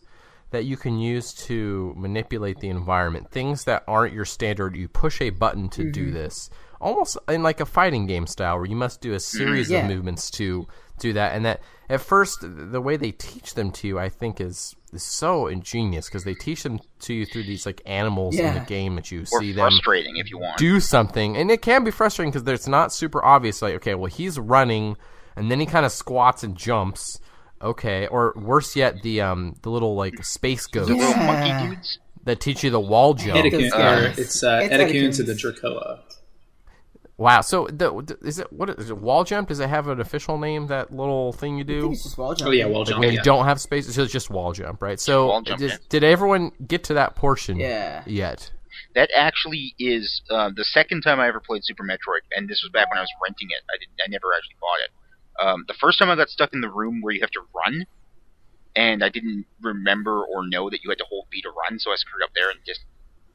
[0.51, 3.31] that you can use to manipulate the environment.
[3.31, 4.75] Things that aren't your standard.
[4.75, 6.49] You push a button to do this,
[6.81, 9.79] almost in like a fighting game style, where you must do a series Yeah.
[9.79, 10.67] of movements to
[10.99, 11.33] do that.
[11.35, 15.03] And that at first, the way they teach them to you, I think, is is
[15.03, 18.95] so ingenious because they teach them to you through these like animals in the game
[18.95, 20.57] that you Or see them frustrating if you want.
[20.57, 23.61] do something, and it can be frustrating because it's not super obvious.
[23.61, 24.97] Like, okay, well, he's running,
[25.35, 27.19] and then he kind of squats and jumps.
[27.61, 31.25] Okay, or worse yet, the um the little like space the goats Yeah.
[31.27, 31.99] monkey dudes.
[32.23, 33.37] that teach you the wall jump.
[33.45, 35.99] Etecoon, Uh, it's uh, it's Etecoon to the Dachora.
[37.19, 37.41] Wow.
[37.41, 38.97] So the, the- is it what is it?
[38.97, 39.49] Wall jump?
[39.49, 40.67] Does it have an official name?
[40.67, 42.47] That little thing you I think do it's just wall jumping.
[42.47, 42.99] Oh yeah, wall like jump.
[43.01, 43.19] when yeah.
[43.19, 43.93] you don't have space.
[43.93, 44.97] So it's just wall jump, right?
[44.97, 45.77] So wall jump, did, yeah.
[45.89, 47.57] did everyone get to that portion?
[47.59, 48.03] Yeah.
[48.05, 48.51] Yet.
[48.95, 52.71] That actually is uh, the second time I ever played Super Metroid, and this was
[52.71, 53.63] back when I was renting it.
[53.69, 55.45] I did I never actually bought it.
[55.45, 57.85] Um, the first time I got stuck in the room where you have to run,
[58.77, 61.91] and I didn't remember or know that you had to hold B to run, so
[61.91, 62.79] I screwed up there and just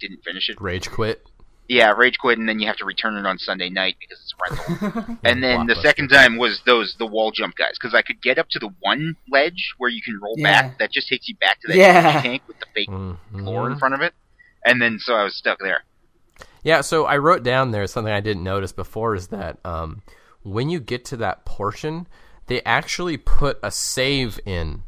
[0.01, 0.59] didn't finish it.
[0.59, 1.29] Rage quit.
[1.69, 4.35] Yeah, rage quit, and then you have to return it on Sunday night because it's
[4.35, 5.17] a rental.
[5.25, 8.39] and then the second time was those the wall jump guys because I could get
[8.39, 10.63] up to the one ledge where you can roll Yeah.
[10.63, 10.79] back.
[10.79, 12.21] That just takes you back to that Yeah.
[12.21, 13.17] tank with the fake Mhm.
[13.33, 14.13] floor in front of it,
[14.65, 15.85] and then so I was stuck there.
[16.63, 20.03] Yeah, so I wrote down there something I didn't notice before is that um,
[20.43, 22.07] when you get to that portion,
[22.47, 24.83] they actually put a save in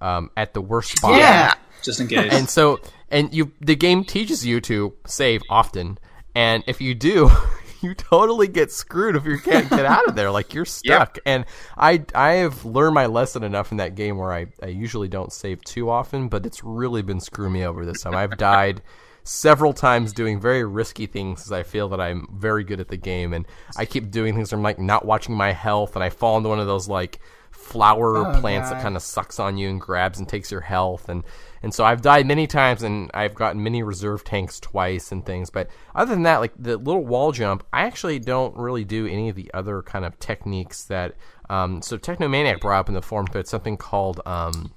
[0.00, 1.18] um, at the worst spot.
[1.18, 1.54] Yeah.
[1.82, 2.32] just in case.
[2.32, 2.78] And so,
[3.10, 5.98] and you, the game teaches you to save often,
[6.40, 7.30] and if you do,
[7.82, 10.30] you totally get screwed if you can't get out of there.
[10.30, 11.18] Like you're stuck.
[11.26, 11.44] And
[11.76, 15.32] I, I have learned my lesson enough in that game where I, I usually don't
[15.34, 18.14] save too often, but it's really been screwing me over this time.
[18.14, 18.80] I've died
[19.22, 22.96] several times doing very risky things because I feel that I'm very good at the
[22.96, 23.46] game, and
[23.76, 24.50] I keep doing things.
[24.50, 27.20] Where I'm like not watching my health, and I fall into one of those like
[27.50, 31.10] flower Oh, plants that kind of sucks on you and grabs and takes your health
[31.10, 31.22] and
[31.62, 35.50] and so I've died many times and I've gotten many reserve tanks twice and things.
[35.50, 39.28] But other than that, like the little wall jump, I actually don't really do any
[39.28, 41.14] of the other kind of techniques that.
[41.48, 44.72] Um, so Technomaniac brought up in the forum, but something called um,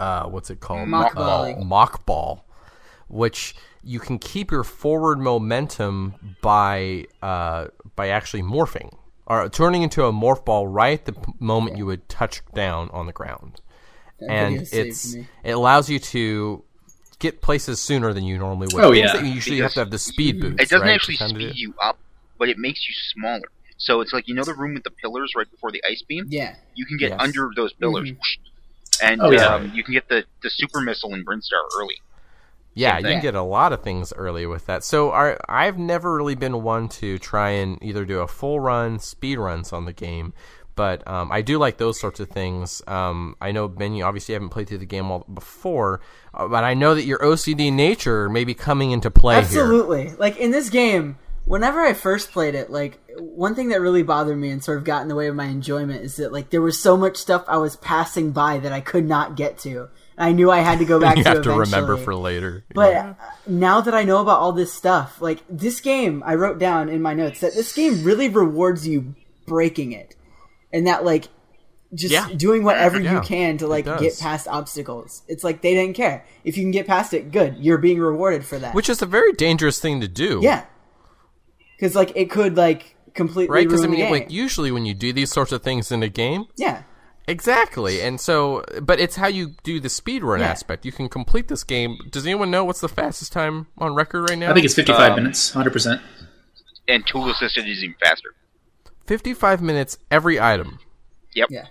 [0.00, 0.88] uh, what's it called?
[0.88, 2.46] Mock Uh, mock ball,
[3.08, 8.92] which you can keep your forward momentum by uh, by actually morphing
[9.26, 13.06] or turning into a morph ball right at the moment you would touch down on
[13.06, 13.60] the ground,
[14.26, 16.64] and it's it allows you to
[17.18, 18.84] get places sooner than you normally would.
[18.84, 19.12] Oh, Things yeah.
[19.20, 20.60] that you usually have to have the speed boost.
[20.60, 21.98] It doesn't right, actually kinda speed you up,
[22.38, 23.48] but it makes you smaller.
[23.76, 26.26] So it's like you know the room with the pillars right before the ice beam.
[26.28, 26.54] Yeah.
[26.74, 27.20] You can get Yes.
[27.20, 28.16] under those pillars, Mhm.
[29.02, 29.46] and Oh, yeah.
[29.54, 32.00] um, you can get the the super missile in Brinstar early.
[32.74, 34.84] Yeah, you can get a lot of things early with that.
[34.84, 39.00] So our, I've never really been one to try and either do a full run,
[39.00, 40.32] speed runs on the game,
[40.78, 42.80] but um, I do like those sorts of things.
[42.86, 46.00] Um, I know Ben, you obviously haven't played through the game all before,
[46.32, 49.42] uh, but I know that your OCD nature may be coming into play here.
[49.42, 50.12] Absolutely.
[50.12, 54.38] Like in this game, whenever I first played it, like one thing that really bothered
[54.38, 56.62] me and sort of got in the way of my enjoyment is that like there
[56.62, 59.88] was so much stuff I was passing by that I could not get to.
[60.16, 62.64] I knew I had to go back you to have to remember for later.
[62.72, 63.14] But Yeah.
[63.48, 67.02] now that I know about all this stuff, like this game, I wrote down in
[67.02, 70.14] my notes that this game really rewards you breaking it,
[70.72, 71.28] and that like
[71.94, 72.28] just Yeah.
[72.36, 75.22] doing whatever Yeah, you can to like get past obstacles.
[75.28, 77.30] It's like they didn't care if you can get past it.
[77.32, 78.74] Good, you're being rewarded for that.
[78.74, 80.40] which is a very dangerous thing to do.
[80.42, 80.64] yeah,
[81.76, 85.12] because like it could like completely Right, because I mean, like usually when you do
[85.12, 86.82] these sorts of things in a game, yeah,
[87.26, 88.00] Exactly.
[88.00, 90.46] And so, but it's how you do the speed run Yeah.
[90.48, 90.86] aspect.
[90.86, 91.98] You can complete this game.
[92.10, 94.50] Does anyone know what's the fastest time on record right now?
[94.50, 96.00] I think it's 55 Um, minutes, 100%.
[96.88, 98.30] And tool assisted is even faster.
[99.08, 100.78] 55 minutes every item.
[101.34, 101.48] Yep.
[101.50, 101.66] yeah,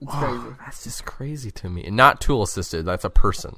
[0.00, 0.56] it's crazy.
[0.60, 1.84] That's just crazy to me.
[1.84, 3.56] And not tool assisted, that's a person.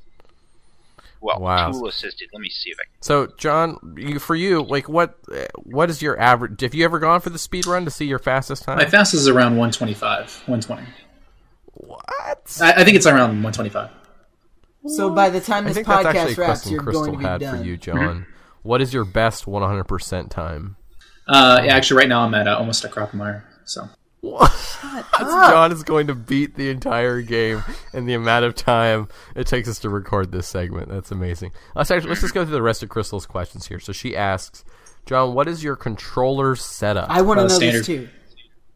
[1.20, 1.72] Well, Wow.
[1.72, 2.28] tool assisted.
[2.32, 3.02] Let me see if I can.
[3.02, 6.98] So, Jon, you, for you, like what uh, what is your average have you ever
[6.98, 8.76] gone for the speed run to see your fastest time?
[8.78, 10.82] My fastest is around 125, 120.
[11.72, 12.58] what?
[12.60, 13.90] I, I think it's around 125.
[14.88, 17.18] So by the time this think that's actually a podcast wraps, you're Crystal going to
[17.18, 17.58] be had done.
[17.58, 18.26] for you, Jon.
[18.62, 20.76] What is your best 100% time?
[21.26, 23.42] Uh, yeah, actually, right now I'm at uh, almost a Crocomire.
[23.64, 23.88] So
[25.18, 27.62] Jon is going to beat the entire game
[27.92, 30.88] in the amount of time it takes us to record this segment.
[30.88, 31.52] That's amazing.
[31.74, 33.80] Let's actually let's just go through the rest of Crystal's questions here.
[33.80, 34.64] So she asks,
[35.04, 37.10] Jon, what is your controller setup?
[37.10, 37.78] I want to Uh, know standard.
[37.80, 38.08] this too.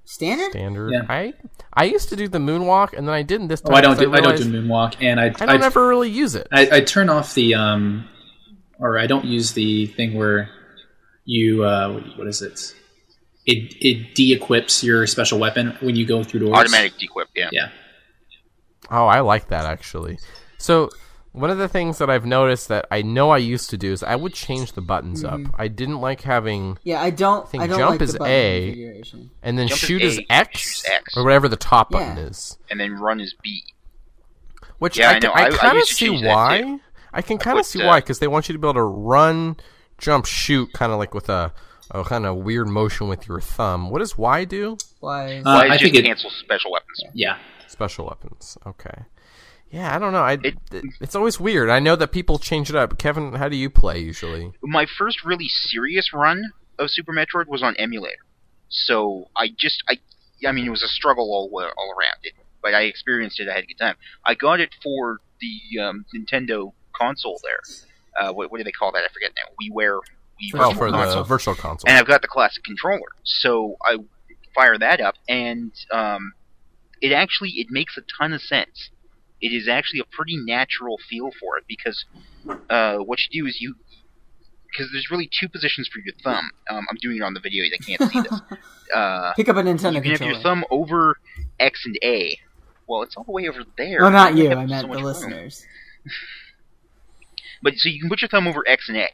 [0.05, 0.51] Standard?
[0.51, 0.91] Standard.
[0.93, 1.03] Yeah.
[1.09, 1.35] I
[1.73, 3.75] I used to do the moonwalk and then I didn't this time.
[3.75, 6.35] oh, I don't do I don't do moonwalk, and I I don't ever really use
[6.35, 6.49] it.
[6.51, 8.09] I, I turn off the um,
[8.81, 10.51] or I don't use the thing where
[11.25, 12.75] you uh, what- what is it?
[13.47, 16.53] It it de-equips your special weapon when you go through doors.
[16.59, 17.29] Automatic dequip.
[17.35, 17.49] Yeah.
[17.53, 17.71] Yeah.
[18.91, 20.19] Oh, I like that actually.
[20.59, 20.91] So
[21.33, 24.03] one of the things that I've noticed that I know I used to do is
[24.03, 25.41] I would change the buttons up.
[25.55, 27.49] I didn't like having Yeah, I don't.
[27.49, 28.67] think I don't jump like is the button A.
[28.67, 29.31] configuration.
[29.43, 31.17] and then Jump shoot is A, X, shoot is X.
[31.17, 32.59] or whatever the top button is.
[32.69, 33.63] And then run is B.
[34.79, 35.31] Which Yeah, I, I know.
[35.31, 36.79] I, I- I kind of see why.
[37.13, 38.83] I can kind of see uh, why because they want you to be able to
[38.83, 39.57] run,
[40.01, 41.53] jump, shoot, kind of like with a,
[41.91, 43.91] a kind of weird motion with your thumb.
[43.91, 44.77] What does Y do?
[45.01, 45.39] Why?
[45.39, 47.03] Uh, Why I just think it- cancel special weapons?
[47.15, 47.39] Yeah.
[47.69, 48.59] Special weapons.
[48.67, 49.05] Okay.
[49.71, 50.23] Yeah, I don't know.
[50.23, 50.59] I It-
[51.01, 51.71] it's always weird.
[51.71, 52.99] I know that people change it up.
[52.99, 54.53] Kevin, how do you play usually?
[54.63, 58.17] My first really serious run of Super Metroid was on emulator.
[58.69, 59.99] So I just I
[60.47, 63.49] I mean it was a struggle all all around it, but I experienced it.
[63.49, 63.97] I had a good time.
[64.25, 67.61] I got it for the um, Nintendo console there.
[68.19, 69.03] Uh, what, what do they call that?
[69.05, 69.53] I forget now.
[69.61, 69.99] WiiWare.
[70.43, 71.25] Wii Oh, Virtual for the Console.
[71.25, 71.87] virtual console.
[71.89, 73.09] and I've got the classic controller.
[73.25, 73.99] So I
[74.55, 76.33] fire that up, and um,
[77.03, 78.89] it actually it makes a ton of sense.
[79.43, 82.05] It is actually a pretty natural feel for it because
[82.71, 83.75] uh, what you do is you
[84.71, 86.51] because there's really two positions for your thumb.
[86.71, 88.41] Um, I'm doing it on the video; they can't see this.
[88.95, 91.17] Uh, Pick up a Nintendo you can have your thumb over
[91.61, 92.37] X and A.
[92.89, 94.01] Well, it's all the way over there.
[94.01, 94.51] No, not You you.
[94.51, 95.65] I meant much the listeners.
[97.63, 99.09] But so you can put your thumb over X and A,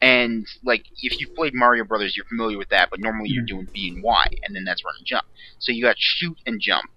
[0.00, 2.90] and like if you've played Mario Brothers, you're familiar with that.
[2.90, 5.26] But normally you're doing B and Y, and then that's run and jump.
[5.58, 6.90] So you got shoot and jump,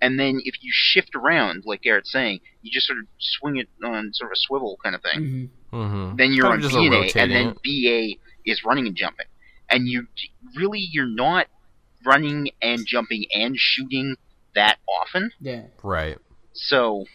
[0.00, 3.68] and then if you shift around, like Gerritt's saying, you just sort of swing it
[3.84, 5.50] on sort of a swivel kind of thing.
[5.70, 6.16] hmm mm-hmm.
[6.16, 7.54] Then you're Kind on B and A, and then.
[7.64, 9.26] BA is running and jumping,
[9.70, 10.06] and you
[10.56, 11.46] really you're not
[12.04, 14.16] running and jumping and shooting
[14.54, 15.32] that often.
[15.40, 15.62] Yeah.
[15.82, 16.18] right.
[16.52, 17.06] So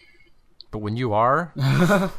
[0.71, 1.53] But when you are,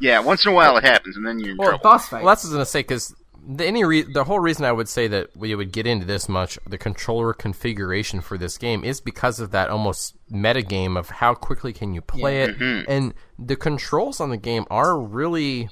[0.00, 1.82] yeah, once in a while it happens, and then you're in Well, trouble.
[1.82, 2.22] Boss fight.
[2.24, 3.14] Well, that's what I was gonna say because
[3.50, 6.28] the any re- the whole reason I would say that we would get into this
[6.28, 11.08] much the controller configuration for this game is because of that almost meta game of
[11.08, 15.68] how quickly can you play it, and the controls on the game are really.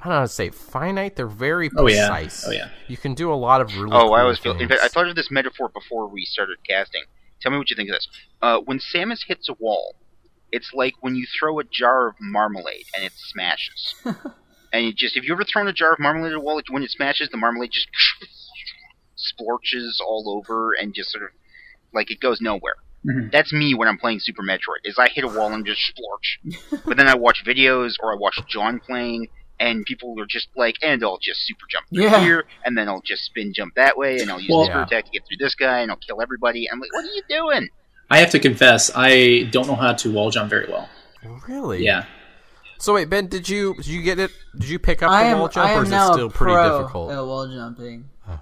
[0.00, 1.14] I don't know how to say finite.
[1.14, 1.84] They're very precise.
[1.84, 2.08] Oh, yeah.
[2.08, 2.48] precise.
[2.48, 2.68] Oh, yeah.
[2.88, 3.92] You can do a lot of really.
[3.92, 4.52] Oh, I cool always feel.
[4.58, 4.92] In fact, I things.
[4.94, 7.02] thought of this metaphor before we started casting.
[7.40, 8.08] Tell me what you think of this.
[8.40, 9.94] Uh, when Samus hits a wall,
[10.52, 13.94] it's like when you throw a jar of marmalade and it smashes.
[14.72, 16.58] and you just, have you ever thrown a jar of marmalade at a wall?
[16.58, 17.88] it- When it smashes, the marmalade just
[19.16, 21.30] splorches all over and just sort of
[21.92, 22.74] like it goes nowhere.
[23.06, 23.32] Mhm.
[23.32, 24.84] That's me when I'm playing Super Metroid.
[24.84, 26.82] Is I hit a wall and just splorch.
[26.86, 29.26] but then I watch videos or I watch Jon playing,
[29.58, 32.20] and people are just like, and I'll just super jump through Yeah.
[32.24, 34.82] here, and then I'll just spin jump that way, and I'll use Well- the super
[34.82, 36.70] attack to get through this guy, and I'll kill everybody.
[36.70, 37.68] I'm like, what are you doing?
[38.12, 40.86] I have to confess, I don't know how to wall jump very well.
[41.48, 41.82] really.
[41.82, 42.04] Yeah.
[42.78, 44.30] So wait, Ben, did you did you get it?
[44.58, 46.30] Did you pick up I the am, wall jump, I or is it still a
[46.30, 47.10] pretty pro difficult?
[47.10, 48.10] at wall jumping.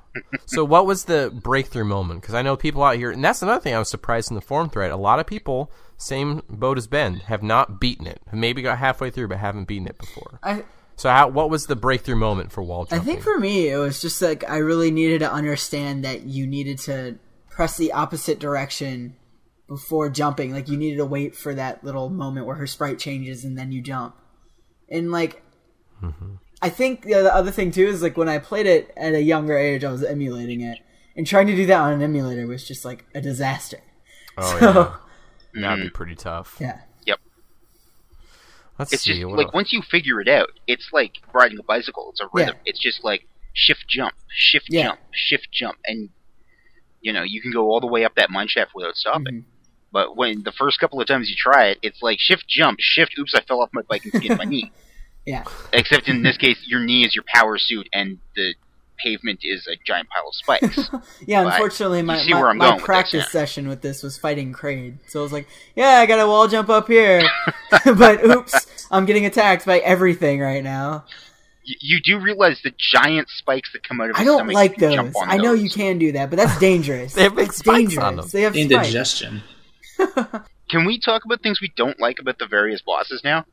[0.47, 2.21] So what was the breakthrough moment?
[2.21, 4.41] Because I know people out here, and that's another thing I was surprised in the
[4.41, 4.91] forum thread.
[4.91, 8.21] A lot of people, same boat as Ben, have not beaten it.
[8.27, 10.41] Have Maybe got halfway through, but haven't beaten it before.
[10.43, 10.65] I
[10.97, 11.29] So how?
[11.29, 12.99] What was the breakthrough moment for wall jumping?
[12.99, 16.47] I think for me it was just like I really needed to understand that you
[16.47, 17.19] needed to
[17.49, 19.15] press the opposite direction
[19.71, 20.53] before jumping.
[20.53, 23.71] Like you needed to wait for that little moment where her sprite changes and then
[23.71, 24.17] you jump.
[24.91, 25.43] And like
[26.61, 29.23] I think the the other thing too is like when I played it at a
[29.23, 30.79] younger age, I was emulating it,
[31.17, 33.81] and trying to do that on an emulator was just like a disaster.
[34.37, 34.97] oh So yeah,
[35.71, 36.57] that'd be pretty tough.
[36.61, 37.19] yeah, Yep.
[38.79, 39.21] Let's It's see.
[39.21, 39.55] just like else?
[39.55, 42.11] once you figure it out, it's like riding a bicycle.
[42.11, 42.57] It's a rhythm.
[42.57, 42.63] Yeah.
[42.71, 44.83] It's just like shift jump, shift Yeah.
[44.89, 46.09] jump, shift jump, and
[47.03, 49.45] you know you can go all the way up that mine shaft without stopping.
[49.45, 49.50] Mm-hmm.
[49.93, 53.15] But when the first couple of times you try it, it's like shift jump, shift.
[53.19, 54.71] Oops, I fell off my bike and skinned my knee.
[55.27, 55.45] yeah.
[55.73, 58.55] Except in this case, your knee is your power suit, and the
[59.03, 60.91] pavement is a giant pile of spikes.
[61.27, 63.31] Yeah, But unfortunately, my, see my, where I'm my going with this, practice yeah.
[63.31, 64.99] session with this was fighting Kraid.
[65.09, 67.23] So I was like, yeah, I got a wall jump up here.
[67.85, 71.05] but oops, I'm getting attacked by everything right now.
[71.65, 74.55] you, you do realize the giant spikes that come out of I don't stomach.
[74.55, 74.95] like those.
[74.95, 77.15] jump on I know you can do that, but that's dangerous.
[77.15, 78.05] They have big It's spikes dangerous.
[78.05, 78.29] on them.
[78.33, 79.23] They have spikes.
[80.01, 80.43] Indigestion.
[80.71, 83.45] Can we talk about things we don't like about the various bosses now?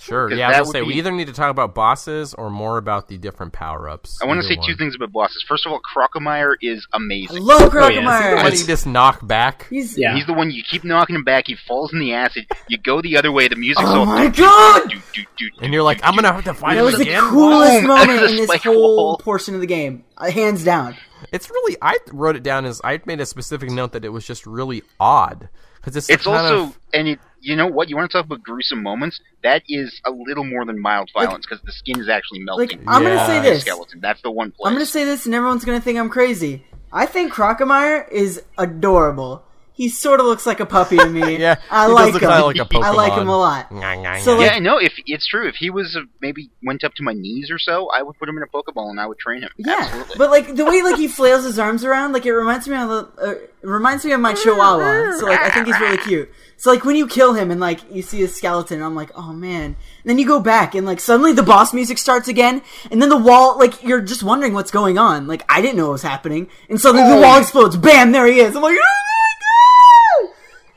[0.00, 0.30] Sure.
[0.32, 2.50] Yeah, I that was would gonna say we either need to talk about bosses or
[2.50, 4.20] more about the different power ups.
[4.22, 5.44] I want to say two things about bosses.
[5.48, 7.38] First of all, Crocomire is amazing.
[7.38, 7.46] I amazing.
[7.46, 8.00] love Oh, yeah.
[8.02, 8.42] Crocomire.
[8.44, 9.66] What do you just knock back?
[9.68, 10.14] He's Yeah.
[10.14, 11.48] He's the one you keep knocking him back.
[11.48, 12.46] He falls in the acid.
[12.68, 13.48] You go the other way.
[13.48, 14.88] The music's Oh all my God!
[14.88, 16.98] do, do, do, And you're like, I'm gonna have to find fight that him was
[16.98, 17.86] the coolest Boom!
[17.88, 19.18] moment in this whole wall.
[19.18, 20.94] portion of the game, uh, hands down.
[21.32, 21.76] It's really.
[21.82, 24.84] I wrote it down as I made a specific note that it was just really
[25.00, 25.48] odd
[25.88, 26.20] because it's.
[26.20, 27.20] It's also of, and it.
[27.40, 27.88] You know what?
[27.88, 29.20] You want to talk about gruesome moments?
[29.44, 32.70] That is a little more than mild violence because the skin is actually melting.
[32.70, 33.14] Like I'm Yeah.
[33.14, 33.60] gonna say this.
[33.60, 34.00] skeleton.
[34.00, 34.66] That's the one place.
[34.66, 36.64] I'm gonna say this, and everyone's gonna think I'm crazy.
[36.92, 39.44] I think Crocomire is adorable.
[39.78, 41.36] He sort of looks like a puppy to me.
[41.38, 42.28] Yeah, I he does like look him.
[42.30, 43.70] kinda like a I like him a lot.
[43.70, 44.76] Nyah, nyah, So, like- yeah, I know.
[44.78, 47.88] If it's true, if he was uh, maybe went up to my knees or so,
[47.96, 49.50] I would put him in a Pokeball and I would train him.
[49.56, 50.16] Yeah, Absolutely.
[50.18, 52.88] but like the way like he flails his arms around, like it reminds me of
[52.88, 55.16] the, uh, reminds me of my Chihuahua.
[55.20, 56.28] So like I think he's really cute.
[56.56, 59.32] So like when you kill him and like you see his skeleton, I'm like, oh
[59.32, 59.64] man.
[60.02, 63.10] And then you go back and like suddenly the boss music starts again, and then
[63.10, 65.28] the wall like you're just wondering what's going on.
[65.28, 67.22] Like I didn't know what was happening, and suddenly the Oh.
[67.22, 67.76] wall explodes.
[67.76, 68.10] Bam!
[68.10, 68.56] There he is.
[68.56, 69.04] I'm like, my god!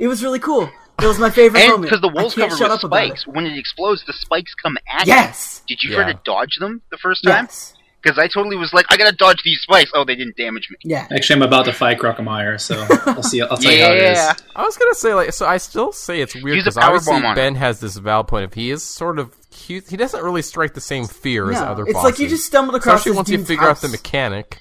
[0.01, 0.67] It was really cool.
[1.01, 1.89] It was my favorite and moment.
[1.91, 4.77] because the I wall's can't covered with up spikes, when it explodes, the spikes come
[4.91, 5.61] at Yes.
[5.67, 5.75] you.
[5.75, 6.03] Did you Yeah.
[6.03, 7.45] try to dodge them the first time?
[7.45, 7.73] Yes.
[8.01, 9.91] Because I totally was like, I gotta dodge these spikes.
[9.93, 10.77] Oh, they didn't damage me.
[10.83, 11.05] Yeah.
[11.15, 13.41] Actually, I'm about to fight Crocomire, so I'll see.
[13.43, 14.33] I'll tell you how it Yeah.
[14.55, 15.45] I was gonna say like so.
[15.45, 18.45] I still say it's weird because power obviously bomb on Ben has this valid point
[18.45, 19.87] of he is sort of cute.
[19.87, 22.03] He doesn't really strike the same fear as other it's bosses.
[22.11, 24.57] like you just stumbled across especially once you dude's figure out the mechanic.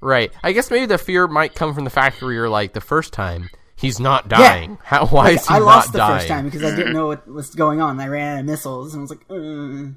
[0.00, 0.32] Right.
[0.42, 3.12] I guess maybe the fear might come from the fact where you're like the first
[3.12, 4.78] time he's not dying.
[4.84, 5.06] How?
[5.06, 5.62] Why Like, is he not dying?
[5.62, 6.16] I lost the dying?
[6.18, 7.98] first time because I didn't know what was going on.
[8.00, 9.94] I ran out of missiles and I was like, mm.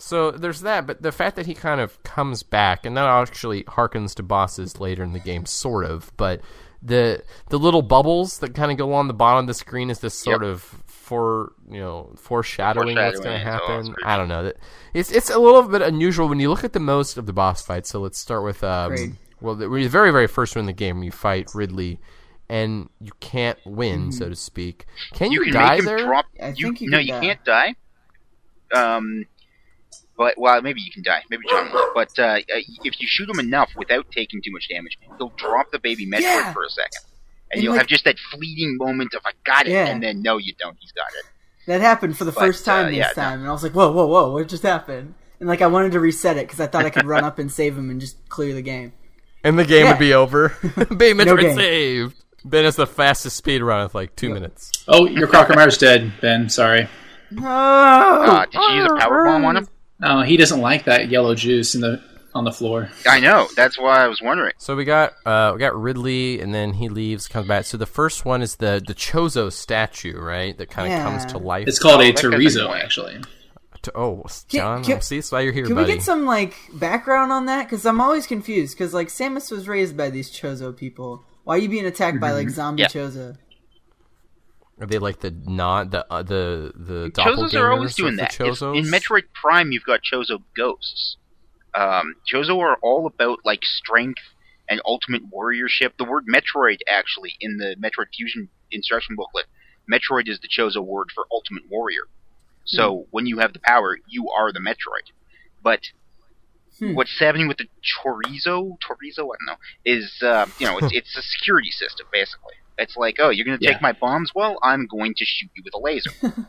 [0.00, 3.64] So there's that, but the fact that he kind of comes back, and that actually
[3.64, 6.12] harkens to bosses later in the game, sort of.
[6.16, 6.40] But
[6.80, 9.98] the the little bubbles that kind of go on the bottom of the screen is
[9.98, 10.50] this sort Yep.
[10.52, 13.96] of for you know foreshadowing what's going to happen.
[14.04, 14.44] I don't know.
[14.44, 14.56] That
[14.94, 17.62] it's it's a little bit unusual when you look at the most of the boss
[17.66, 17.90] fights.
[17.90, 19.10] So let's start with um, Great.
[19.40, 21.98] well, the the very very first one in the game, you fight Ridley.
[22.50, 24.86] And you can't win, so to speak.
[25.12, 25.98] Can you, You can die there?
[25.98, 26.24] drop.
[26.42, 27.20] I you, think you no, you die.
[27.20, 27.74] can't die.
[28.74, 29.24] Um,
[30.16, 31.22] but well, maybe you can die.
[31.30, 31.90] Maybe Jon will.
[31.94, 35.78] But uh, if you shoot him enough without taking too much damage, he'll drop the
[35.78, 36.52] baby Metroid Yeah.
[36.52, 36.90] for a second,
[37.50, 39.86] and, And, you'll like- have just that fleeting moment of "I got it," Yeah.
[39.86, 40.76] and then no, you don't.
[40.80, 41.24] He's got it.
[41.66, 43.22] that happened for the But, first time uh, this yeah, no.
[43.22, 45.14] time, and I was like, whoa, whoa, whoa, what just happened?
[45.40, 47.52] and like I wanted to reset it because I thought I could run up and
[47.52, 48.92] save him and just clear the game.
[49.44, 49.92] And the game Yeah.
[49.92, 50.48] would be over.
[50.96, 51.56] Bay No Metroid game.
[51.56, 52.24] saved.
[52.44, 54.72] Ben is the fastest speed run with like two minutes.
[54.86, 56.48] Oh, your Crocker dead, Ben.
[56.48, 56.88] Sorry.
[57.30, 57.46] No.
[57.48, 59.68] Uh, did you use a power bomb on him?
[60.00, 62.02] No, he doesn't like that yellow juice in the
[62.34, 62.88] on the floor.
[63.06, 63.48] I know.
[63.56, 64.52] That's why I was wondering.
[64.58, 67.64] So we got uh, we got Ridley, and then he leaves, comes back.
[67.64, 70.56] So the first one is the the Chozo statue, right?
[70.56, 71.04] That kind of Yeah.
[71.04, 71.66] comes to life.
[71.68, 72.82] It's called Oh, a that guy's Torizo, annoying.
[72.82, 73.20] actually.
[73.82, 75.90] To- oh, Can- Jon, can- see, that's why you're here, Can buddy.
[75.92, 77.64] we get some like background on that?
[77.64, 78.76] Because I'm always confused.
[78.76, 81.24] Because like Samus was raised by these Chozo people.
[81.48, 82.88] Why are you being attacked by like zombie Yeah.
[82.88, 83.38] Chozo?
[84.78, 88.38] Are they like the not the uh, the the Chozos are always doing that.
[88.38, 91.16] In Metroid Prime, you've got Chozo ghosts.
[91.74, 94.20] Um, Chozo are all about like strength
[94.68, 95.92] and ultimate warriorship.
[95.96, 99.46] The word Metroid, actually, in the Metroid Fusion instruction booklet,
[99.90, 102.02] Metroid is the Chozo word for ultimate warrior.
[102.66, 105.12] So when you have the power, you are the Metroid.
[105.62, 105.80] But
[106.78, 106.94] Hmm.
[106.94, 111.16] what's happening with the Chorizo, Chorizo, I don't know, is uh, you know it's it's
[111.16, 112.54] a security system basically.
[112.80, 113.80] It's like, oh, you're going to take Yeah.
[113.82, 114.30] my bombs?
[114.36, 116.10] Well, I'm going to shoot you with a laser.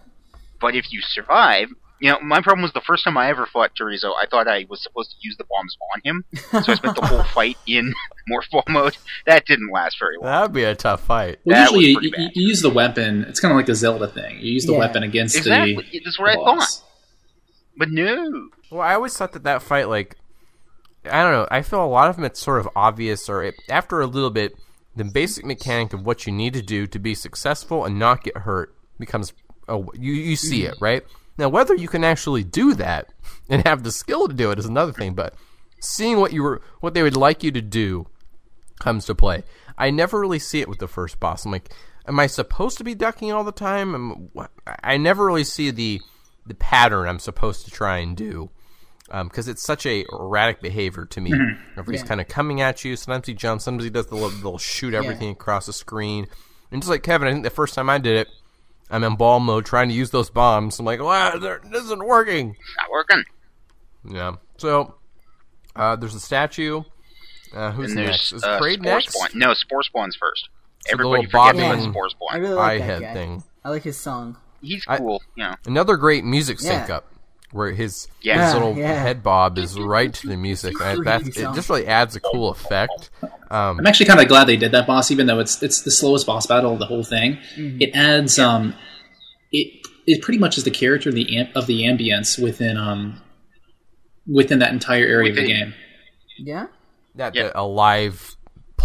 [0.61, 1.69] But if you survive,
[2.01, 4.65] you know, my problem was the first time I ever fought Chorizo, I thought I
[4.69, 6.26] was supposed to use the bombs on him.
[6.64, 7.93] So I spent the whole fight in
[8.30, 8.97] Morphball mode.
[9.26, 10.26] That didn't last very long.
[10.30, 11.39] That'd be a tough fight.
[11.45, 12.31] Well, That usually pretty you, bad.
[12.35, 13.23] you use the weapon.
[13.23, 14.39] It's kind of like the Zelda thing.
[14.41, 14.80] You use the Yeah.
[14.80, 15.76] weapon against Exactly.
[15.76, 16.01] the.
[16.03, 16.68] That's what I thought.
[17.80, 18.49] But no.
[18.69, 20.18] Well, I always thought that that fight, like,
[21.06, 21.47] I don't know.
[21.49, 24.30] I feel a lot of them it's sort of obvious, or it, after a little
[24.30, 24.53] bit,
[24.97, 28.39] the basic mechanic of what you need to do to be successful and not get
[28.39, 29.31] hurt becomes.
[29.69, 31.03] Oh, you you see it right
[31.38, 31.47] now.
[31.47, 33.14] Whether you can actually do that
[33.49, 35.34] and have the skill to do it is another thing, but
[35.80, 38.07] seeing what you were what they would like you to do
[38.81, 39.43] comes to play.
[39.77, 41.45] I never really see it with the first boss.
[41.45, 41.72] I'm like,
[42.06, 44.31] am I supposed to be ducking all the time?
[44.38, 44.47] Wh-
[44.84, 46.01] I never really see the
[46.49, 48.49] the pattern I'm supposed to try and do
[49.23, 51.31] because it's such a erratic behavior to me.
[51.77, 52.05] If he's Yeah.
[52.07, 54.93] kind of coming at you, sometimes he jumps, sometimes he does the little, little shoot
[54.93, 56.27] everything across the screen.
[56.71, 58.27] And just like Kevin, I think the first time I did it,
[58.91, 60.77] I'm in ball mode trying to use those bombs.
[60.80, 62.55] I'm like, wow, they're- this isn't working.
[62.77, 63.23] Not working.
[64.07, 64.35] Yeah.
[64.57, 64.95] So
[65.76, 66.84] uh, there's a statue.
[67.53, 68.30] Uh, who's and next?
[68.30, 69.11] there's Is uh, Kraid next?
[69.13, 69.30] Spawn.
[69.34, 70.49] No, Spore Spawn's first.
[70.85, 73.13] the Everybody little forgets about bobbing- Spore I really like eye that head guy.
[73.13, 73.43] thing.
[73.65, 74.38] I like his song.
[74.61, 75.56] He's I- cool, you know.
[75.65, 76.69] Another great music Yeah.
[76.80, 77.06] sync up
[77.52, 78.45] where his, Yeah.
[78.45, 78.94] his little Yeah.
[79.02, 80.76] head bob is right to the music.
[80.81, 83.10] And that, it just really adds a cool effect.
[83.49, 85.90] Um, I'm actually kind of glad they did that boss, even though it's it's the
[85.91, 87.40] slowest boss battle of the whole thing.
[87.57, 87.81] Mm-hmm.
[87.81, 88.76] It adds um,
[89.52, 93.19] it it pretty much is the character of the am- of the ambience within um
[94.27, 95.73] within that entire area of the Within- game.
[96.38, 96.68] Yeah.
[97.15, 97.48] that Yeah.
[97.48, 98.36] the alive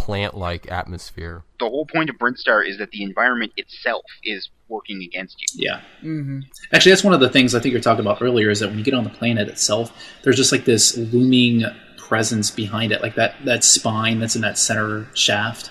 [0.05, 1.43] plant-like atmosphere.
[1.61, 5.47] The whole point of Brinstar is that the environment itself is working against you.
[5.67, 5.81] Yeah.
[6.03, 6.41] Mm-hmm.
[6.73, 8.51] Actually, that's one of the things I think you were talking about earlier.
[8.51, 11.65] Is that when you get on the planet itself, there's just like this looming
[11.97, 15.71] presence behind it, like that that spine that's in that center shaft.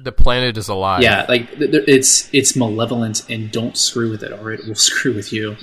[0.00, 1.02] The planet is alive.
[1.02, 4.74] Yeah, like th- th- it's it's malevolent, and don't screw with it, or it will
[4.88, 5.56] screw with you.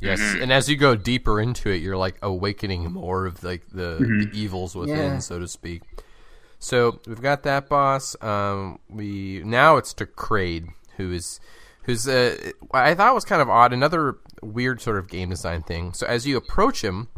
[0.00, 0.42] Yes, Mm-hmm.
[0.42, 4.30] and as you go deeper into it, you're like awakening more of like the, the
[4.38, 5.18] evils within, Yeah.
[5.18, 5.82] so to speak.
[6.64, 8.16] So we've got that boss.
[8.22, 11.38] Um, we now it's to Kraid, who is
[11.82, 13.74] who's uh, I thought was kind of odd.
[13.74, 15.92] Another weird sort of game design thing.
[15.92, 17.08] So as you approach him,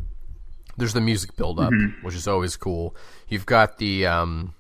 [0.77, 2.97] there's the music build up, which is always cool.
[3.29, 4.55] You've got the um,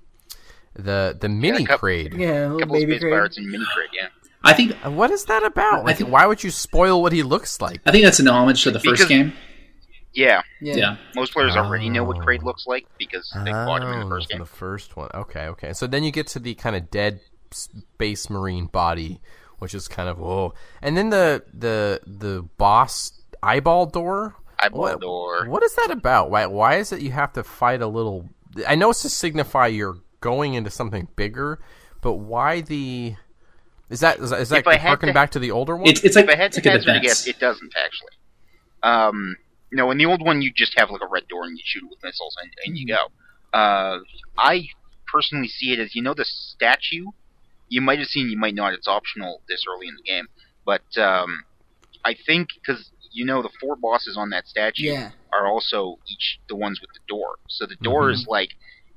[0.74, 2.16] the the mini a coup- Kraid.
[2.16, 4.08] Yeah, A little couple baby space pirates and mini Kraid, yeah.
[4.44, 5.84] I think What is that about?
[5.84, 7.80] Like, think- why would you spoil what he looks like?
[7.84, 9.32] I think that's an homage to the first Because- game.
[10.16, 10.76] Yeah, Yeah.
[10.76, 10.96] Yeah.
[11.14, 14.08] most players already know what Kraid looks like because they fought him in the Oh,
[14.08, 14.40] first from game.
[14.40, 15.10] the first one.
[15.14, 15.72] Okay, okay.
[15.74, 17.20] So then you get to the kind of dead
[17.50, 19.20] space marine body,
[19.58, 20.54] which is kind of whoa.
[20.82, 23.12] And then the the the boss
[23.42, 24.36] eyeball door.
[24.58, 25.46] Eyeball What- door.
[25.48, 26.30] What is that about?
[26.30, 28.28] Why why is it you have to fight a little?
[28.66, 31.60] I know it's to signify you're going into something bigger,
[32.00, 33.16] but why the?
[33.90, 35.76] Is that is that, is that If I had harken to- back to the older
[35.76, 35.88] one?
[35.88, 37.24] It's it's like if I had it's to like a hazard a defense.
[37.24, 38.12] guess, it doesn't actually.
[38.82, 39.36] Um,
[39.72, 41.82] no, in the old one, you just have like a red door and you shoot
[41.82, 43.06] it with missiles and, and you go.
[43.58, 43.98] Uh,
[44.38, 44.68] I
[45.12, 47.06] personally see it as you know the statue.
[47.68, 48.74] You might have seen, you might not.
[48.74, 50.26] It's optional this early in the game,
[50.64, 51.44] but um,
[52.04, 55.10] I think because you know the four bosses on that statue Yeah.
[55.32, 57.36] are also each the ones with the door.
[57.48, 58.12] So the door Mhm.
[58.14, 58.50] is like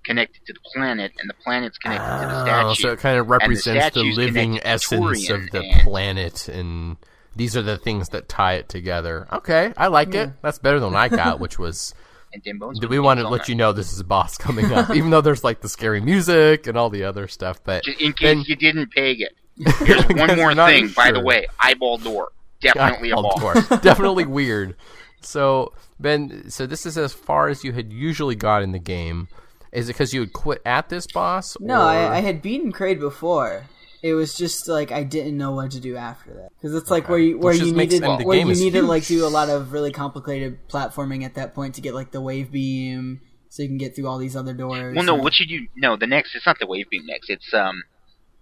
[0.05, 2.81] connected to the planet, and the planet's connected to the Oh, statue.
[2.81, 6.97] so it kind of represents the, statue's living essence of the and- planet, and
[7.39, 9.27] these are the things that tie it together.
[9.31, 10.29] Okay, I like it.
[10.43, 11.95] That's better than what I got, which was.
[12.31, 14.71] and Dim Bones Do we want to let you know this is a boss coming
[14.71, 17.63] up, even though there's like the scary music and all the other stuff?
[17.63, 19.33] But Just in case then- you didn't peg it.
[19.85, 21.45] Here's one more not thing, by the way.
[21.59, 22.29] Eyeball door.
[22.61, 23.53] Definitely a Eyeball ball.
[23.53, 23.77] door.
[23.79, 24.75] definitely weird.
[25.21, 29.27] So Ben, so this is as far as you had usually got in the game.
[29.71, 31.55] Is it because you had quit at this boss?
[31.59, 33.65] No, or- I, I had beaten Kraid before.
[34.01, 37.09] It was just like I didn't know what to do after that because it's like
[37.09, 39.05] where you where Which you just makes- needed and where you is need to like
[39.05, 42.51] do a lot of really complicated platforming at that point to get like the wave
[42.51, 43.19] beam
[43.49, 44.95] so you can get through all these other doors.
[44.95, 45.67] Well, no, and- what should you?
[45.75, 46.33] No, the next.
[46.35, 47.29] It's not the wave beam next.
[47.29, 47.83] It's um,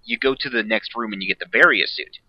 [0.03, 2.19] you go to the next room and you get the Varia suit,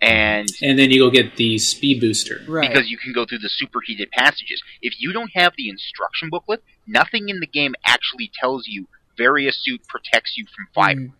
[0.00, 2.40] and And then you go get the speed booster.
[2.48, 4.62] right because you can go through the superheated passages.
[4.82, 9.52] If you don't have the instruction booklet, nothing in the game actually tells you Varia
[9.52, 10.96] suit protects you from fire.
[10.96, 11.12] Mm.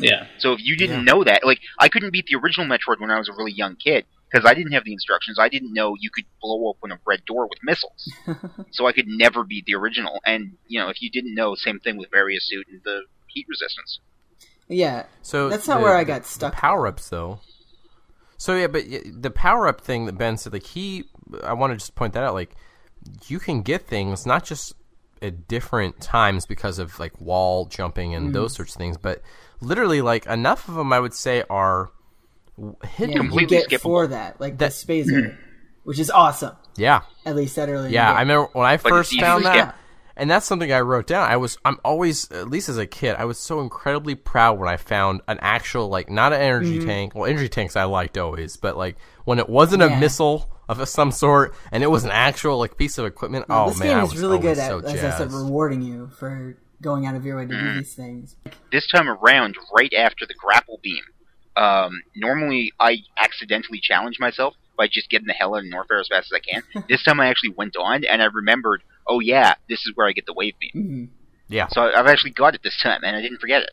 [0.00, 0.26] Yeah.
[0.38, 3.18] So if you didn't know that, like I couldn't beat the original Metroid when I
[3.18, 5.38] was a really young kid because I didn't have the instructions.
[5.38, 8.12] I didn't know you could blow open a red door with missiles.
[8.72, 10.20] so I could never beat the original.
[10.26, 13.46] And you know, if you didn't know, same thing with Varia suit and the heat
[13.48, 14.00] resistance.
[14.68, 15.04] yeah.
[15.22, 16.52] So That's not the- where I got stuck.
[16.54, 17.40] Power ups though.
[18.38, 21.04] So yeah, but the power up thing that Ben said, like he,
[21.42, 22.34] I want to just point that out.
[22.34, 22.54] Like
[23.28, 24.74] you can get things not just
[25.22, 28.56] at different times because of like wall jumping and those Mm.
[28.56, 29.22] sorts of things, but
[29.60, 31.90] literally like enough of them I would say are
[32.56, 32.76] hidden.
[32.98, 33.82] Yeah, you completely get skippable.
[33.82, 35.36] for that like That- the spazer,
[35.84, 36.56] which is awesome.
[36.78, 37.90] Yeah, At least that early.
[37.90, 38.12] yeah.
[38.12, 39.54] I remember when I it's first found that.
[39.70, 39.74] skip.
[40.18, 41.30] And that's something I wrote down.
[41.30, 44.66] I was, I'm always, at least as a kid, I was so incredibly proud when
[44.68, 46.86] I found an actual, like, not an energy Mm-hmm.
[46.88, 47.14] tank.
[47.14, 51.12] Well, energy tanks I liked always, but like when it wasn't a missile of some
[51.12, 53.44] sort and it was an actual like piece of equipment.
[53.50, 55.32] oh this man, game I is was really always good at, so as I said,
[55.32, 57.60] rewarding you for going out of your way to Mm.
[57.74, 58.36] do these things.
[58.70, 61.02] This time around, right after the grapple beam,
[61.56, 66.08] um, normally I accidentally challenge myself by just getting the hell out of Norfair as
[66.08, 66.84] fast as I can.
[66.88, 70.12] this time I actually went on and I remembered, oh yeah, this is where I
[70.12, 70.70] get the wave beam.
[70.74, 71.08] Mhm.
[71.48, 73.70] Yeah, So I've actually got it this time and I didn't forget it.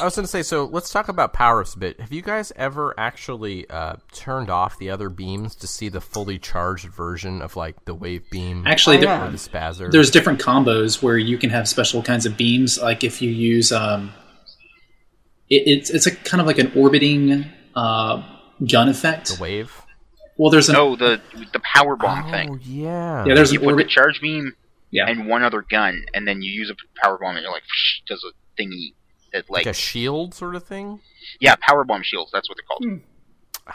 [0.00, 0.42] I was going to say.
[0.42, 2.00] So let's talk about power ups a bit.
[2.00, 6.38] Have you guys ever actually uh, turned off the other beams to see the fully
[6.38, 9.26] charged version of like the wave beam Actually, Oh, there, yeah.
[9.28, 9.90] or the spazer?
[9.90, 12.78] there's different combos where you can have special kinds of beams.
[12.80, 14.12] Like if you use, um,
[15.48, 17.44] it, it's it's a kind of like an orbiting
[17.74, 18.22] uh,
[18.66, 19.36] gun effect.
[19.36, 19.72] the wave.
[20.36, 21.20] Well, there's an No, the
[21.52, 22.60] the power bomb oh thing.
[22.62, 23.88] yeah, yeah, there's You an put the orbit.
[23.90, 24.54] charge beam
[24.90, 27.62] Yeah, and one other gun, and then you use a power bomb, and you're like,
[28.06, 28.32] does a
[28.62, 28.94] thingy
[29.32, 31.00] that like, like a shield sort of thing.
[31.40, 32.30] yeah, power bomb shields.
[32.32, 33.00] That's what they're called.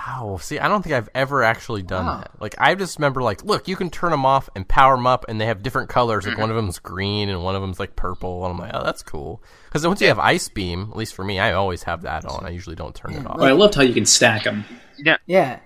[0.09, 2.31] Oh, see, I don't think I've ever actually done that.
[2.41, 5.25] Like, I just remember, like, look, you can turn them off and power them up,
[5.29, 6.27] and they have different colors.
[6.27, 8.43] Like, one of them's green and one of them's like purple.
[8.45, 9.41] And I'm like, oh, that's cool.
[9.69, 12.45] Because once you have ice beam, at least for me, I always have that on.
[12.45, 13.37] I usually don't turn it off.
[13.37, 14.65] But I loved how you can stack them.
[14.97, 15.15] Yeah.
[15.27, 15.59] Yeah.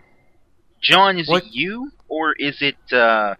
[0.82, 2.76] Jon, is What- it you or is it?
[2.94, 3.34] uh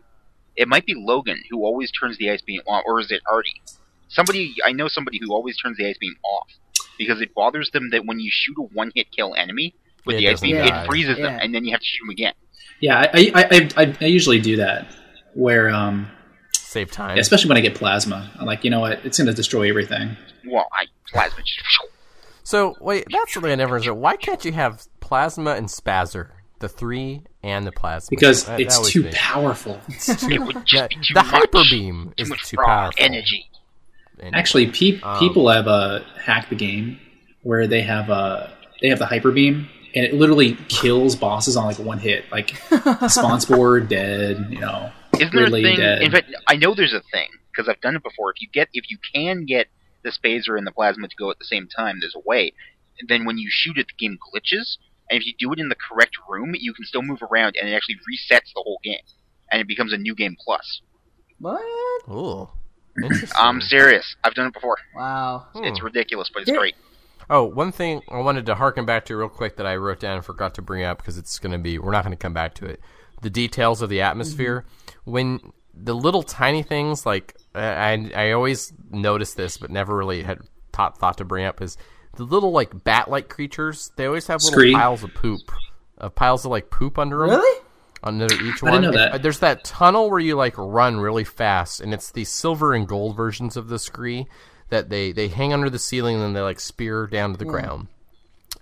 [0.56, 3.62] It might be Logan who always turns the ice beam on, or is it Artie?
[4.10, 6.48] Somebody I know somebody who always turns the ice beam off
[6.98, 9.74] because it bothers them that when you shoot a one-hit kill enemy
[10.06, 10.84] with It the ice beam, die.
[10.84, 12.34] it freezes them, and then you have to shoot them again.
[12.82, 14.88] Yeah, I I, I, I, I usually do that.
[15.36, 16.10] Where, um,
[16.54, 17.18] Save time.
[17.18, 19.06] especially when I get plasma, I'm like, you know what?
[19.06, 20.18] It's going to destroy everything.
[20.46, 21.62] Well, I plasma just.
[22.44, 23.98] So, wait, that's something I never understood.
[23.98, 26.30] Why can't you have plasma and spazer?
[26.60, 28.08] The three and the plasma.
[28.10, 29.80] Because That- that it's too powerful.
[29.88, 31.26] It would just The, be too the much.
[31.32, 32.96] hyper beam Too is much too powerful.
[33.06, 33.46] energy.
[34.20, 34.38] Anyway.
[34.38, 37.00] Actually, peop Um, people have uh, hacked the game
[37.44, 38.48] where they have uh,
[38.82, 42.26] they have the hyper beam and it literally kills bosses on like one hit.
[42.32, 44.92] Like Spawnspoor dead, you know.
[45.16, 45.78] Isn't there a thing?
[45.78, 46.02] dead.
[46.02, 48.32] In fact, I know there's a thing because I've done it before.
[48.32, 49.68] If you get, if you can get
[50.04, 52.54] the spazer and the plasma to go at the same time, there's a way.
[53.00, 54.78] And then when you shoot it, the game glitches,
[55.10, 57.70] and if you do it in the correct room, you can still move around, and
[57.70, 59.02] it actually resets the whole game,
[59.52, 60.82] and it becomes a new game plus.
[61.40, 61.62] What?
[62.10, 62.50] Ooh.
[62.98, 63.30] Interesting.
[63.38, 64.16] I'm serious.
[64.24, 64.78] I've done it before.
[64.96, 65.48] Wow.
[65.56, 66.76] It's ridiculous, but it's great.
[67.30, 70.16] Oh, one thing I wanted to harken back to real quick that I wrote down
[70.16, 72.34] and forgot to bring up because it's going to be we're not going to come
[72.34, 72.82] back to it.
[73.22, 74.66] The details of the atmosphere
[75.04, 75.40] when
[75.74, 80.40] the little tiny things like I I always noticed this but never really had
[80.74, 81.78] thought thought to bring up is
[82.16, 83.92] the little like bat-like creatures.
[83.96, 84.74] They always have little Skree.
[84.74, 85.42] piles of poop,
[86.00, 87.62] uh, piles of like poop under them Really?
[88.02, 88.82] Under each I one.
[88.82, 89.22] didn't know that.
[89.24, 93.16] there's that tunnel where you like run really fast, and it's the silver and gold
[93.16, 94.26] versions of the Skree
[94.70, 97.46] that they they hang under the ceiling and then they like spear down to the
[97.46, 97.52] hmm.
[97.52, 97.88] ground.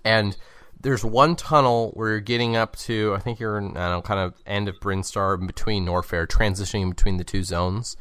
[0.04, 0.36] And
[0.80, 4.02] there's one tunnel where you're getting up to I think you're in I don't know
[4.02, 7.96] kind of end of Brinstar between Norfair, transitioning between the two zones.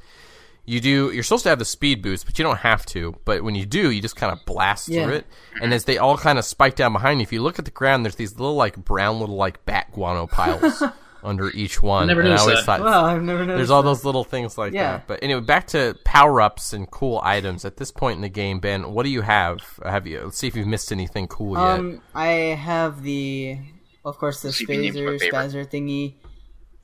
[0.69, 1.11] You do.
[1.13, 3.15] You're supposed to have the speed boost, but you don't have to.
[3.23, 5.05] But when you do, you just kind of blast Yeah.
[5.05, 5.27] through it,
[5.61, 7.71] and as they all kind of spike down behind you, if you look at the
[7.71, 10.83] ground, there's these little like brown little like bat guano piles
[11.27, 12.07] under each one.
[12.07, 12.65] never and I always that.
[12.65, 13.57] thought Wow, I've never noticed.
[13.57, 13.89] there's all that.
[13.89, 14.93] those little things like Yeah.
[14.93, 15.07] that.
[15.07, 17.65] But anyway, back to power ups and cool items.
[17.65, 19.59] At this point in the game, Ben, what do you have?
[19.85, 20.21] Have you?
[20.23, 21.79] Let's see if you've missed anything cool yet.
[21.79, 22.27] Um, I
[22.57, 23.59] have the,
[24.05, 26.15] of course, the CP name's spazer, spazer thingy.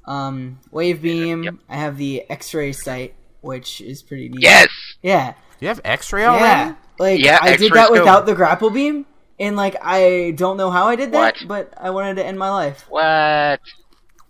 [0.05, 1.43] Um, wave beam.
[1.43, 1.55] Yep.
[1.69, 4.41] I have the X-ray sight, which is pretty neat.
[4.41, 4.67] Yes.
[5.01, 5.33] Yeah.
[5.59, 6.43] You have X-ray already?
[6.43, 6.75] Yeah.
[6.99, 7.91] Like Yeah, I did that scope.
[7.99, 9.05] without the grapple beam,
[9.39, 11.47] and like I don't know how I did that, What?
[11.47, 12.85] but I wanted to end my life.
[12.89, 13.61] What?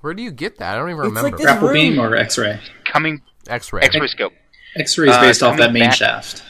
[0.03, 0.75] Where do you get that?
[0.75, 1.29] I don't even It's remember.
[1.37, 2.59] like Grapple room- beam or X-ray?
[2.83, 3.83] Coming X-ray.
[3.83, 4.33] X-ray scope.
[4.75, 6.43] X-ray is Uh, based off that main back- shaft.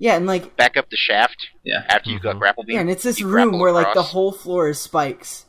[0.00, 1.84] Yeah, and like Back up the shaft Yeah.
[1.88, 2.74] after you got grapple beam.
[2.74, 5.44] yeah, and it's this room grapple where like the whole floor is spikes,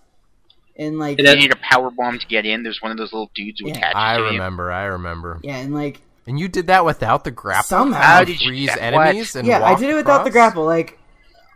[0.77, 2.61] and like It You need a power bomb to get in.
[2.61, 3.77] There's one of those little dudes who Yeah.
[3.77, 4.29] attaches I to you.
[4.33, 4.71] remember.
[4.71, 5.39] I remember.
[5.41, 7.63] yeah, and like And you did that without the grapple.
[7.63, 8.01] Somehow.
[8.03, 9.39] How did you- freeze that- enemies what?
[9.39, 10.63] and yeah, I did it without the grapple.
[10.63, 10.98] Like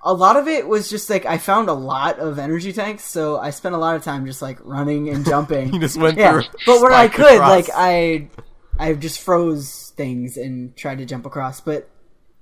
[0.05, 3.38] a lot of it was just like I found a lot of energy tanks, so
[3.38, 5.69] I spent a lot of time just like running and jumping.
[5.73, 6.43] You just went yeah, through.
[6.65, 7.49] but where I could, across.
[7.49, 8.30] like I,
[8.77, 11.61] I just froze things and tried to jump across.
[11.61, 11.89] But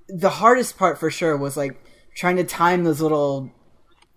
[0.08, 1.82] the hardest part for sure was like
[2.16, 3.50] trying to time those little.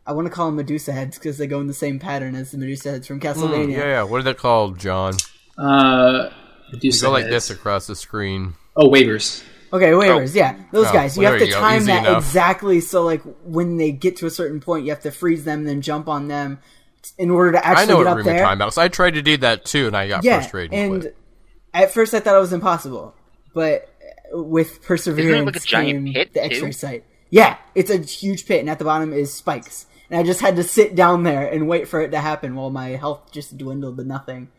[0.08, 2.52] I want to call them Medusa heads because they go in the same pattern as
[2.52, 3.72] the Medusa heads from Mm, Castlevania.
[3.72, 4.04] yeah, yeah.
[4.04, 5.14] What are they called, Jon?
[5.58, 6.30] Uh,
[6.82, 8.54] You go like this across the screen.
[8.76, 9.44] Oh, Wavers.
[9.76, 10.40] Okay, Wavers, oh.
[10.40, 11.18] yeah, those Oh, guys.
[11.18, 12.24] You have to you time Easy that enough.
[12.24, 12.80] exactly.
[12.80, 15.82] So, like, when they get to a certain point, you have to freeze them, then
[15.82, 16.60] jump on them
[17.18, 18.36] in order to actually I know get up room there.
[18.36, 18.74] you're talking about.
[18.74, 20.74] So I tried to do that too, and I got yeah, frustrated.
[20.74, 21.18] and and quit.
[21.74, 23.14] at first I thought it was impossible,
[23.54, 23.90] but
[24.32, 26.46] with perseverance like a giant pit, the too?
[26.46, 27.04] X-ray sight.
[27.30, 29.86] Yeah, it's a huge pit, and at the bottom is spikes.
[30.10, 32.70] And I just had to sit down there and wait for it to happen while
[32.70, 34.50] my health just dwindled to nothing.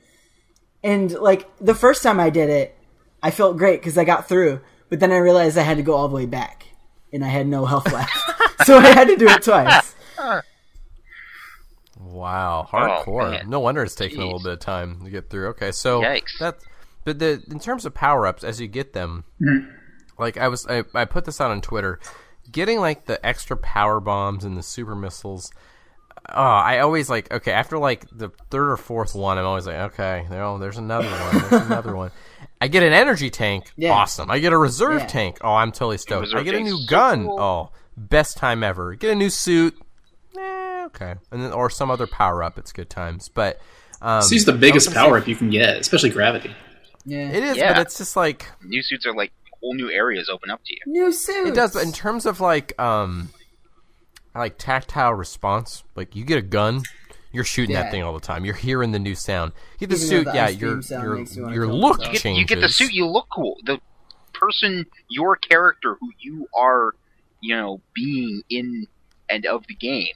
[0.83, 2.77] And like the first time I did it,
[3.23, 4.61] I felt great because I got through.
[4.89, 6.67] But then I realized I had to go all the way back,
[7.13, 8.13] and I had no health left,
[8.67, 9.95] so I had to do it twice.
[11.99, 13.31] Wow, Oh, hardcore.
[13.31, 13.51] man.
[13.51, 15.49] no wonder it's taking a little bit of time to get through.
[15.49, 16.39] Okay, so Yikes.
[16.39, 16.65] that's
[17.05, 19.71] but the in terms of power ups as you get them, Mm-hmm.
[20.19, 21.99] like I was I, I put this out on Twitter,
[22.51, 25.51] getting like the extra power bombs and the super missiles.
[26.29, 29.93] Oh, I always like okay after like the third or fourth one, I'm always like
[29.93, 32.11] okay, there, there's another one, there's another one.
[32.61, 33.93] I get an energy tank, Yeah.
[33.93, 34.31] awesome.
[34.31, 35.07] I get a reserve Yeah.
[35.07, 36.35] tank, oh, I'm totally stoked.
[36.35, 37.41] I get a tank's new so gun, cool.
[37.41, 38.95] oh, best time ever.
[38.95, 39.77] Get a new suit,
[40.39, 42.57] eh, okay, and then or some other power up.
[42.59, 43.61] It's good times, but
[44.01, 46.55] um, This is the biggest power say- up you can get, especially gravity.
[47.05, 47.81] Yeah, It is, but Yeah.
[47.81, 50.81] it's just like New suits are like whole new areas open up to you.
[50.87, 51.49] new suits.
[51.51, 51.73] it does.
[51.75, 53.31] But in terms of like um,
[54.35, 56.83] like tactile response, like you get a gun.
[57.37, 57.85] You're shooting Yeah.
[57.85, 58.45] that thing all the time.
[58.45, 59.53] You're hearing the new sound.
[59.79, 60.49] You get the Even suit, the yeah.
[60.49, 62.01] Your your you your look.
[62.05, 62.41] You get, changes.
[62.41, 63.57] you get the suit, you look cool.
[63.65, 63.79] The
[64.33, 66.95] person, your character, who you are,
[67.41, 68.87] you know, being in
[69.31, 70.09] and of the game,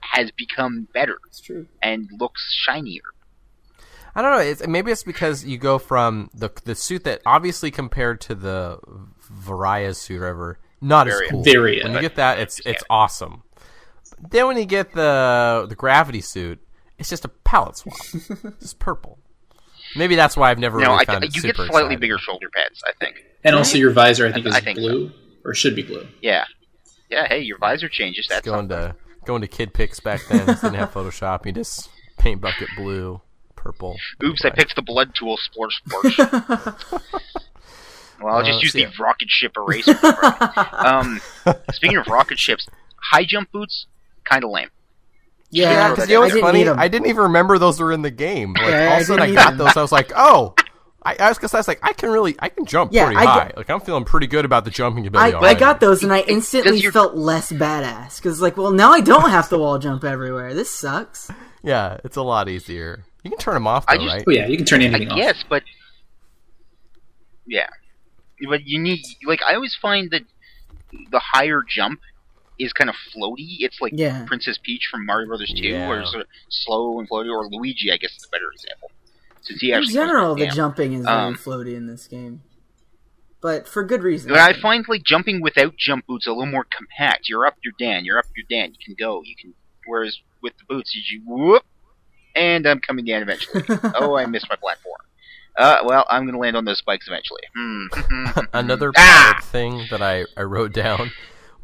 [0.00, 1.66] has become better It's true.
[1.82, 3.02] and looks shinier.
[4.16, 4.38] I don't know.
[4.38, 8.78] It's, maybe it's because you go from the the suit that obviously compared to the
[9.30, 11.30] Varia suit or whatever, not as Varia.
[11.30, 11.42] cool.
[11.44, 11.84] Varia.
[11.84, 13.42] When you get that, it's it's awesome.
[14.30, 16.60] Then when you get the the gravity suit,
[16.98, 17.96] it's just a palette swap.
[18.60, 19.18] it's purple.
[19.96, 21.98] Maybe that's why I've never No, really I, found it you get slightly exciting.
[22.00, 22.82] bigger shoulder pads.
[22.86, 23.22] I think.
[23.44, 24.82] And also your visor, I think, is I think so.
[24.82, 25.12] blue
[25.44, 26.06] or should be blue.
[26.22, 26.44] Yeah,
[27.10, 27.28] yeah.
[27.28, 28.26] Hey, your visor changes.
[28.28, 28.96] That's Going to
[29.26, 30.46] going to Kid Pix back then.
[30.46, 31.44] just didn't have Photoshop.
[31.46, 33.20] You just paint bucket blue,
[33.56, 33.96] purple.
[34.22, 35.36] Oops, I picked the blood tool.
[35.36, 37.02] Splorch, splorch.
[38.20, 38.90] well, I'll Uh, just use the yeah.
[38.98, 39.94] rocket ship eraser.
[40.72, 41.20] um,
[41.72, 43.86] speaking of rocket ships, high jump boots,
[44.24, 44.68] kind of lame.
[45.50, 46.68] Yeah, Yeah, because you know I what's didn't funny?
[46.68, 48.54] I didn't even remember those were in the game.
[48.54, 49.64] Like, Yeah, all of a sudden, I got either.
[49.64, 49.76] those.
[49.76, 50.54] I was like, oh.
[51.06, 53.18] I, I was because I was like, I can really, I can jump Yeah, pretty
[53.20, 53.44] I high.
[53.48, 55.34] get- like I'm feeling pretty good about the jumping I, ability.
[55.34, 55.60] I already.
[55.60, 59.50] got those and I instantly felt less badass because like well now I don't have
[59.50, 61.30] to wall jump everywhere this sucks
[61.62, 63.04] Yeah, it's a lot easier.
[63.22, 64.24] You can turn them off, though, I just- right?
[64.26, 65.18] Oh yeah, you can turn I anything off.
[65.18, 65.62] guess, but
[67.46, 67.68] yeah,
[68.48, 70.22] but you need like I always find that
[71.10, 72.00] the higher jump
[72.58, 73.56] is kind of floaty.
[73.60, 74.24] It's like Yeah.
[74.26, 75.88] Princess Peach from Mario Brothers Two, Yeah.
[75.88, 77.90] or sort of slow and floaty, or Luigi.
[77.92, 78.90] I guess is a better example.
[79.42, 80.54] Since he in actually general the down.
[80.56, 82.42] jumping is very Um, floaty in this game
[83.42, 86.64] but for good reason But I find like jumping without jump boots a little more
[86.64, 87.28] compact.
[87.28, 88.06] You're up, you're down.
[88.06, 88.70] You're up, you're down.
[88.72, 89.20] You can go.
[89.22, 89.52] You can.
[89.86, 91.62] Whereas with the boots, you whoop,
[92.34, 93.62] and I'm coming down eventually.
[93.96, 94.96] oh, I missed my platform.
[95.58, 97.42] Uh, well, I'm gonna land on those spikes eventually.
[97.54, 98.40] Hmm.
[98.54, 99.38] Another Ah!
[99.42, 101.10] thing that I, I wrote down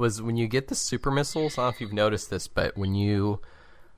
[0.01, 1.57] was when you get the super missiles.
[1.57, 3.41] I don't know if you've noticed this, but when you,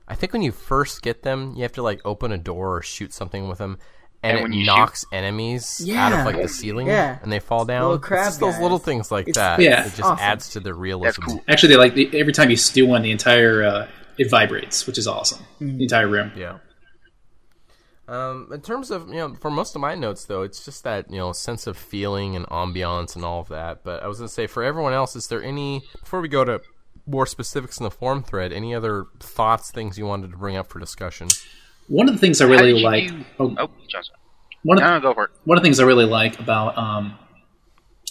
[0.07, 2.81] I think when you first get them, you have to like open a door or
[2.83, 3.79] shoot something with them,
[4.21, 7.17] and, And when it you knocks enemies out of like the ceiling, Yeah.
[7.23, 7.81] and they fall down.
[7.81, 9.61] Little It's crab just those little things like It's- that.
[9.63, 9.81] Yeah.
[9.85, 10.19] it just Awesome.
[10.23, 11.21] adds to the realism.
[11.23, 11.43] cool.
[11.47, 14.97] Actually, they like the, every time you steal one, the entire uh, it vibrates, which
[14.97, 15.39] is awesome.
[15.59, 16.31] The entire room.
[16.37, 16.57] Yeah.
[18.07, 21.09] Um, in terms of you know, for most of my notes though, it's just that
[21.09, 23.83] you know sense of feeling and ambiance and all of that.
[23.83, 26.61] But I was gonna say for everyone else, is there any before we go to
[27.07, 30.67] more specifics in the form thread, any other thoughts, things you wanted to bring up
[30.69, 31.29] for discussion?
[31.87, 33.07] One of the things I really did you like.
[33.09, 34.15] do- Oh, Oh, Johnson.
[34.63, 35.31] one of No, no, go for it.
[35.45, 37.17] one of the things I really like about um,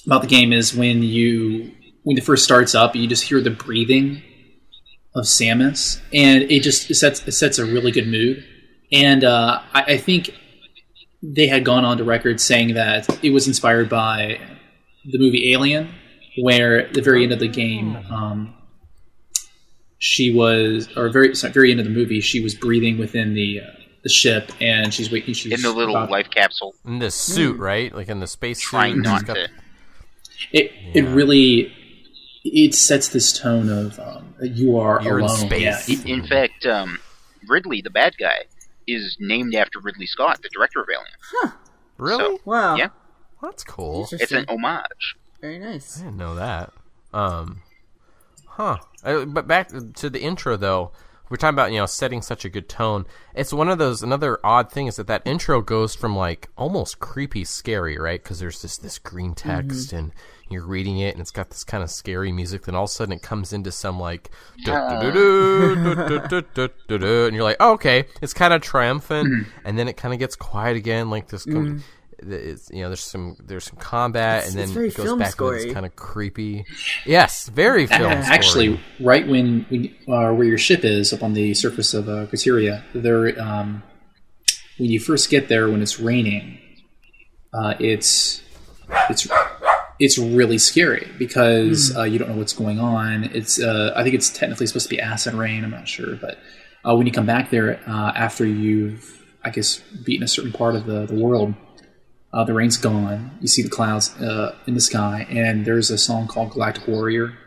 [0.06, 1.70] about the game is when you
[2.04, 4.22] when it first starts up, you just hear the breathing
[5.14, 8.44] of Samus, and it just it sets it sets a really good mood.
[8.92, 10.30] And uh, I, I think
[11.22, 14.40] they had gone on to record saying that it was inspired by
[15.04, 15.92] the movie Alien,
[16.38, 18.54] where at the very end of the game, um,
[19.98, 23.60] she was, or very sorry, very end of the movie, she was breathing within the
[23.60, 23.64] uh,
[24.02, 25.32] the ship, and she's waiting.
[25.32, 27.94] She's In the little about- life capsule, In the suit, right?
[27.94, 29.04] Like in the space trying suit.
[29.04, 29.48] not got- to.
[30.52, 31.72] It it really
[32.44, 35.36] it sets this tone of um, you are You're in alone.
[35.36, 35.88] space.
[35.88, 36.98] Yeah, In fact, um,
[37.48, 38.46] Ridley, the bad guy,
[38.86, 41.14] is named after Ridley Scott, the director of Alien.
[41.20, 41.50] Huh.
[41.98, 42.38] Really?
[42.44, 42.76] Wow.
[42.76, 42.88] Yeah.
[43.42, 44.08] That's cool.
[44.12, 45.16] It's an homage.
[45.40, 46.00] Very nice.
[46.00, 46.72] I didn't know that.
[47.12, 47.62] Um,
[48.46, 48.78] huh.
[49.02, 50.92] Uh, but back to the intro, though.
[51.28, 53.06] We're talking about you know setting such a good tone.
[53.34, 54.02] It's one of those.
[54.02, 58.22] Another odd thing is that that intro goes from like almost creepy, scary, right?
[58.22, 60.12] Because there's this this green text and
[60.52, 62.62] you're reading it, and it's got this kind of scary music.
[62.66, 64.30] Then all of a sudden, it comes into some like,
[64.66, 65.14] and
[67.34, 70.76] you're like, oh, okay, it's kind of triumphant, and then it kind of gets quiet
[70.76, 71.44] again, like this.
[71.44, 71.82] com-
[72.24, 75.64] It's, you know, there's some there's some combat, It's- and then it goes back scory.
[75.64, 76.64] this kind of creepy.
[77.04, 78.12] Yes, very film.
[78.12, 82.26] actually, right when, when uh, where your ship is up on the surface of uh,
[82.26, 83.82] Crateria, there um,
[84.78, 86.58] when you first get there when it's raining,
[87.52, 88.40] uh, it's
[89.10, 89.26] it's
[90.02, 93.22] it's really scary because uh, you don't know what's going on.
[93.22, 95.62] It's uh, I think it's technically supposed to be acid rain.
[95.62, 96.38] I'm not sure, but
[96.84, 100.74] uh, when you come back there uh, after you've I guess beaten a certain part
[100.74, 101.54] of the, the world,
[102.32, 103.38] uh, the rain's gone.
[103.40, 107.38] You see the clouds uh, in the sky, and there's a song called Galactic Warrior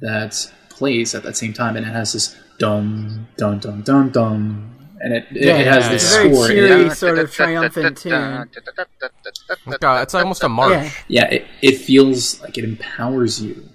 [0.00, 4.96] that plays at that same time, and it has this dum dum dum dum dum,
[5.00, 6.22] and it it, it has yeah, this yeah.
[6.22, 6.44] Very score.
[6.46, 6.86] and cheery.
[6.86, 8.50] it- sort of triumphant tune.
[9.66, 10.70] It's it's almost a march.
[10.72, 10.90] Yeah.
[11.08, 13.68] yeah, it, it feels like it empowers you.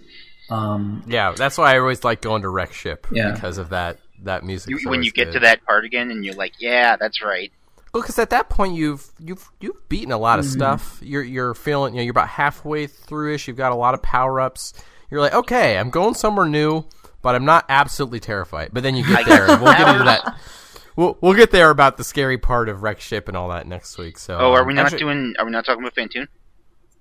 [0.49, 3.31] Um, Yeah, that's why I always like going to Wreck Ship Yeah.
[3.31, 4.69] because of that that music.
[4.79, 7.51] You, when you get to that part again, and you're like, "Yeah, that's right."
[7.93, 10.53] because at that point you've you've you've beaten a lot of Mm-hmm.
[10.53, 10.99] stuff.
[11.03, 13.47] You're you're feeling you know you're about halfway through ish.
[13.47, 14.73] You've got a lot of power ups.
[15.11, 16.85] You're like, okay, I'm going somewhere new,
[17.21, 18.69] but I'm not absolutely terrified.
[18.73, 20.37] But then you get there, and we'll get into that.
[20.95, 23.98] We'll, we'll get there about the scary part of Wreck Ship and all that next
[23.98, 24.18] week.
[24.18, 25.34] So, Oh, are um, we not actually- doing?
[25.40, 26.28] Are we not talking about Phantoon?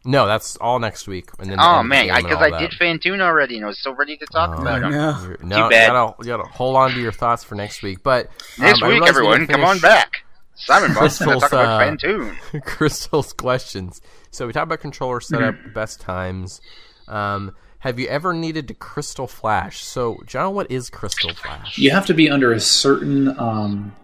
[0.04, 1.30] No, that's all next week.
[1.38, 3.94] And then Oh the man, because all I, did Phantoon already, and I was so
[3.94, 4.88] ready to talk Oh, about it.
[4.90, 5.20] No.
[5.22, 5.86] You're- no, bad.
[5.86, 8.02] You gotta, you gotta hold on to your thoughts for next week.
[8.02, 8.28] But
[8.58, 10.24] Next um, I week, everyone, didn't come on back.
[10.54, 12.36] Simon Boston to Crystal's, talk about uh, Phantoon.
[12.64, 14.00] Crystal's questions.
[14.32, 16.60] So we talked about controller setup, best times.
[17.08, 19.82] Um, have you ever needed to Crystal Flash?
[19.84, 21.76] So, Jon, what is Crystal Flash?
[21.78, 23.94] you have to be under a certain um,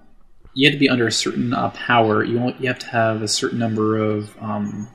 [0.54, 2.24] you have to be under a certain uh, power.
[2.24, 4.88] You won't, you have to have a certain number of um,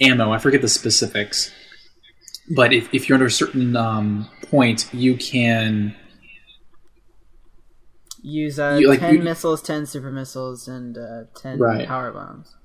[0.00, 0.30] ammo.
[0.32, 1.50] I forget the specifics,
[2.54, 5.96] but if, if you're under a certain um, point, you can
[8.22, 11.86] Use uh, You, like, 10 you- missiles, 10 super missiles, and uh, 10 Right.
[11.86, 12.56] power bombs.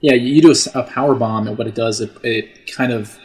[0.00, 3.16] yeah you, you do a power bomb, and what it does it, it kind of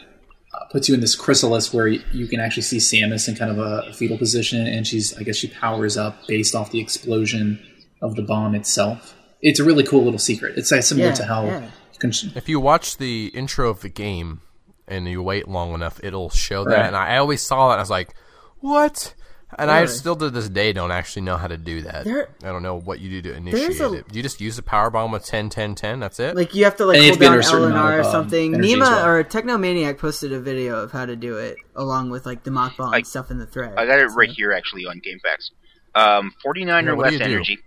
[0.60, 3.50] uh, puts you in this chrysalis where you, you can actually see Samus in kind
[3.50, 7.64] of a fetal position, and she's I guess she powers up based off the explosion
[8.02, 9.14] of the bomb itself.
[9.42, 10.58] It's a really cool little secret.
[10.58, 11.70] It's uh, similar Yeah, to how yeah.
[11.92, 14.42] you can, If you watch the intro of the game
[14.86, 16.70] and you wait long enough, it'll show that.
[16.76, 16.86] Right.
[16.86, 17.74] And I always saw that.
[17.74, 18.14] And I was like,
[18.58, 19.14] what?
[19.58, 22.04] And I still to this day don't actually know how to do that.
[22.04, 24.08] There- I don't know what you do to initiate a- it.
[24.08, 25.98] Do you just use a power bomb with 10, 10, 10?
[26.00, 26.36] That's it?
[26.36, 28.06] Like, you have to, like, And hold down under a L and R or of,
[28.06, 28.52] um, something.
[28.54, 29.06] Nima well.
[29.06, 32.76] or Technomaniac posted a video of how to do it, along with, like, the mock
[32.76, 33.74] bomb I- stuff in the thread.
[33.76, 35.50] I got it So- right here actually on GameFAQs.
[35.94, 37.58] Um, 49 Yeah, or less you energy.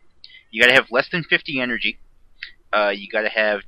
[0.51, 1.99] You got to have less than 50 energy.
[2.71, 3.59] Uh, you got to have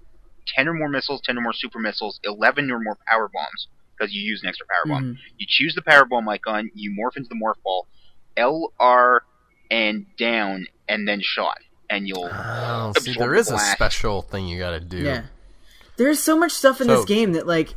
[0.55, 3.67] 10 or more missiles, 10 or more super missiles, 11 or more power bombs
[3.97, 5.03] because you use an extra power bomb.
[5.15, 5.17] Mhm.
[5.37, 7.87] You choose the power bomb icon, you morph into the morph ball,
[8.37, 9.23] L, R,
[9.71, 11.59] and down, and then shot,
[11.89, 12.29] and you'll.
[12.31, 14.97] Oh, see, there is there a special thing you got to do.
[14.97, 15.23] Yeah.
[15.97, 17.73] There's so much stuff in So- this game that like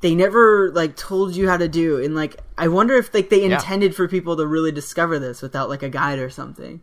[0.00, 3.46] they never like told you how to do and like I wonder if like they
[3.46, 3.56] Yeah.
[3.56, 6.80] intended for people to really discover this without like a guide or something.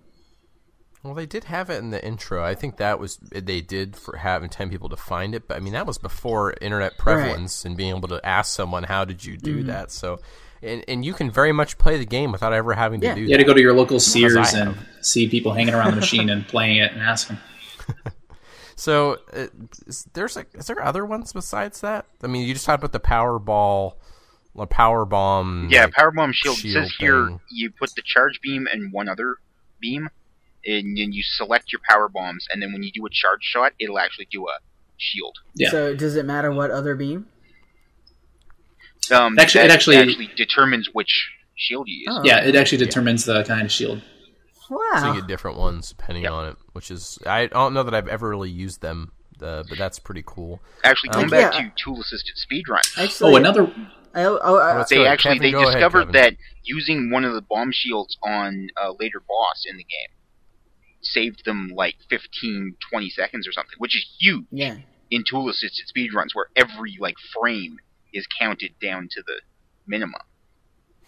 [1.02, 2.44] Well, they did have it in the intro.
[2.44, 5.60] I think that was they did for have intend people to find it, but I
[5.62, 9.36] mean that was before internet prevalence and being able to ask someone how did you
[9.36, 9.68] do Mm-hmm.
[9.68, 9.90] that.
[9.92, 10.20] So,
[10.64, 13.16] and and you can very much play the game without ever having to Yeah.
[13.16, 13.34] do You that.
[13.34, 14.88] had to go to your local Sears and have.
[15.02, 17.38] see people hanging around the machine and playing it and asking.
[18.80, 19.48] So, uh,
[19.88, 22.06] is, there's like, is there other ones besides that?
[22.22, 23.98] I mean, you just talked about the power ball,
[24.56, 25.70] the power bomb.
[25.72, 26.58] Yeah, like, power bomb shield.
[26.58, 27.40] It shield says here thing.
[27.50, 29.38] you put the charge beam and one other
[29.82, 30.10] beam.
[30.64, 33.74] and then you select your power bombs, and then when you do a charge shot,
[33.80, 34.60] it'll actually do a
[34.98, 35.38] shield.
[35.56, 35.72] Yeah.
[35.72, 37.26] So does it matter what other beam?
[39.12, 42.08] Um, Actually- it that actually- determines which shield you use.
[42.10, 42.22] Oh.
[42.24, 44.02] Yeah, it actually determines the kind of shield.
[44.70, 44.80] Wow.
[45.00, 46.32] So you get different ones depending Yep.
[46.34, 49.12] on it, which is I don't know that I've ever really used them,
[49.42, 50.62] uh, but that's pretty cool.
[50.84, 51.62] Actually, going Um, back yeah.
[51.70, 53.74] to tool-assisted speedrun, Actually, Oh, another.
[54.14, 57.42] I, oh, I, they actually Kevin, they go ahead, discovered that using one of the
[57.42, 60.10] bomb shields on a later boss in the game
[61.02, 64.78] saved them like 15, 20 seconds or something, which is huge yeah.
[65.12, 67.78] in tool-assisted speedruns where every like frame
[68.18, 69.42] is counted down to the
[69.86, 70.20] minimum.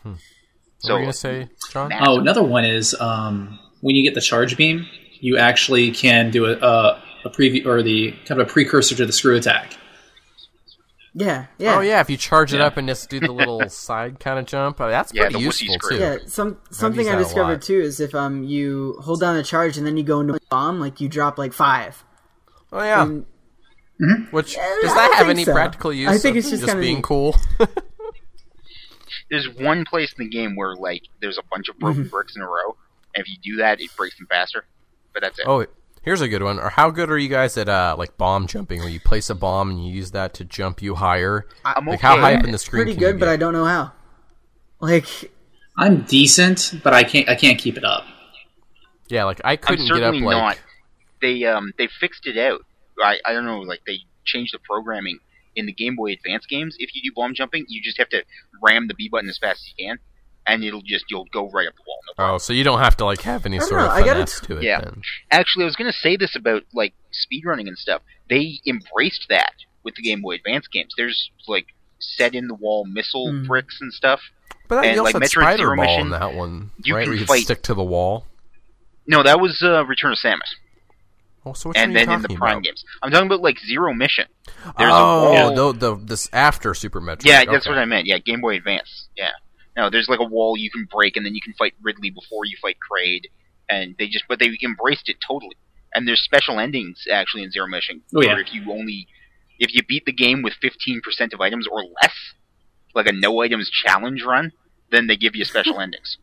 [0.04, 0.18] What
[0.80, 1.90] So were you gonna say, Jon?
[1.90, 2.08] massive.
[2.08, 4.86] Oh, another one is um, when you get the charge beam,
[5.20, 9.06] you actually can do a, a, a preview or the kind of a precursor to
[9.06, 9.74] the screw attack.
[11.14, 11.48] Yeah.
[11.58, 11.76] Yeah.
[11.78, 14.46] Oh yeah, if you charge it up and just do the little side kind of
[14.46, 15.98] jump, uh, that's Yeah, pretty the useful too.
[15.98, 19.86] Yeah, some something I discovered too is if um you hold down a charge and
[19.86, 22.04] then you go into a bomb, like you drop like five.
[22.72, 23.04] Oh yeah.
[23.04, 23.26] And-
[24.32, 25.52] Which does that have any so.
[25.54, 26.08] practical use?
[26.10, 27.04] I think of it's just just kinda being neat.
[27.04, 27.36] cool.
[29.30, 32.10] There's one place in the game where like there's a bunch of broken Mm-hmm.
[32.10, 32.76] bricks in a row,
[33.16, 34.66] and if you do that, it breaks them faster.
[35.14, 35.46] But that's it.
[35.48, 35.66] oh,
[36.02, 36.60] here's a good one.
[36.60, 39.36] Or how good are you guys at uh, like bomb jumping, where you place a
[39.36, 41.46] bomb and you use that to jump you higher?
[41.66, 42.08] I'm like okay.
[42.08, 42.84] how high up in the screen?
[42.86, 43.92] Pretty can you good, but I don't know how.
[44.80, 45.06] Like
[45.78, 48.06] I'm decent, but I can't I can't keep it up.
[49.10, 50.38] Yeah, like I I'm couldn't get up certainly like.
[50.38, 50.60] not.
[51.22, 52.62] They um they fixed it out.
[53.04, 55.20] I I don't know like they changed the programming
[55.56, 56.76] in the Game Boy Advance games.
[56.80, 58.24] If you do bomb jumping, you just have to
[58.62, 60.00] ram the B button as fast as you can,
[60.48, 61.98] and it'll just you'll go right up the wall.
[62.08, 62.36] No problem.
[62.36, 64.12] Oh, so you don't have to like have any I sort know, of I gotta
[64.26, 64.64] finesse to it.
[64.64, 64.82] Yeah.
[64.82, 65.02] Then.
[65.32, 68.02] Actually, I was gonna say this about like speedrunning and stuff.
[68.30, 69.54] They embraced that
[69.84, 70.94] with the Game Boy Advance games.
[70.98, 71.68] There's like
[72.00, 73.48] set in the wall missile Hmm.
[73.48, 74.22] bricks and stuff.
[74.68, 76.72] But that, And, you also like, had Metroid spider Zero ball Mission, in that one,
[76.84, 77.02] you right?
[77.04, 78.26] can Where you fight- stick to the wall.
[79.08, 80.54] No, that was uh, Return of Samus.
[81.46, 82.64] Oh, so which and one are you then in the Prime about?
[82.64, 84.26] games, I'm talking about like Zero Mission.
[84.78, 85.74] There's oh, a wall.
[85.74, 87.26] the, the this after Super Metroid.
[87.26, 87.72] Yeah, that's okay.
[87.72, 88.08] what I meant.
[88.08, 89.08] Yeah, Game Boy Advance.
[89.16, 89.32] Yeah.
[89.78, 92.44] No, there's like a wall you can break, and then you can fight Ridley before
[92.46, 93.28] you fight Kraid,
[93.70, 95.56] and they just but they embraced it totally.
[95.96, 98.02] And there's special endings actually in Zero Mission.
[98.14, 98.34] Oh, yeah.
[98.34, 99.08] where if you only
[99.60, 102.14] if you beat the game with 15% of items or less,
[102.96, 104.52] like a no items challenge run,
[104.92, 106.18] then they give you special endings.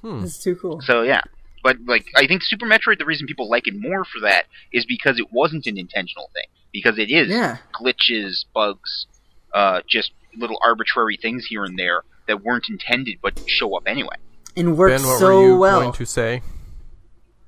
[0.00, 0.22] Hmm.
[0.24, 0.80] it's too cool.
[0.80, 1.22] So yeah.
[1.64, 4.84] But like I think Super Metroid the reason people like it more for that is
[4.86, 6.46] because it wasn't an intentional thing.
[6.72, 7.56] Because it is Yeah.
[7.80, 9.06] glitches, bugs,
[9.52, 14.14] uh, just little arbitrary things here and there that weren't intended but show up anyway.
[14.56, 15.80] And works Ben, what so were you well.
[15.80, 16.42] going to say?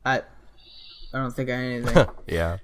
[0.05, 0.19] I
[1.13, 2.07] I don't think I anything.
[2.27, 2.59] yeah.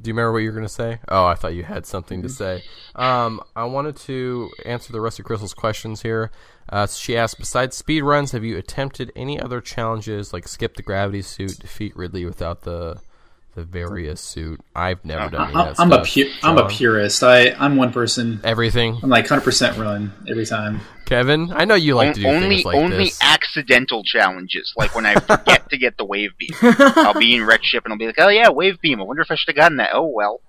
[0.00, 0.98] Do you remember what you were going to say?
[1.08, 2.28] Oh, I thought you had something Mm-hmm.
[2.28, 2.64] to say.
[2.94, 6.30] Um, I wanted to answer the Rusty Crystal's questions here.
[6.68, 10.82] Uh, she asked, besides speed runs, have you attempted any other challenges like skip the
[10.82, 13.00] gravity suit, defeat Ridley without the
[13.54, 14.60] the various suit?
[14.74, 17.22] I've never done any I, that I'm a pu- I'm a purist.
[17.22, 18.40] I I'm one person.
[18.44, 18.98] Everything.
[19.02, 20.80] I'm like 100 percent run every time.
[21.06, 23.18] Kevin, I know you like On- to do only things like only this.
[23.22, 26.50] accidental challenges, like when I forget to get the wave beam.
[26.62, 29.00] I'll be in wreck ship and I'll be like, oh yeah, wave beam.
[29.00, 29.90] I wonder if I should have gotten that.
[29.92, 30.40] Oh well.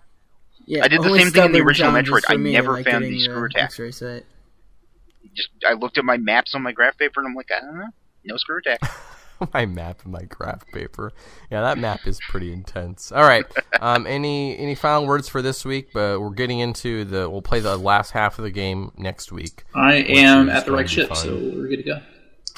[0.67, 2.23] Yeah, I did the same thing in the original Metroid.
[2.25, 3.71] for I me, never like found the screw attack.
[3.71, 7.77] Just I looked at my maps on my graph paper and I'm like, I don't
[7.77, 7.89] know,
[8.23, 8.79] no screw attack.
[9.53, 11.11] my map and my graph paper.
[11.51, 13.11] Yeah, that map is pretty intense.
[13.11, 13.45] All right.
[13.79, 15.89] Um, any any final words for this week?
[15.93, 17.29] But we're getting into the.
[17.29, 19.63] We'll play the last half of the game next week.
[19.73, 21.17] I am at the right ship, fun.
[21.17, 22.01] so we're good to go.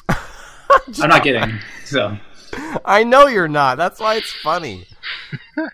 [1.04, 1.60] I'm not kidding.
[1.86, 2.18] So
[2.86, 3.78] I know you're not.
[3.78, 4.86] That's why it's funny.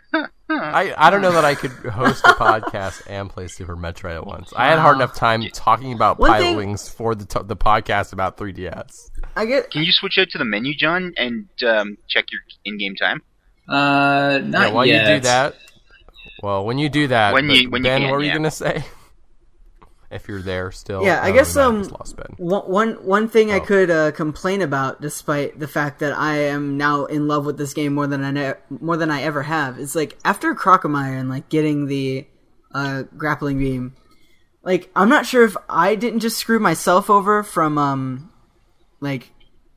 [0.49, 4.25] I I don't know that I could host a podcast and play Super Metroid at
[4.27, 4.53] once.
[4.55, 7.39] I had a hard enough time talking about One Pilot thing- Wings for the t-
[7.43, 9.09] the podcast about 3DS.
[9.35, 12.95] I get Can you switch out to the menu, Jon, and um, check your in-game
[12.95, 13.21] time?
[13.67, 15.07] uh, not yeah, while yet.
[15.09, 15.55] you do that,
[16.43, 18.51] well, when you do that, When you- when you Ben, can, what were you gonna
[18.51, 18.83] say?
[20.13, 21.83] If you're there still, Yeah, I Oh, guess, um,
[22.37, 23.65] one one one thing I Oh.
[23.65, 27.73] could uh, complain about, despite the fact that I am now in love with this
[27.73, 31.29] game more than I ne- more than I ever have, is like after Crocomire and
[31.29, 32.27] like getting the
[32.73, 33.95] uh, grappling beam.
[34.63, 38.31] Like I'm not sure if I didn't just screw myself over from um
[39.01, 39.31] like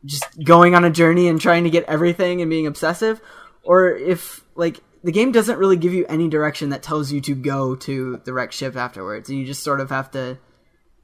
[0.04, 3.20] just going on a journey and trying to get everything and being obsessive,
[3.64, 7.34] or if like the game doesn't really give you any direction that tells you to
[7.34, 10.36] go to the wreck ship afterwards, and you just sort of have to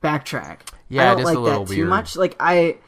[0.02, 0.58] backtrack.
[0.88, 1.88] Yeah, I don't is a like little that too weird.
[1.88, 2.16] much.
[2.16, 2.78] Like I,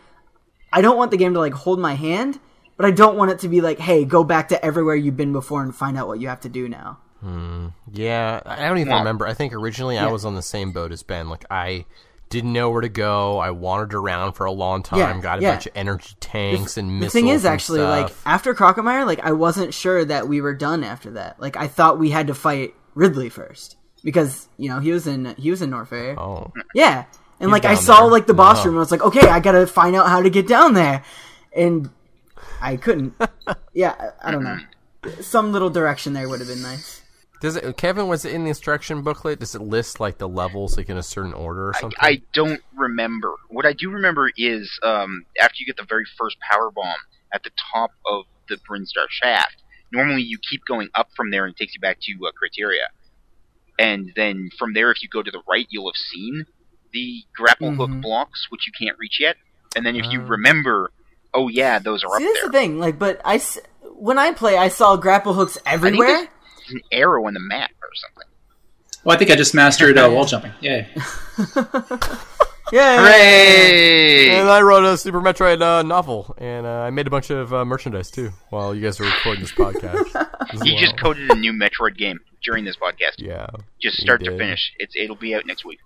[0.73, 2.39] I don't want the game to like hold my hand,
[2.77, 5.33] but I don't want it to be like, hey, go back to everywhere you've been
[5.33, 6.99] before and find out what you have to do now.
[7.21, 7.69] Hmm.
[7.93, 9.27] Yeah, I don't even Well- remember.
[9.27, 11.29] I think originally I was on the same boat as Ben.
[11.31, 11.87] Like I
[12.31, 13.39] didn't know where to go.
[13.39, 15.53] I wandered around for a long time, Yeah, got a yeah.
[15.53, 17.13] bunch of energy tanks and missiles.
[17.13, 18.23] The thing is, actually, like stuff.
[18.27, 21.39] after Crocomire, like I wasn't sure that we were done after that.
[21.41, 25.35] Like I thought we had to fight Ridley first because you know he was in
[25.37, 26.17] he was in Norfair.
[26.19, 27.05] oh, Yeah,
[27.41, 28.11] and He's like I saw there.
[28.11, 28.65] like the boss Wow.
[28.67, 28.77] room.
[28.77, 31.05] I was like, okay, I gotta find out how to get down there,
[31.55, 31.91] and
[32.61, 33.15] I couldn't.
[33.75, 34.59] yeah, I, I don't know.
[35.21, 37.03] Some little direction there would have been nice.
[37.45, 38.09] Does it, Kevin?
[38.09, 39.39] Was it in the instruction booklet?
[39.39, 41.99] Does it list like the levels like in a certain order or something?
[42.01, 43.35] I don't remember.
[43.51, 46.97] What I do remember is um, after you get the very first power bomb
[47.35, 49.63] at the top of the Brinstar shaft,
[49.93, 52.87] normally you keep going up from there and it takes you back to uh, Crateria.
[53.79, 56.47] And then from there, if you go to the right, you'll have seen
[56.95, 58.01] the grapple hook Mhm.
[58.01, 59.37] blocks, which you can't reach yet.
[59.77, 60.25] And then if you Oh.
[60.29, 60.93] remember,
[61.35, 62.51] oh yeah, those are See, up that's there.
[62.51, 62.79] the thing.
[62.79, 63.59] Like, but I s-
[63.97, 66.29] when I play, I saw grapple hooks I think everywhere.
[66.67, 68.29] There's an arrow on the map or something.
[69.05, 70.53] Well, I think I just mastered uh, wall jumping.
[70.61, 70.89] Yay.
[72.73, 74.31] Yeah, Hooray!
[74.31, 77.53] And I wrote a Super Metroid uh, novel, and uh, I made a bunch of
[77.53, 80.29] uh, merchandise too while you guys were recording this podcast.
[80.53, 83.19] as He just coded a new Metroid game during this podcast.
[83.19, 83.47] yeah.
[83.81, 84.73] Just start to finish.
[84.79, 85.79] It's it'll be out next week.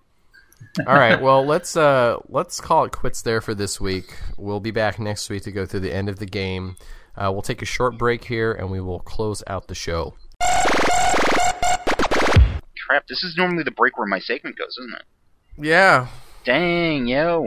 [0.86, 1.20] All right.
[1.20, 4.16] Well, let's uh let's call it quits there for this week.
[4.36, 6.76] We'll be back next week to go through the end of the game.
[7.16, 10.14] Uh, we'll take a short break here, and we will close out the show.
[12.88, 15.02] Crap, this is normally the break where my segment goes, isn't it?
[15.58, 16.08] Yeah.
[16.44, 17.46] Dang, yo.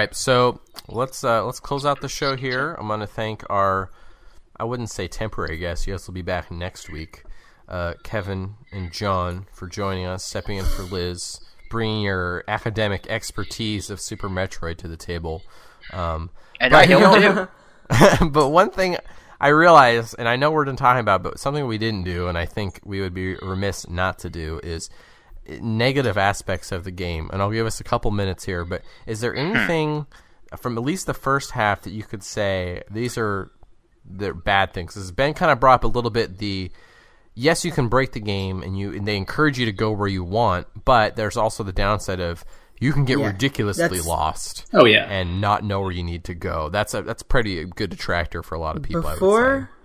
[0.00, 0.14] Right.
[0.14, 2.74] So let's uh, let's close out the show here.
[2.78, 3.90] I'm going to thank our
[4.56, 5.86] I wouldn't say temporary guests.
[5.86, 7.22] You guys will be back next week.
[7.68, 11.40] Uh, Kevin and John for joining us, stepping in for Liz,
[11.70, 15.42] bringing your academic expertise of Super Metroid to the table.
[15.92, 17.48] Um, And I helped
[18.18, 18.30] too.
[18.30, 18.96] but one thing
[19.40, 22.36] I realized, and I know we're done talking about, but something we didn't do, and
[22.36, 24.90] I think we would be remiss not to do, is
[25.60, 27.30] negative aspects of the game.
[27.32, 29.38] And I'll give us a couple minutes here, but is there hmm.
[29.38, 30.06] anything
[30.58, 33.50] from at least the first half that you could say these are
[34.04, 34.94] the bad things?
[34.94, 36.70] Because Ben kind of brought up a little bit the
[37.34, 40.08] yes, you can break the game, and you and they encourage you to go where
[40.08, 42.44] you want, but there's also the downside of
[42.80, 45.04] you can get Yeah, ridiculously lost Oh yeah.
[45.04, 46.70] and not know where you need to go.
[46.70, 49.06] That's a that's pretty good detractor for a lot of people.
[49.06, 49.79] I would Before say.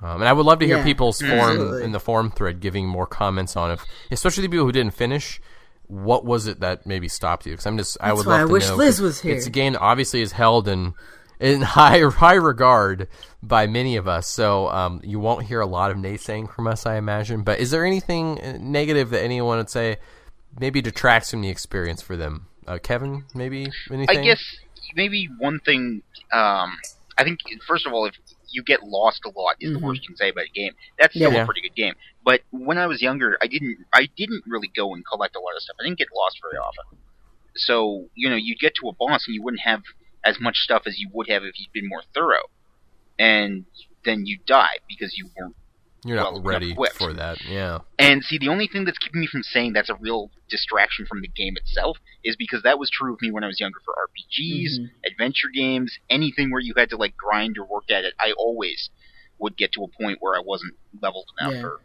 [0.00, 1.84] Um, and I would love to hear Yeah, people's form absolutely.
[1.84, 5.40] in the forum thread giving more comments on if, especially the people who didn't finish.
[5.88, 7.52] What was it that maybe stopped you?
[7.52, 8.76] Because I'm just, I would why love I to wish know.
[8.76, 9.34] Liz 'cause was here.
[9.34, 10.94] It's a game that obviously is held in
[11.40, 13.08] in high high regard
[13.42, 14.28] by many of us.
[14.28, 17.42] So um, you won't hear a lot of naysaying from us, I imagine.
[17.42, 19.96] But is there anything uh, negative that anyone would say
[20.60, 22.46] maybe detracts from the experience for them?
[22.66, 24.18] Uh, Kevin, maybe anything?
[24.18, 24.42] I guess
[24.94, 26.02] maybe one thing.
[26.32, 26.76] Um,
[27.16, 28.14] I think first of all, if
[28.50, 29.80] you get lost a lot, is Mhm.
[29.80, 30.74] the worst you can say about a game.
[30.98, 31.42] That's still Yeah.
[31.42, 31.94] a pretty good game.
[32.24, 33.78] But when I was younger, I didn't.
[33.92, 35.76] I didn't really go and collect a lot of stuff.
[35.80, 36.98] I didn't get lost very often.
[37.56, 39.82] So you know, you'd get to a boss and you wouldn't have
[40.24, 42.50] as much stuff as you would have if you'd been more thorough,
[43.18, 43.66] and
[44.04, 45.56] then you die because you weren't
[46.04, 46.96] You're not well ready equipped.
[46.96, 47.44] for that.
[47.44, 47.78] Yeah.
[47.98, 51.20] And see, the only thing that's keeping me from saying that's a real distraction from
[51.22, 53.94] the game itself is because that was true of me when I was younger for
[53.94, 54.90] RPGs, Mhm.
[55.04, 58.14] adventure games, anything where you had to like grind or work at it.
[58.20, 58.90] I always
[59.38, 61.62] would get to a point where I wasn't leveled enough Yeah.
[61.64, 61.80] or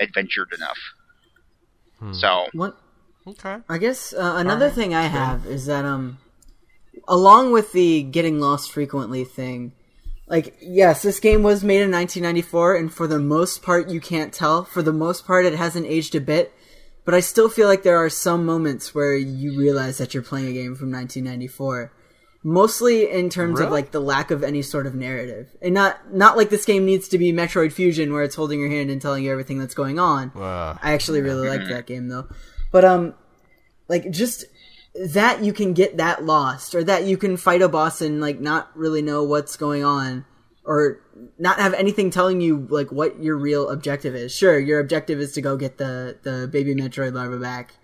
[0.00, 0.78] adventured enough.
[1.98, 2.12] Hmm.
[2.12, 2.76] So what?
[3.26, 3.56] Okay.
[3.68, 6.18] I guess uh, another Alright, thing I have is that um,
[7.08, 9.72] along with the getting lost frequently thing,
[10.28, 14.32] like yes, this game was made in 1994, and for the most part, you can't
[14.32, 14.64] tell.
[14.64, 16.52] For the most part, it hasn't aged a bit,
[17.04, 20.48] but I still feel like there are some moments where you realize that you're playing
[20.48, 21.92] a game from 1994.
[22.44, 26.36] Mostly in terms of like the lack of any sort of narrative, and not not
[26.36, 29.24] like this game needs to be Metroid Fusion where it's holding your hand and telling
[29.24, 30.30] you everything that's going on.
[30.36, 32.28] Uh, I actually really liked that game though.
[32.70, 33.14] But um
[33.88, 34.44] like just
[35.06, 38.40] that you can get that lost or that you can fight a boss and like
[38.40, 40.24] not really know what's going on
[40.64, 41.00] or
[41.38, 44.34] not have anything telling you like what your real objective is.
[44.34, 47.74] Sure, your objective is to go get the the baby Metroid larva back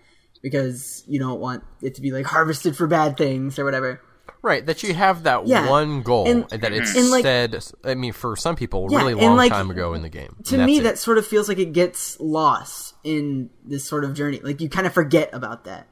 [0.43, 4.01] because you don't want it to be like harvested for bad things or whatever.
[4.41, 7.63] Right, that you have that Yeah, one goal, and- that it's and, like- said.
[7.83, 10.35] I mean, for some people, Yeah, really long like, time ago in the game.
[10.45, 10.83] To me, it.
[10.83, 14.39] that sort of feels like it gets lost in this sort of journey.
[14.43, 15.87] Like you kind of forget about that.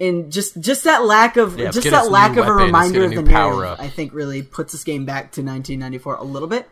[0.00, 3.04] And just just that lack of Yeah, just that lack new of a reminder a
[3.06, 3.80] of the new power narrative, up.
[3.80, 6.68] I think really puts this game back to 1994 a little bit.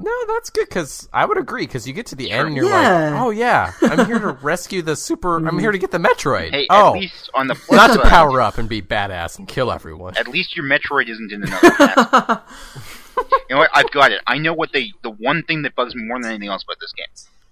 [0.00, 2.68] No, that's good because I would agree because you get to the end and you're
[2.68, 3.10] Yeah.
[3.10, 5.36] like, oh yeah, I'm here to rescue the super.
[5.36, 5.58] I'm mm-hmm.
[5.58, 6.50] here to get the Metroid.
[6.50, 9.48] Hey, oh, at least on the plus not to power up and be badass and
[9.48, 10.16] kill everyone.
[10.16, 12.48] At least your Metroid isn't in another map.
[13.16, 13.70] you know what?
[13.74, 14.20] I've got it.
[14.26, 14.92] I know what they.
[15.02, 17.06] The one thing that bugs me more than anything else about this game,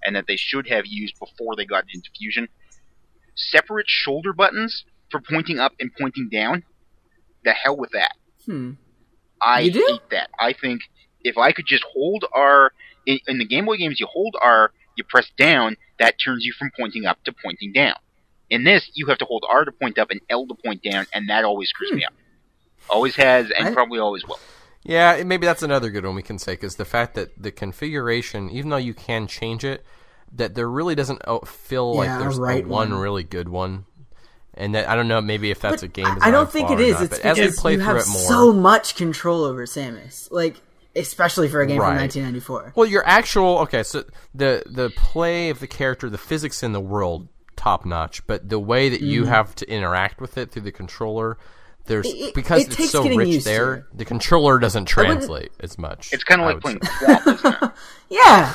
[0.05, 2.49] and that they should have used before they got into Fusion,
[3.37, 6.65] separate shoulder buttons for pointing up and pointing down.
[7.45, 8.13] The hell with that.
[8.45, 8.73] Hmm.
[9.41, 9.87] I You do?
[9.89, 10.31] hate that.
[10.41, 10.81] I think
[11.23, 12.73] if I could just hold R
[13.07, 16.53] in, in the Game Boy games, you hold R, you press down, that turns you
[16.59, 17.95] from pointing up to pointing down.
[18.51, 21.07] In this, you have to hold R to point up and L to point down,
[21.13, 22.15] and that always screws me up.
[22.89, 24.39] Always has, and I- probably always will.
[24.85, 28.49] Yeah, maybe that's another good one we can say because the fact that the configuration,
[28.51, 29.85] even though you can change it,
[30.35, 33.01] that there really doesn't oh, feel Yeah, like there's right a one, one.
[33.01, 33.85] really good one.
[34.59, 36.07] And that I don't know, maybe if that's But a game.
[36.07, 36.93] I- design I don't think flaw it or is.
[36.95, 39.67] not, it's but as we play you through have it more, so much control over
[39.67, 40.61] Samus, like
[40.95, 41.89] especially for a game Right.
[41.89, 42.73] from 1994.
[42.75, 44.05] Well, your actual okay, so
[44.35, 48.27] the the play of the character, the physics in the world, top notch.
[48.27, 49.29] But the way that you Mhm.
[49.29, 51.37] have to interact with it through the controller,
[51.85, 53.87] there's It- it- because it it's so rich there.
[53.95, 56.15] The controller doesn't translate as much.
[56.15, 57.07] It's kind of like playing say.
[57.07, 57.73] QWOP.
[58.09, 58.55] Yeah,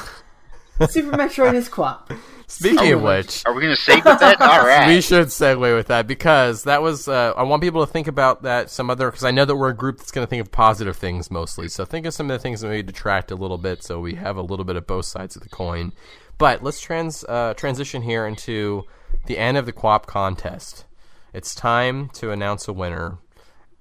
[0.90, 2.18] Super Metroid is QWOP.
[2.48, 4.42] Speaking of which, Are we going to segue with that?
[4.42, 4.86] All right.
[4.88, 7.08] we should segue with that because that was.
[7.08, 8.70] Uh, I want people to think about that.
[8.70, 10.98] Some other because I know that we're a group that's going to think of positive
[10.98, 11.70] things mostly.
[11.70, 14.16] So think of some of the things that maybe detract a little bit, so we
[14.16, 15.94] have a little bit of both sides of the coin.
[16.38, 18.84] But let's trans uh, transition here into
[19.28, 20.86] the end of the QWOP contest.
[21.34, 23.18] It's time to announce a winner,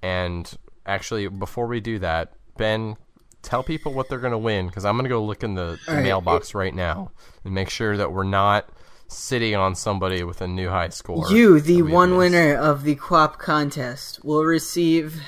[0.00, 0.48] and
[0.86, 2.96] actually, before we do that, Ben,
[3.42, 5.78] tell people what they're going to win because I'm going to go look in the,
[5.86, 7.10] the All right, mailbox right now
[7.44, 8.68] and make sure that we're not
[9.08, 11.26] sitting on somebody with a new high score.
[11.30, 15.20] You, the one have winner of the QWOP contest, will receive,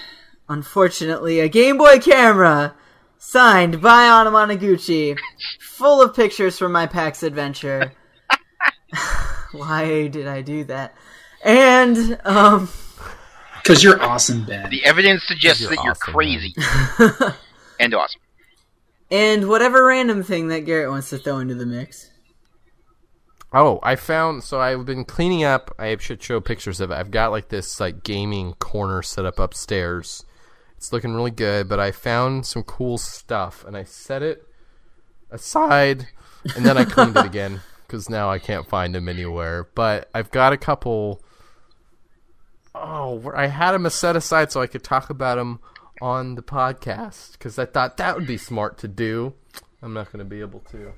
[0.48, 2.74] unfortunately, a Game Boy camera
[3.18, 5.18] signed by Anamanaguchi,
[5.60, 7.92] full of pictures from my PAX adventure.
[9.52, 10.94] Why did I do that?
[11.44, 12.68] And, um,
[13.62, 14.70] Because you're awesome, Ben.
[14.70, 16.54] The evidence suggests You're that you're awesome, crazy
[17.82, 18.20] and awesome.
[19.10, 22.10] and whatever random thing that Gerritt wants to throw into the mix.
[23.52, 24.44] Oh, I found.
[24.44, 25.74] So I've been cleaning up.
[25.78, 26.94] I should show pictures of it.
[26.94, 30.24] I've got like this like gaming corner set up upstairs.
[30.76, 34.46] It's looking really good, but I found some cool stuff and I set it
[35.30, 36.08] aside,
[36.56, 39.68] and then I cleaned it again because now I can't find them anywhere.
[39.74, 41.22] But I've got a couple.
[42.74, 45.60] Oh, I had them set aside so I could talk about them
[46.02, 49.34] on the podcast because I thought that would be smart to do.
[49.80, 50.92] I'm not going to be able to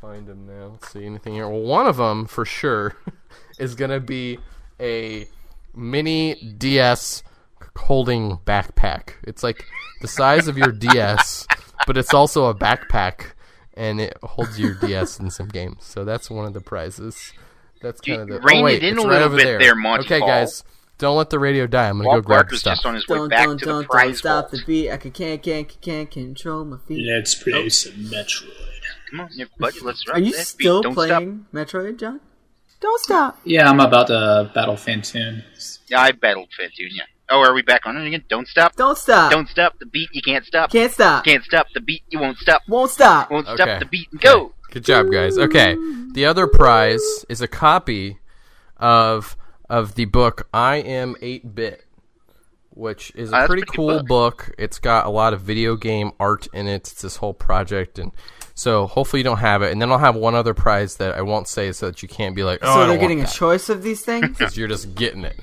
[0.00, 0.72] find them now.
[0.72, 1.48] Let's see anything here.
[1.48, 2.96] Well, one of them for sure
[3.60, 4.40] is going to be
[4.80, 5.28] a
[5.72, 7.22] mini DS
[7.76, 9.12] holding backpack.
[9.22, 9.64] It's like
[10.00, 11.46] the size of your DS,
[11.86, 13.32] but it's also a backpack
[13.74, 15.84] and it holds your DS in some games.
[15.84, 17.32] So that's one of the prizes.
[17.80, 19.58] That's kind of the rein oh, wait, it in a right little bit there.
[19.60, 20.64] there, Monty okay, guys,
[20.98, 21.88] don't let the radio die.
[21.88, 22.74] I'm gonna Walt go grab Clark the stuff.
[22.76, 24.52] just on his way Don't, back don't, to the don't, don't prize stop vault.
[24.52, 24.90] the beat.
[24.90, 27.06] I can, can't, can't, can't control my feet.
[27.10, 28.50] Let's play some Metroid.
[29.10, 30.46] Come on, buddy, let's Are you that beat.
[30.46, 31.06] still Don't stop.
[31.06, 32.20] playing Metroid, Jon?
[32.80, 33.40] Don't stop.
[33.44, 35.42] Yeah, I'm about to battle Phantoon.
[35.88, 37.02] Yeah, I battled Phantoon, yeah.
[37.30, 38.24] Oh, are we back on it again?
[38.28, 38.74] Don't stop.
[38.76, 39.30] Don't stop.
[39.30, 40.08] Don't stop the beat.
[40.12, 40.70] You can't stop.
[40.70, 41.24] Can't stop.
[41.24, 42.02] Can't stop the beat.
[42.08, 42.62] You won't stop.
[42.68, 43.30] Won't stop.
[43.30, 43.56] Won't Okay.
[43.62, 44.08] stop the beat.
[44.12, 44.52] And go.
[44.70, 45.36] Good job, guys.
[45.38, 45.74] Okay,
[46.12, 48.18] the other prize is a copy
[48.76, 49.36] of
[49.68, 51.84] of the book I Am Eight Bit,
[52.70, 54.46] which is a that's pretty pretty cool book.
[54.46, 54.54] book.
[54.58, 56.74] It's got a lot of video game art in it.
[56.90, 58.12] It's this whole project, and
[58.54, 59.72] so hopefully you don't have it.
[59.72, 62.34] And then I'll have one other prize that I won't say so that you can't
[62.34, 64.28] be like, oh, I so don't they're want getting a choice of these things?
[64.38, 65.38] Because you're just getting it.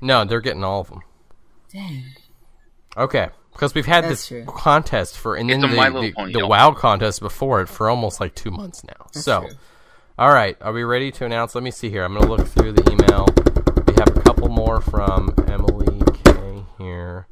[0.00, 1.00] No, they're getting all of them.
[1.72, 2.04] Dang.
[2.96, 4.44] Okay, because we've had That's this true.
[4.46, 6.46] contest for, and then It's a the, the, the.
[6.46, 9.06] WoW contest before it for almost like two months now.
[9.12, 9.50] so, true.
[10.18, 11.54] All right, are we ready to announce?
[11.54, 12.02] Let me see here.
[12.04, 13.26] I'm going to look through the email.
[13.86, 17.26] We have a couple more from Emily K here,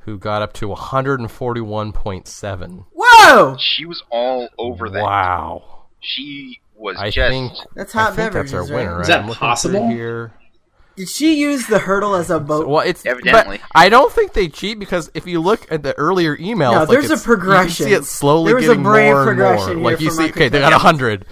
[0.00, 2.84] who got up to 141.7.
[2.94, 3.56] Whoa!
[3.58, 5.02] She was all over that.
[5.02, 5.84] Wow.
[6.00, 7.30] She was I just.
[7.30, 8.86] think That's I hot think that's our winner, right?
[8.92, 9.00] right?
[9.02, 9.88] Is that I'm looking through possible?
[9.90, 10.32] Here.
[10.96, 12.68] Did she use the hurdle as a boat?
[12.68, 13.56] Well, it's Evidently.
[13.58, 16.78] But I don't think they cheat because if you look at the earlier emails, No,
[16.80, 17.86] like there's a progression.
[17.88, 19.76] You can see it slowly There was a getting brave more and progression more.
[19.76, 20.82] here Like you from see, my okay, they got companions.
[20.82, 21.24] hundred,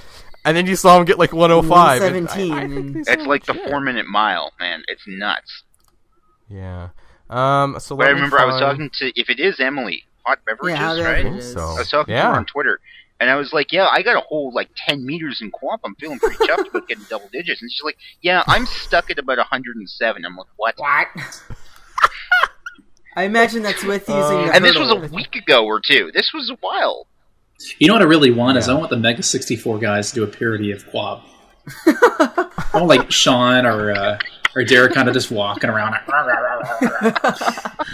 [0.44, 2.02] and then you saw him get like 105.
[2.02, 2.36] and I- I
[2.68, 3.68] think It's are like the legit.
[3.70, 4.82] four minute mile, man.
[4.88, 5.62] It's nuts.
[6.48, 6.88] Yeah.
[7.28, 7.76] Um.
[7.78, 10.38] So But I let me remember I was talking to if it is Emily Hot
[10.44, 11.18] Beverages, Yeah, right?
[11.18, 11.52] I think Beverages.
[11.52, 11.60] so.
[11.60, 12.22] I was talking yeah.
[12.22, 12.80] to her on Twitter,
[13.20, 15.80] and I was like, "Yeah, I got a whole like ten meters in co-op.
[15.84, 19.18] I'm feeling pretty chuffed about getting double digits." And she's like, "Yeah, I'm stuck at
[19.20, 21.06] about 107." I'm like, "What?" What?
[23.16, 26.10] I imagine that's with using the And this was a week ago or two.
[26.14, 27.06] This was a while.
[27.78, 30.26] You know what I really want is I want the Mega64 guys to do a
[30.26, 31.22] parody of QWOP.
[31.86, 34.18] I want like Sean or uh,
[34.54, 35.94] or Derek kind of just walking around.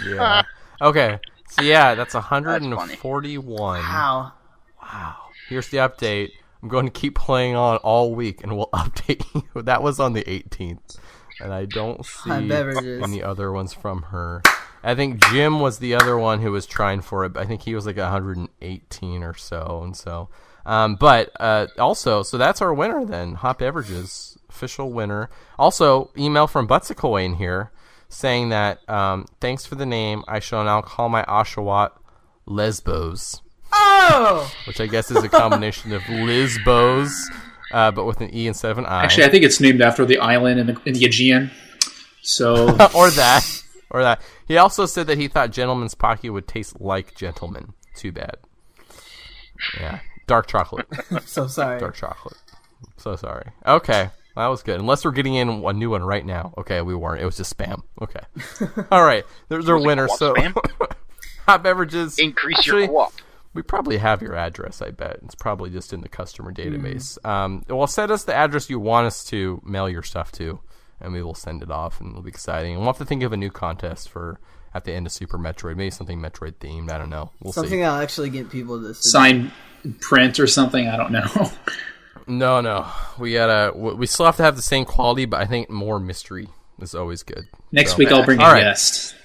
[0.05, 0.43] Yeah.
[0.81, 1.19] okay.
[1.49, 2.45] So yeah, that's funny.
[2.45, 3.79] 141.
[3.79, 4.33] Wow.
[4.81, 5.15] Wow.
[5.49, 6.31] Here's the update.
[6.61, 9.61] I'm going to keep playing on all week, and we'll update you.
[9.63, 10.97] That was on the 18th,
[11.39, 14.41] and I don't see any other ones from her.
[14.83, 17.33] I think Jim was the other one who was trying for it.
[17.33, 20.29] but I think he was like 118 or so, and so.
[20.65, 23.35] Um, but uh, also, so that's our winner then.
[23.35, 25.29] Hot beverages official winner.
[25.57, 27.71] Also, email from Butsakoy in here
[28.09, 30.23] saying that um, thanks for the name.
[30.27, 31.91] I shall now call my Oshawott
[32.45, 33.41] Lesbos
[33.73, 34.51] Oh!
[34.65, 37.11] which I guess is a combination of Lisbos,
[37.71, 39.03] uh, but with an E instead of an I.
[39.03, 41.51] Actually, I think it's named after the island in the, in the Aegean.
[42.21, 44.21] So or that, or that.
[44.47, 47.73] He also said that he thought Gentleman's Pocky would taste like Gentleman.
[47.95, 48.37] Too bad.
[49.79, 51.79] Yeah, dark chocolate, I'm so sorry.
[51.79, 52.37] dark chocolate.
[52.97, 53.49] So sorry.
[53.65, 54.79] Okay, that was good.
[54.79, 56.53] Unless we're getting in a new one right now.
[56.57, 57.21] Okay, we weren't.
[57.21, 57.81] It was just spam.
[58.01, 58.19] Okay.
[58.91, 59.25] All right.
[59.49, 60.07] There's our winner.
[60.07, 60.35] So
[61.47, 62.19] hot beverages.
[62.19, 63.13] Increase Actually, your co-op.
[63.53, 65.17] We probably have your address, I bet.
[65.23, 66.61] It's probably just in the customer Hmm.
[66.61, 67.23] database.
[67.25, 70.59] Um, well, send us the address you want us to mail your stuff to,
[71.01, 72.71] and we will send it off, and it'll be exciting.
[72.73, 74.39] And we'll have to think of a new contest for
[74.73, 75.75] at the end of Super Metroid.
[75.77, 76.91] Maybe something Metroid themed.
[76.91, 77.31] I don't know.
[77.41, 77.81] We'll Something see.
[77.81, 79.51] that'll actually get people to sign
[80.01, 80.87] print or something.
[80.87, 81.51] I don't know.
[82.29, 82.85] No, no.
[83.17, 83.71] We gotta.
[83.73, 86.49] We still have to have the same quality, but I think more mystery
[86.81, 87.47] is always good.
[87.71, 88.63] Next So- week I'll bring a All right.
[88.63, 89.15] guest.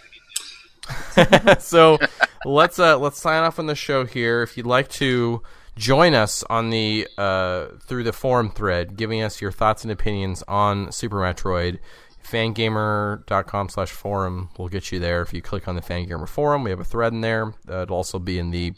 [1.59, 1.99] so
[2.45, 4.43] let's uh, let's sign off on the show here.
[4.43, 5.43] If you'd like to
[5.77, 10.43] join us on the uh, through the forum thread, giving us your thoughts and opinions
[10.49, 11.79] on Super Metroid,
[12.25, 15.23] fangamer.com slash forum will get you there.
[15.23, 17.55] If you click on the Fangamer forum, we have a thread in there.
[17.69, 18.75] Uh, it'll also be in the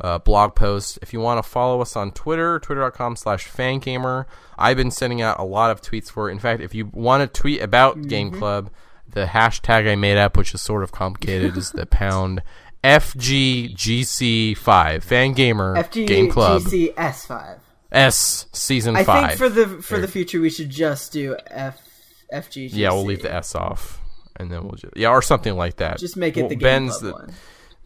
[0.00, 0.98] uh, blog post.
[1.02, 4.26] If you want to follow us on Twitter, twitter.com slash fangamer.
[4.58, 6.32] I've been sending out a lot of tweets for it.
[6.32, 8.70] In fact, if you want to tweet about Game Club,
[9.08, 12.42] the hashtag I made up, which is sort of complicated, is the pound
[12.84, 17.58] FGGC5, Fangamer Game Club FGGCS5.
[17.92, 19.26] S Season I 5.
[19.26, 21.78] think for the for the future we should just do F
[22.32, 22.70] FGGC.
[22.72, 24.00] yeah, we'll leave the S off.
[24.36, 25.98] And then we'll just, yeah, or something like that.
[25.98, 27.34] Just make it Well, the Game Ben's Club the, one.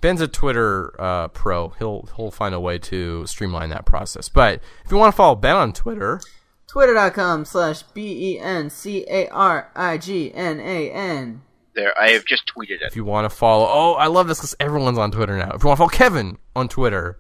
[0.01, 1.71] Ben's a Twitter uh, pro.
[1.71, 4.29] He'll he'll find a way to streamline that process.
[4.29, 6.21] But if you want to follow Ben on Twitter,
[6.69, 11.43] Twitter.com slash B E N C A R I G N A N.
[11.77, 12.83] There, I have just tweeted it.
[12.83, 15.53] if you want to follow, oh, I love this because everyone's on Twitter now.
[15.55, 17.19] If you want to follow Kevin on Twitter,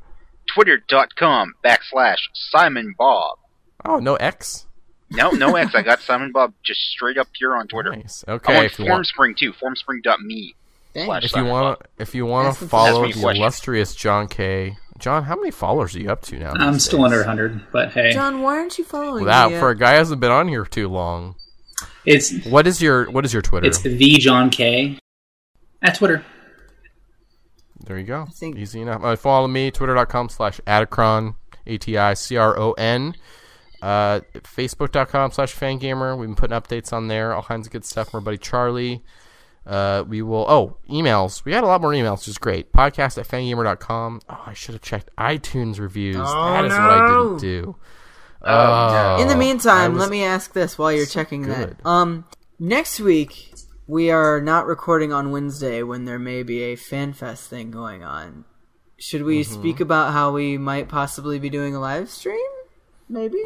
[0.54, 3.38] Twitter.com backslash Simon Bob.
[3.84, 4.66] oh, no X.
[5.10, 5.74] No, no X.
[5.74, 7.94] I got Simon Bob just straight up here on Twitter.
[7.94, 8.24] Nice.
[8.26, 8.54] I Okay.
[8.54, 9.52] want If you want, Formspring too.
[9.52, 10.54] Formspring.me.
[10.94, 11.06] Dang.
[11.06, 11.88] Slash if you Simon want, Bob.
[11.98, 13.42] if you want to follow Ask me a the question.
[13.42, 14.76] illustrious Jon Kay.
[14.98, 16.52] Jon, how many followers are you up to now?
[16.54, 17.04] I'm still days?
[17.12, 19.52] under 100, but hey, Jon, why aren't you following Wow, me?
[19.54, 19.60] yet?
[19.60, 21.34] for a guy who hasn't been on here too long.
[22.04, 23.66] It's What is your What is your Twitter?
[23.66, 24.98] it's the Jon Kay
[25.82, 26.24] at Twitter.
[27.84, 28.26] There you go.
[28.34, 29.04] think- Easy enough.
[29.04, 31.36] Uh, follow me, twitter.com slash Aticron,
[31.66, 33.14] A-T-I-C-R-O-N.
[33.82, 36.18] Uh, Facebook.com slash Fangamer.
[36.18, 37.32] We've been putting updates on there.
[37.34, 39.04] All kinds of good stuff from our buddy Charlie.
[39.64, 41.44] Uh, we will, oh, emails.
[41.44, 42.72] We got a lot more emails, which is great.
[42.72, 44.20] Podcast at fangamer.com.
[44.28, 46.16] Oh, I should have checked iTunes reviews.
[46.18, 47.76] Oh, that is what I didn't do.
[48.48, 51.76] Oh, In the meantime, was- let me ask this while you're checking good.
[51.78, 51.86] that.
[51.88, 52.24] Um,
[52.58, 53.52] next week
[53.86, 58.44] we are not recording on Wednesday when there may be a FanFest thing going on.
[58.98, 59.52] Should we Mm-hmm.
[59.60, 62.38] speak about how we might possibly be doing a live stream?
[63.08, 63.42] Maybe.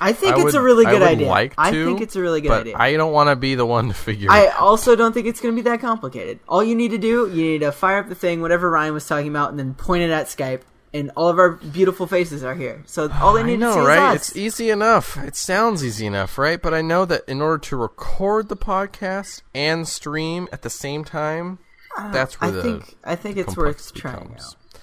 [0.00, 1.28] I think I it's would- a really I good would idea.
[1.28, 2.76] like I think it's a really good but idea.
[2.76, 4.36] I don't want to be the one to figure out.
[4.36, 6.40] I also don't think it's going to be that complicated.
[6.48, 9.06] All you need to do, you need to fire up the thing, whatever Ryan was
[9.06, 10.62] talking about, and then point it at Skype,
[10.94, 12.82] and all of our beautiful faces are here.
[12.86, 14.14] So all they need know, to see right?
[14.14, 15.16] It's easy enough.
[15.18, 16.60] It sounds easy enough, right?
[16.60, 21.04] But I know that in order to record the podcast and stream at the same
[21.04, 21.58] time,
[21.96, 24.56] uh, that's where I the think I think it's worth trying comes.
[24.74, 24.80] out.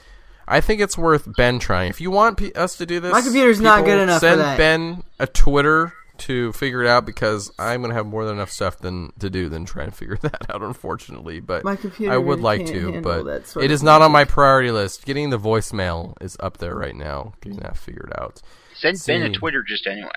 [0.48, 1.92] I think it's worth Ben trying.
[1.92, 4.58] If you want p- us to do this, My computer's not good enough for Send.
[4.58, 8.78] Ben a Twitter to figure it out because I'm gonna have more than enough stuff
[8.80, 10.62] than to do than try and figure that out.
[10.62, 14.12] Unfortunately, but My computer I would like to, but it is sort it not on
[14.12, 15.06] my priority list.
[15.06, 17.34] Getting the voicemail is up there right now.
[17.42, 18.42] Getting that figured out.
[18.76, 20.10] Send Ben a Twitter just anyway.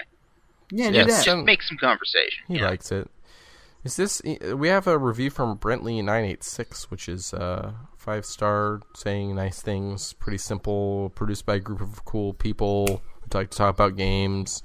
[0.71, 1.19] Yeah, do Yes.
[1.19, 1.25] that.
[1.25, 2.45] Just make some conversation.
[2.49, 2.69] He yeah.
[2.69, 3.11] likes it.
[3.85, 4.23] Is this?
[4.23, 9.35] We have a review from Brentley nine eight six, which is uh, five star, saying
[9.35, 10.13] nice things.
[10.13, 11.11] Pretty simple.
[11.17, 14.63] Produced by a group of cool people who like to talk about games.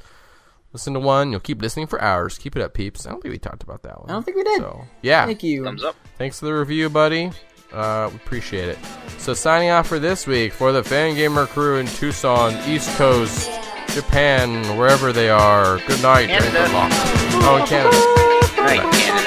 [0.74, 2.38] Listen to one, you'll keep listening for hours.
[2.38, 3.06] Keep it up, peeps.
[3.08, 4.10] I don't think we talked about that one.
[4.10, 4.60] I don't think we did.
[4.60, 5.64] So yeah, Thank you.
[5.64, 5.96] Thumbs up.
[6.18, 7.32] Thanks for the review, buddy.
[7.74, 8.78] Uh, we appreciate it.
[9.18, 13.50] So signing off for this week for the Fangamer crew in Tucson, East Coast,
[13.90, 15.80] Japan, wherever they are.
[15.88, 16.30] Good night.
[16.30, 16.70] and Canada.
[17.44, 17.98] Oh, in Canada.
[18.62, 19.27] Right, Canada.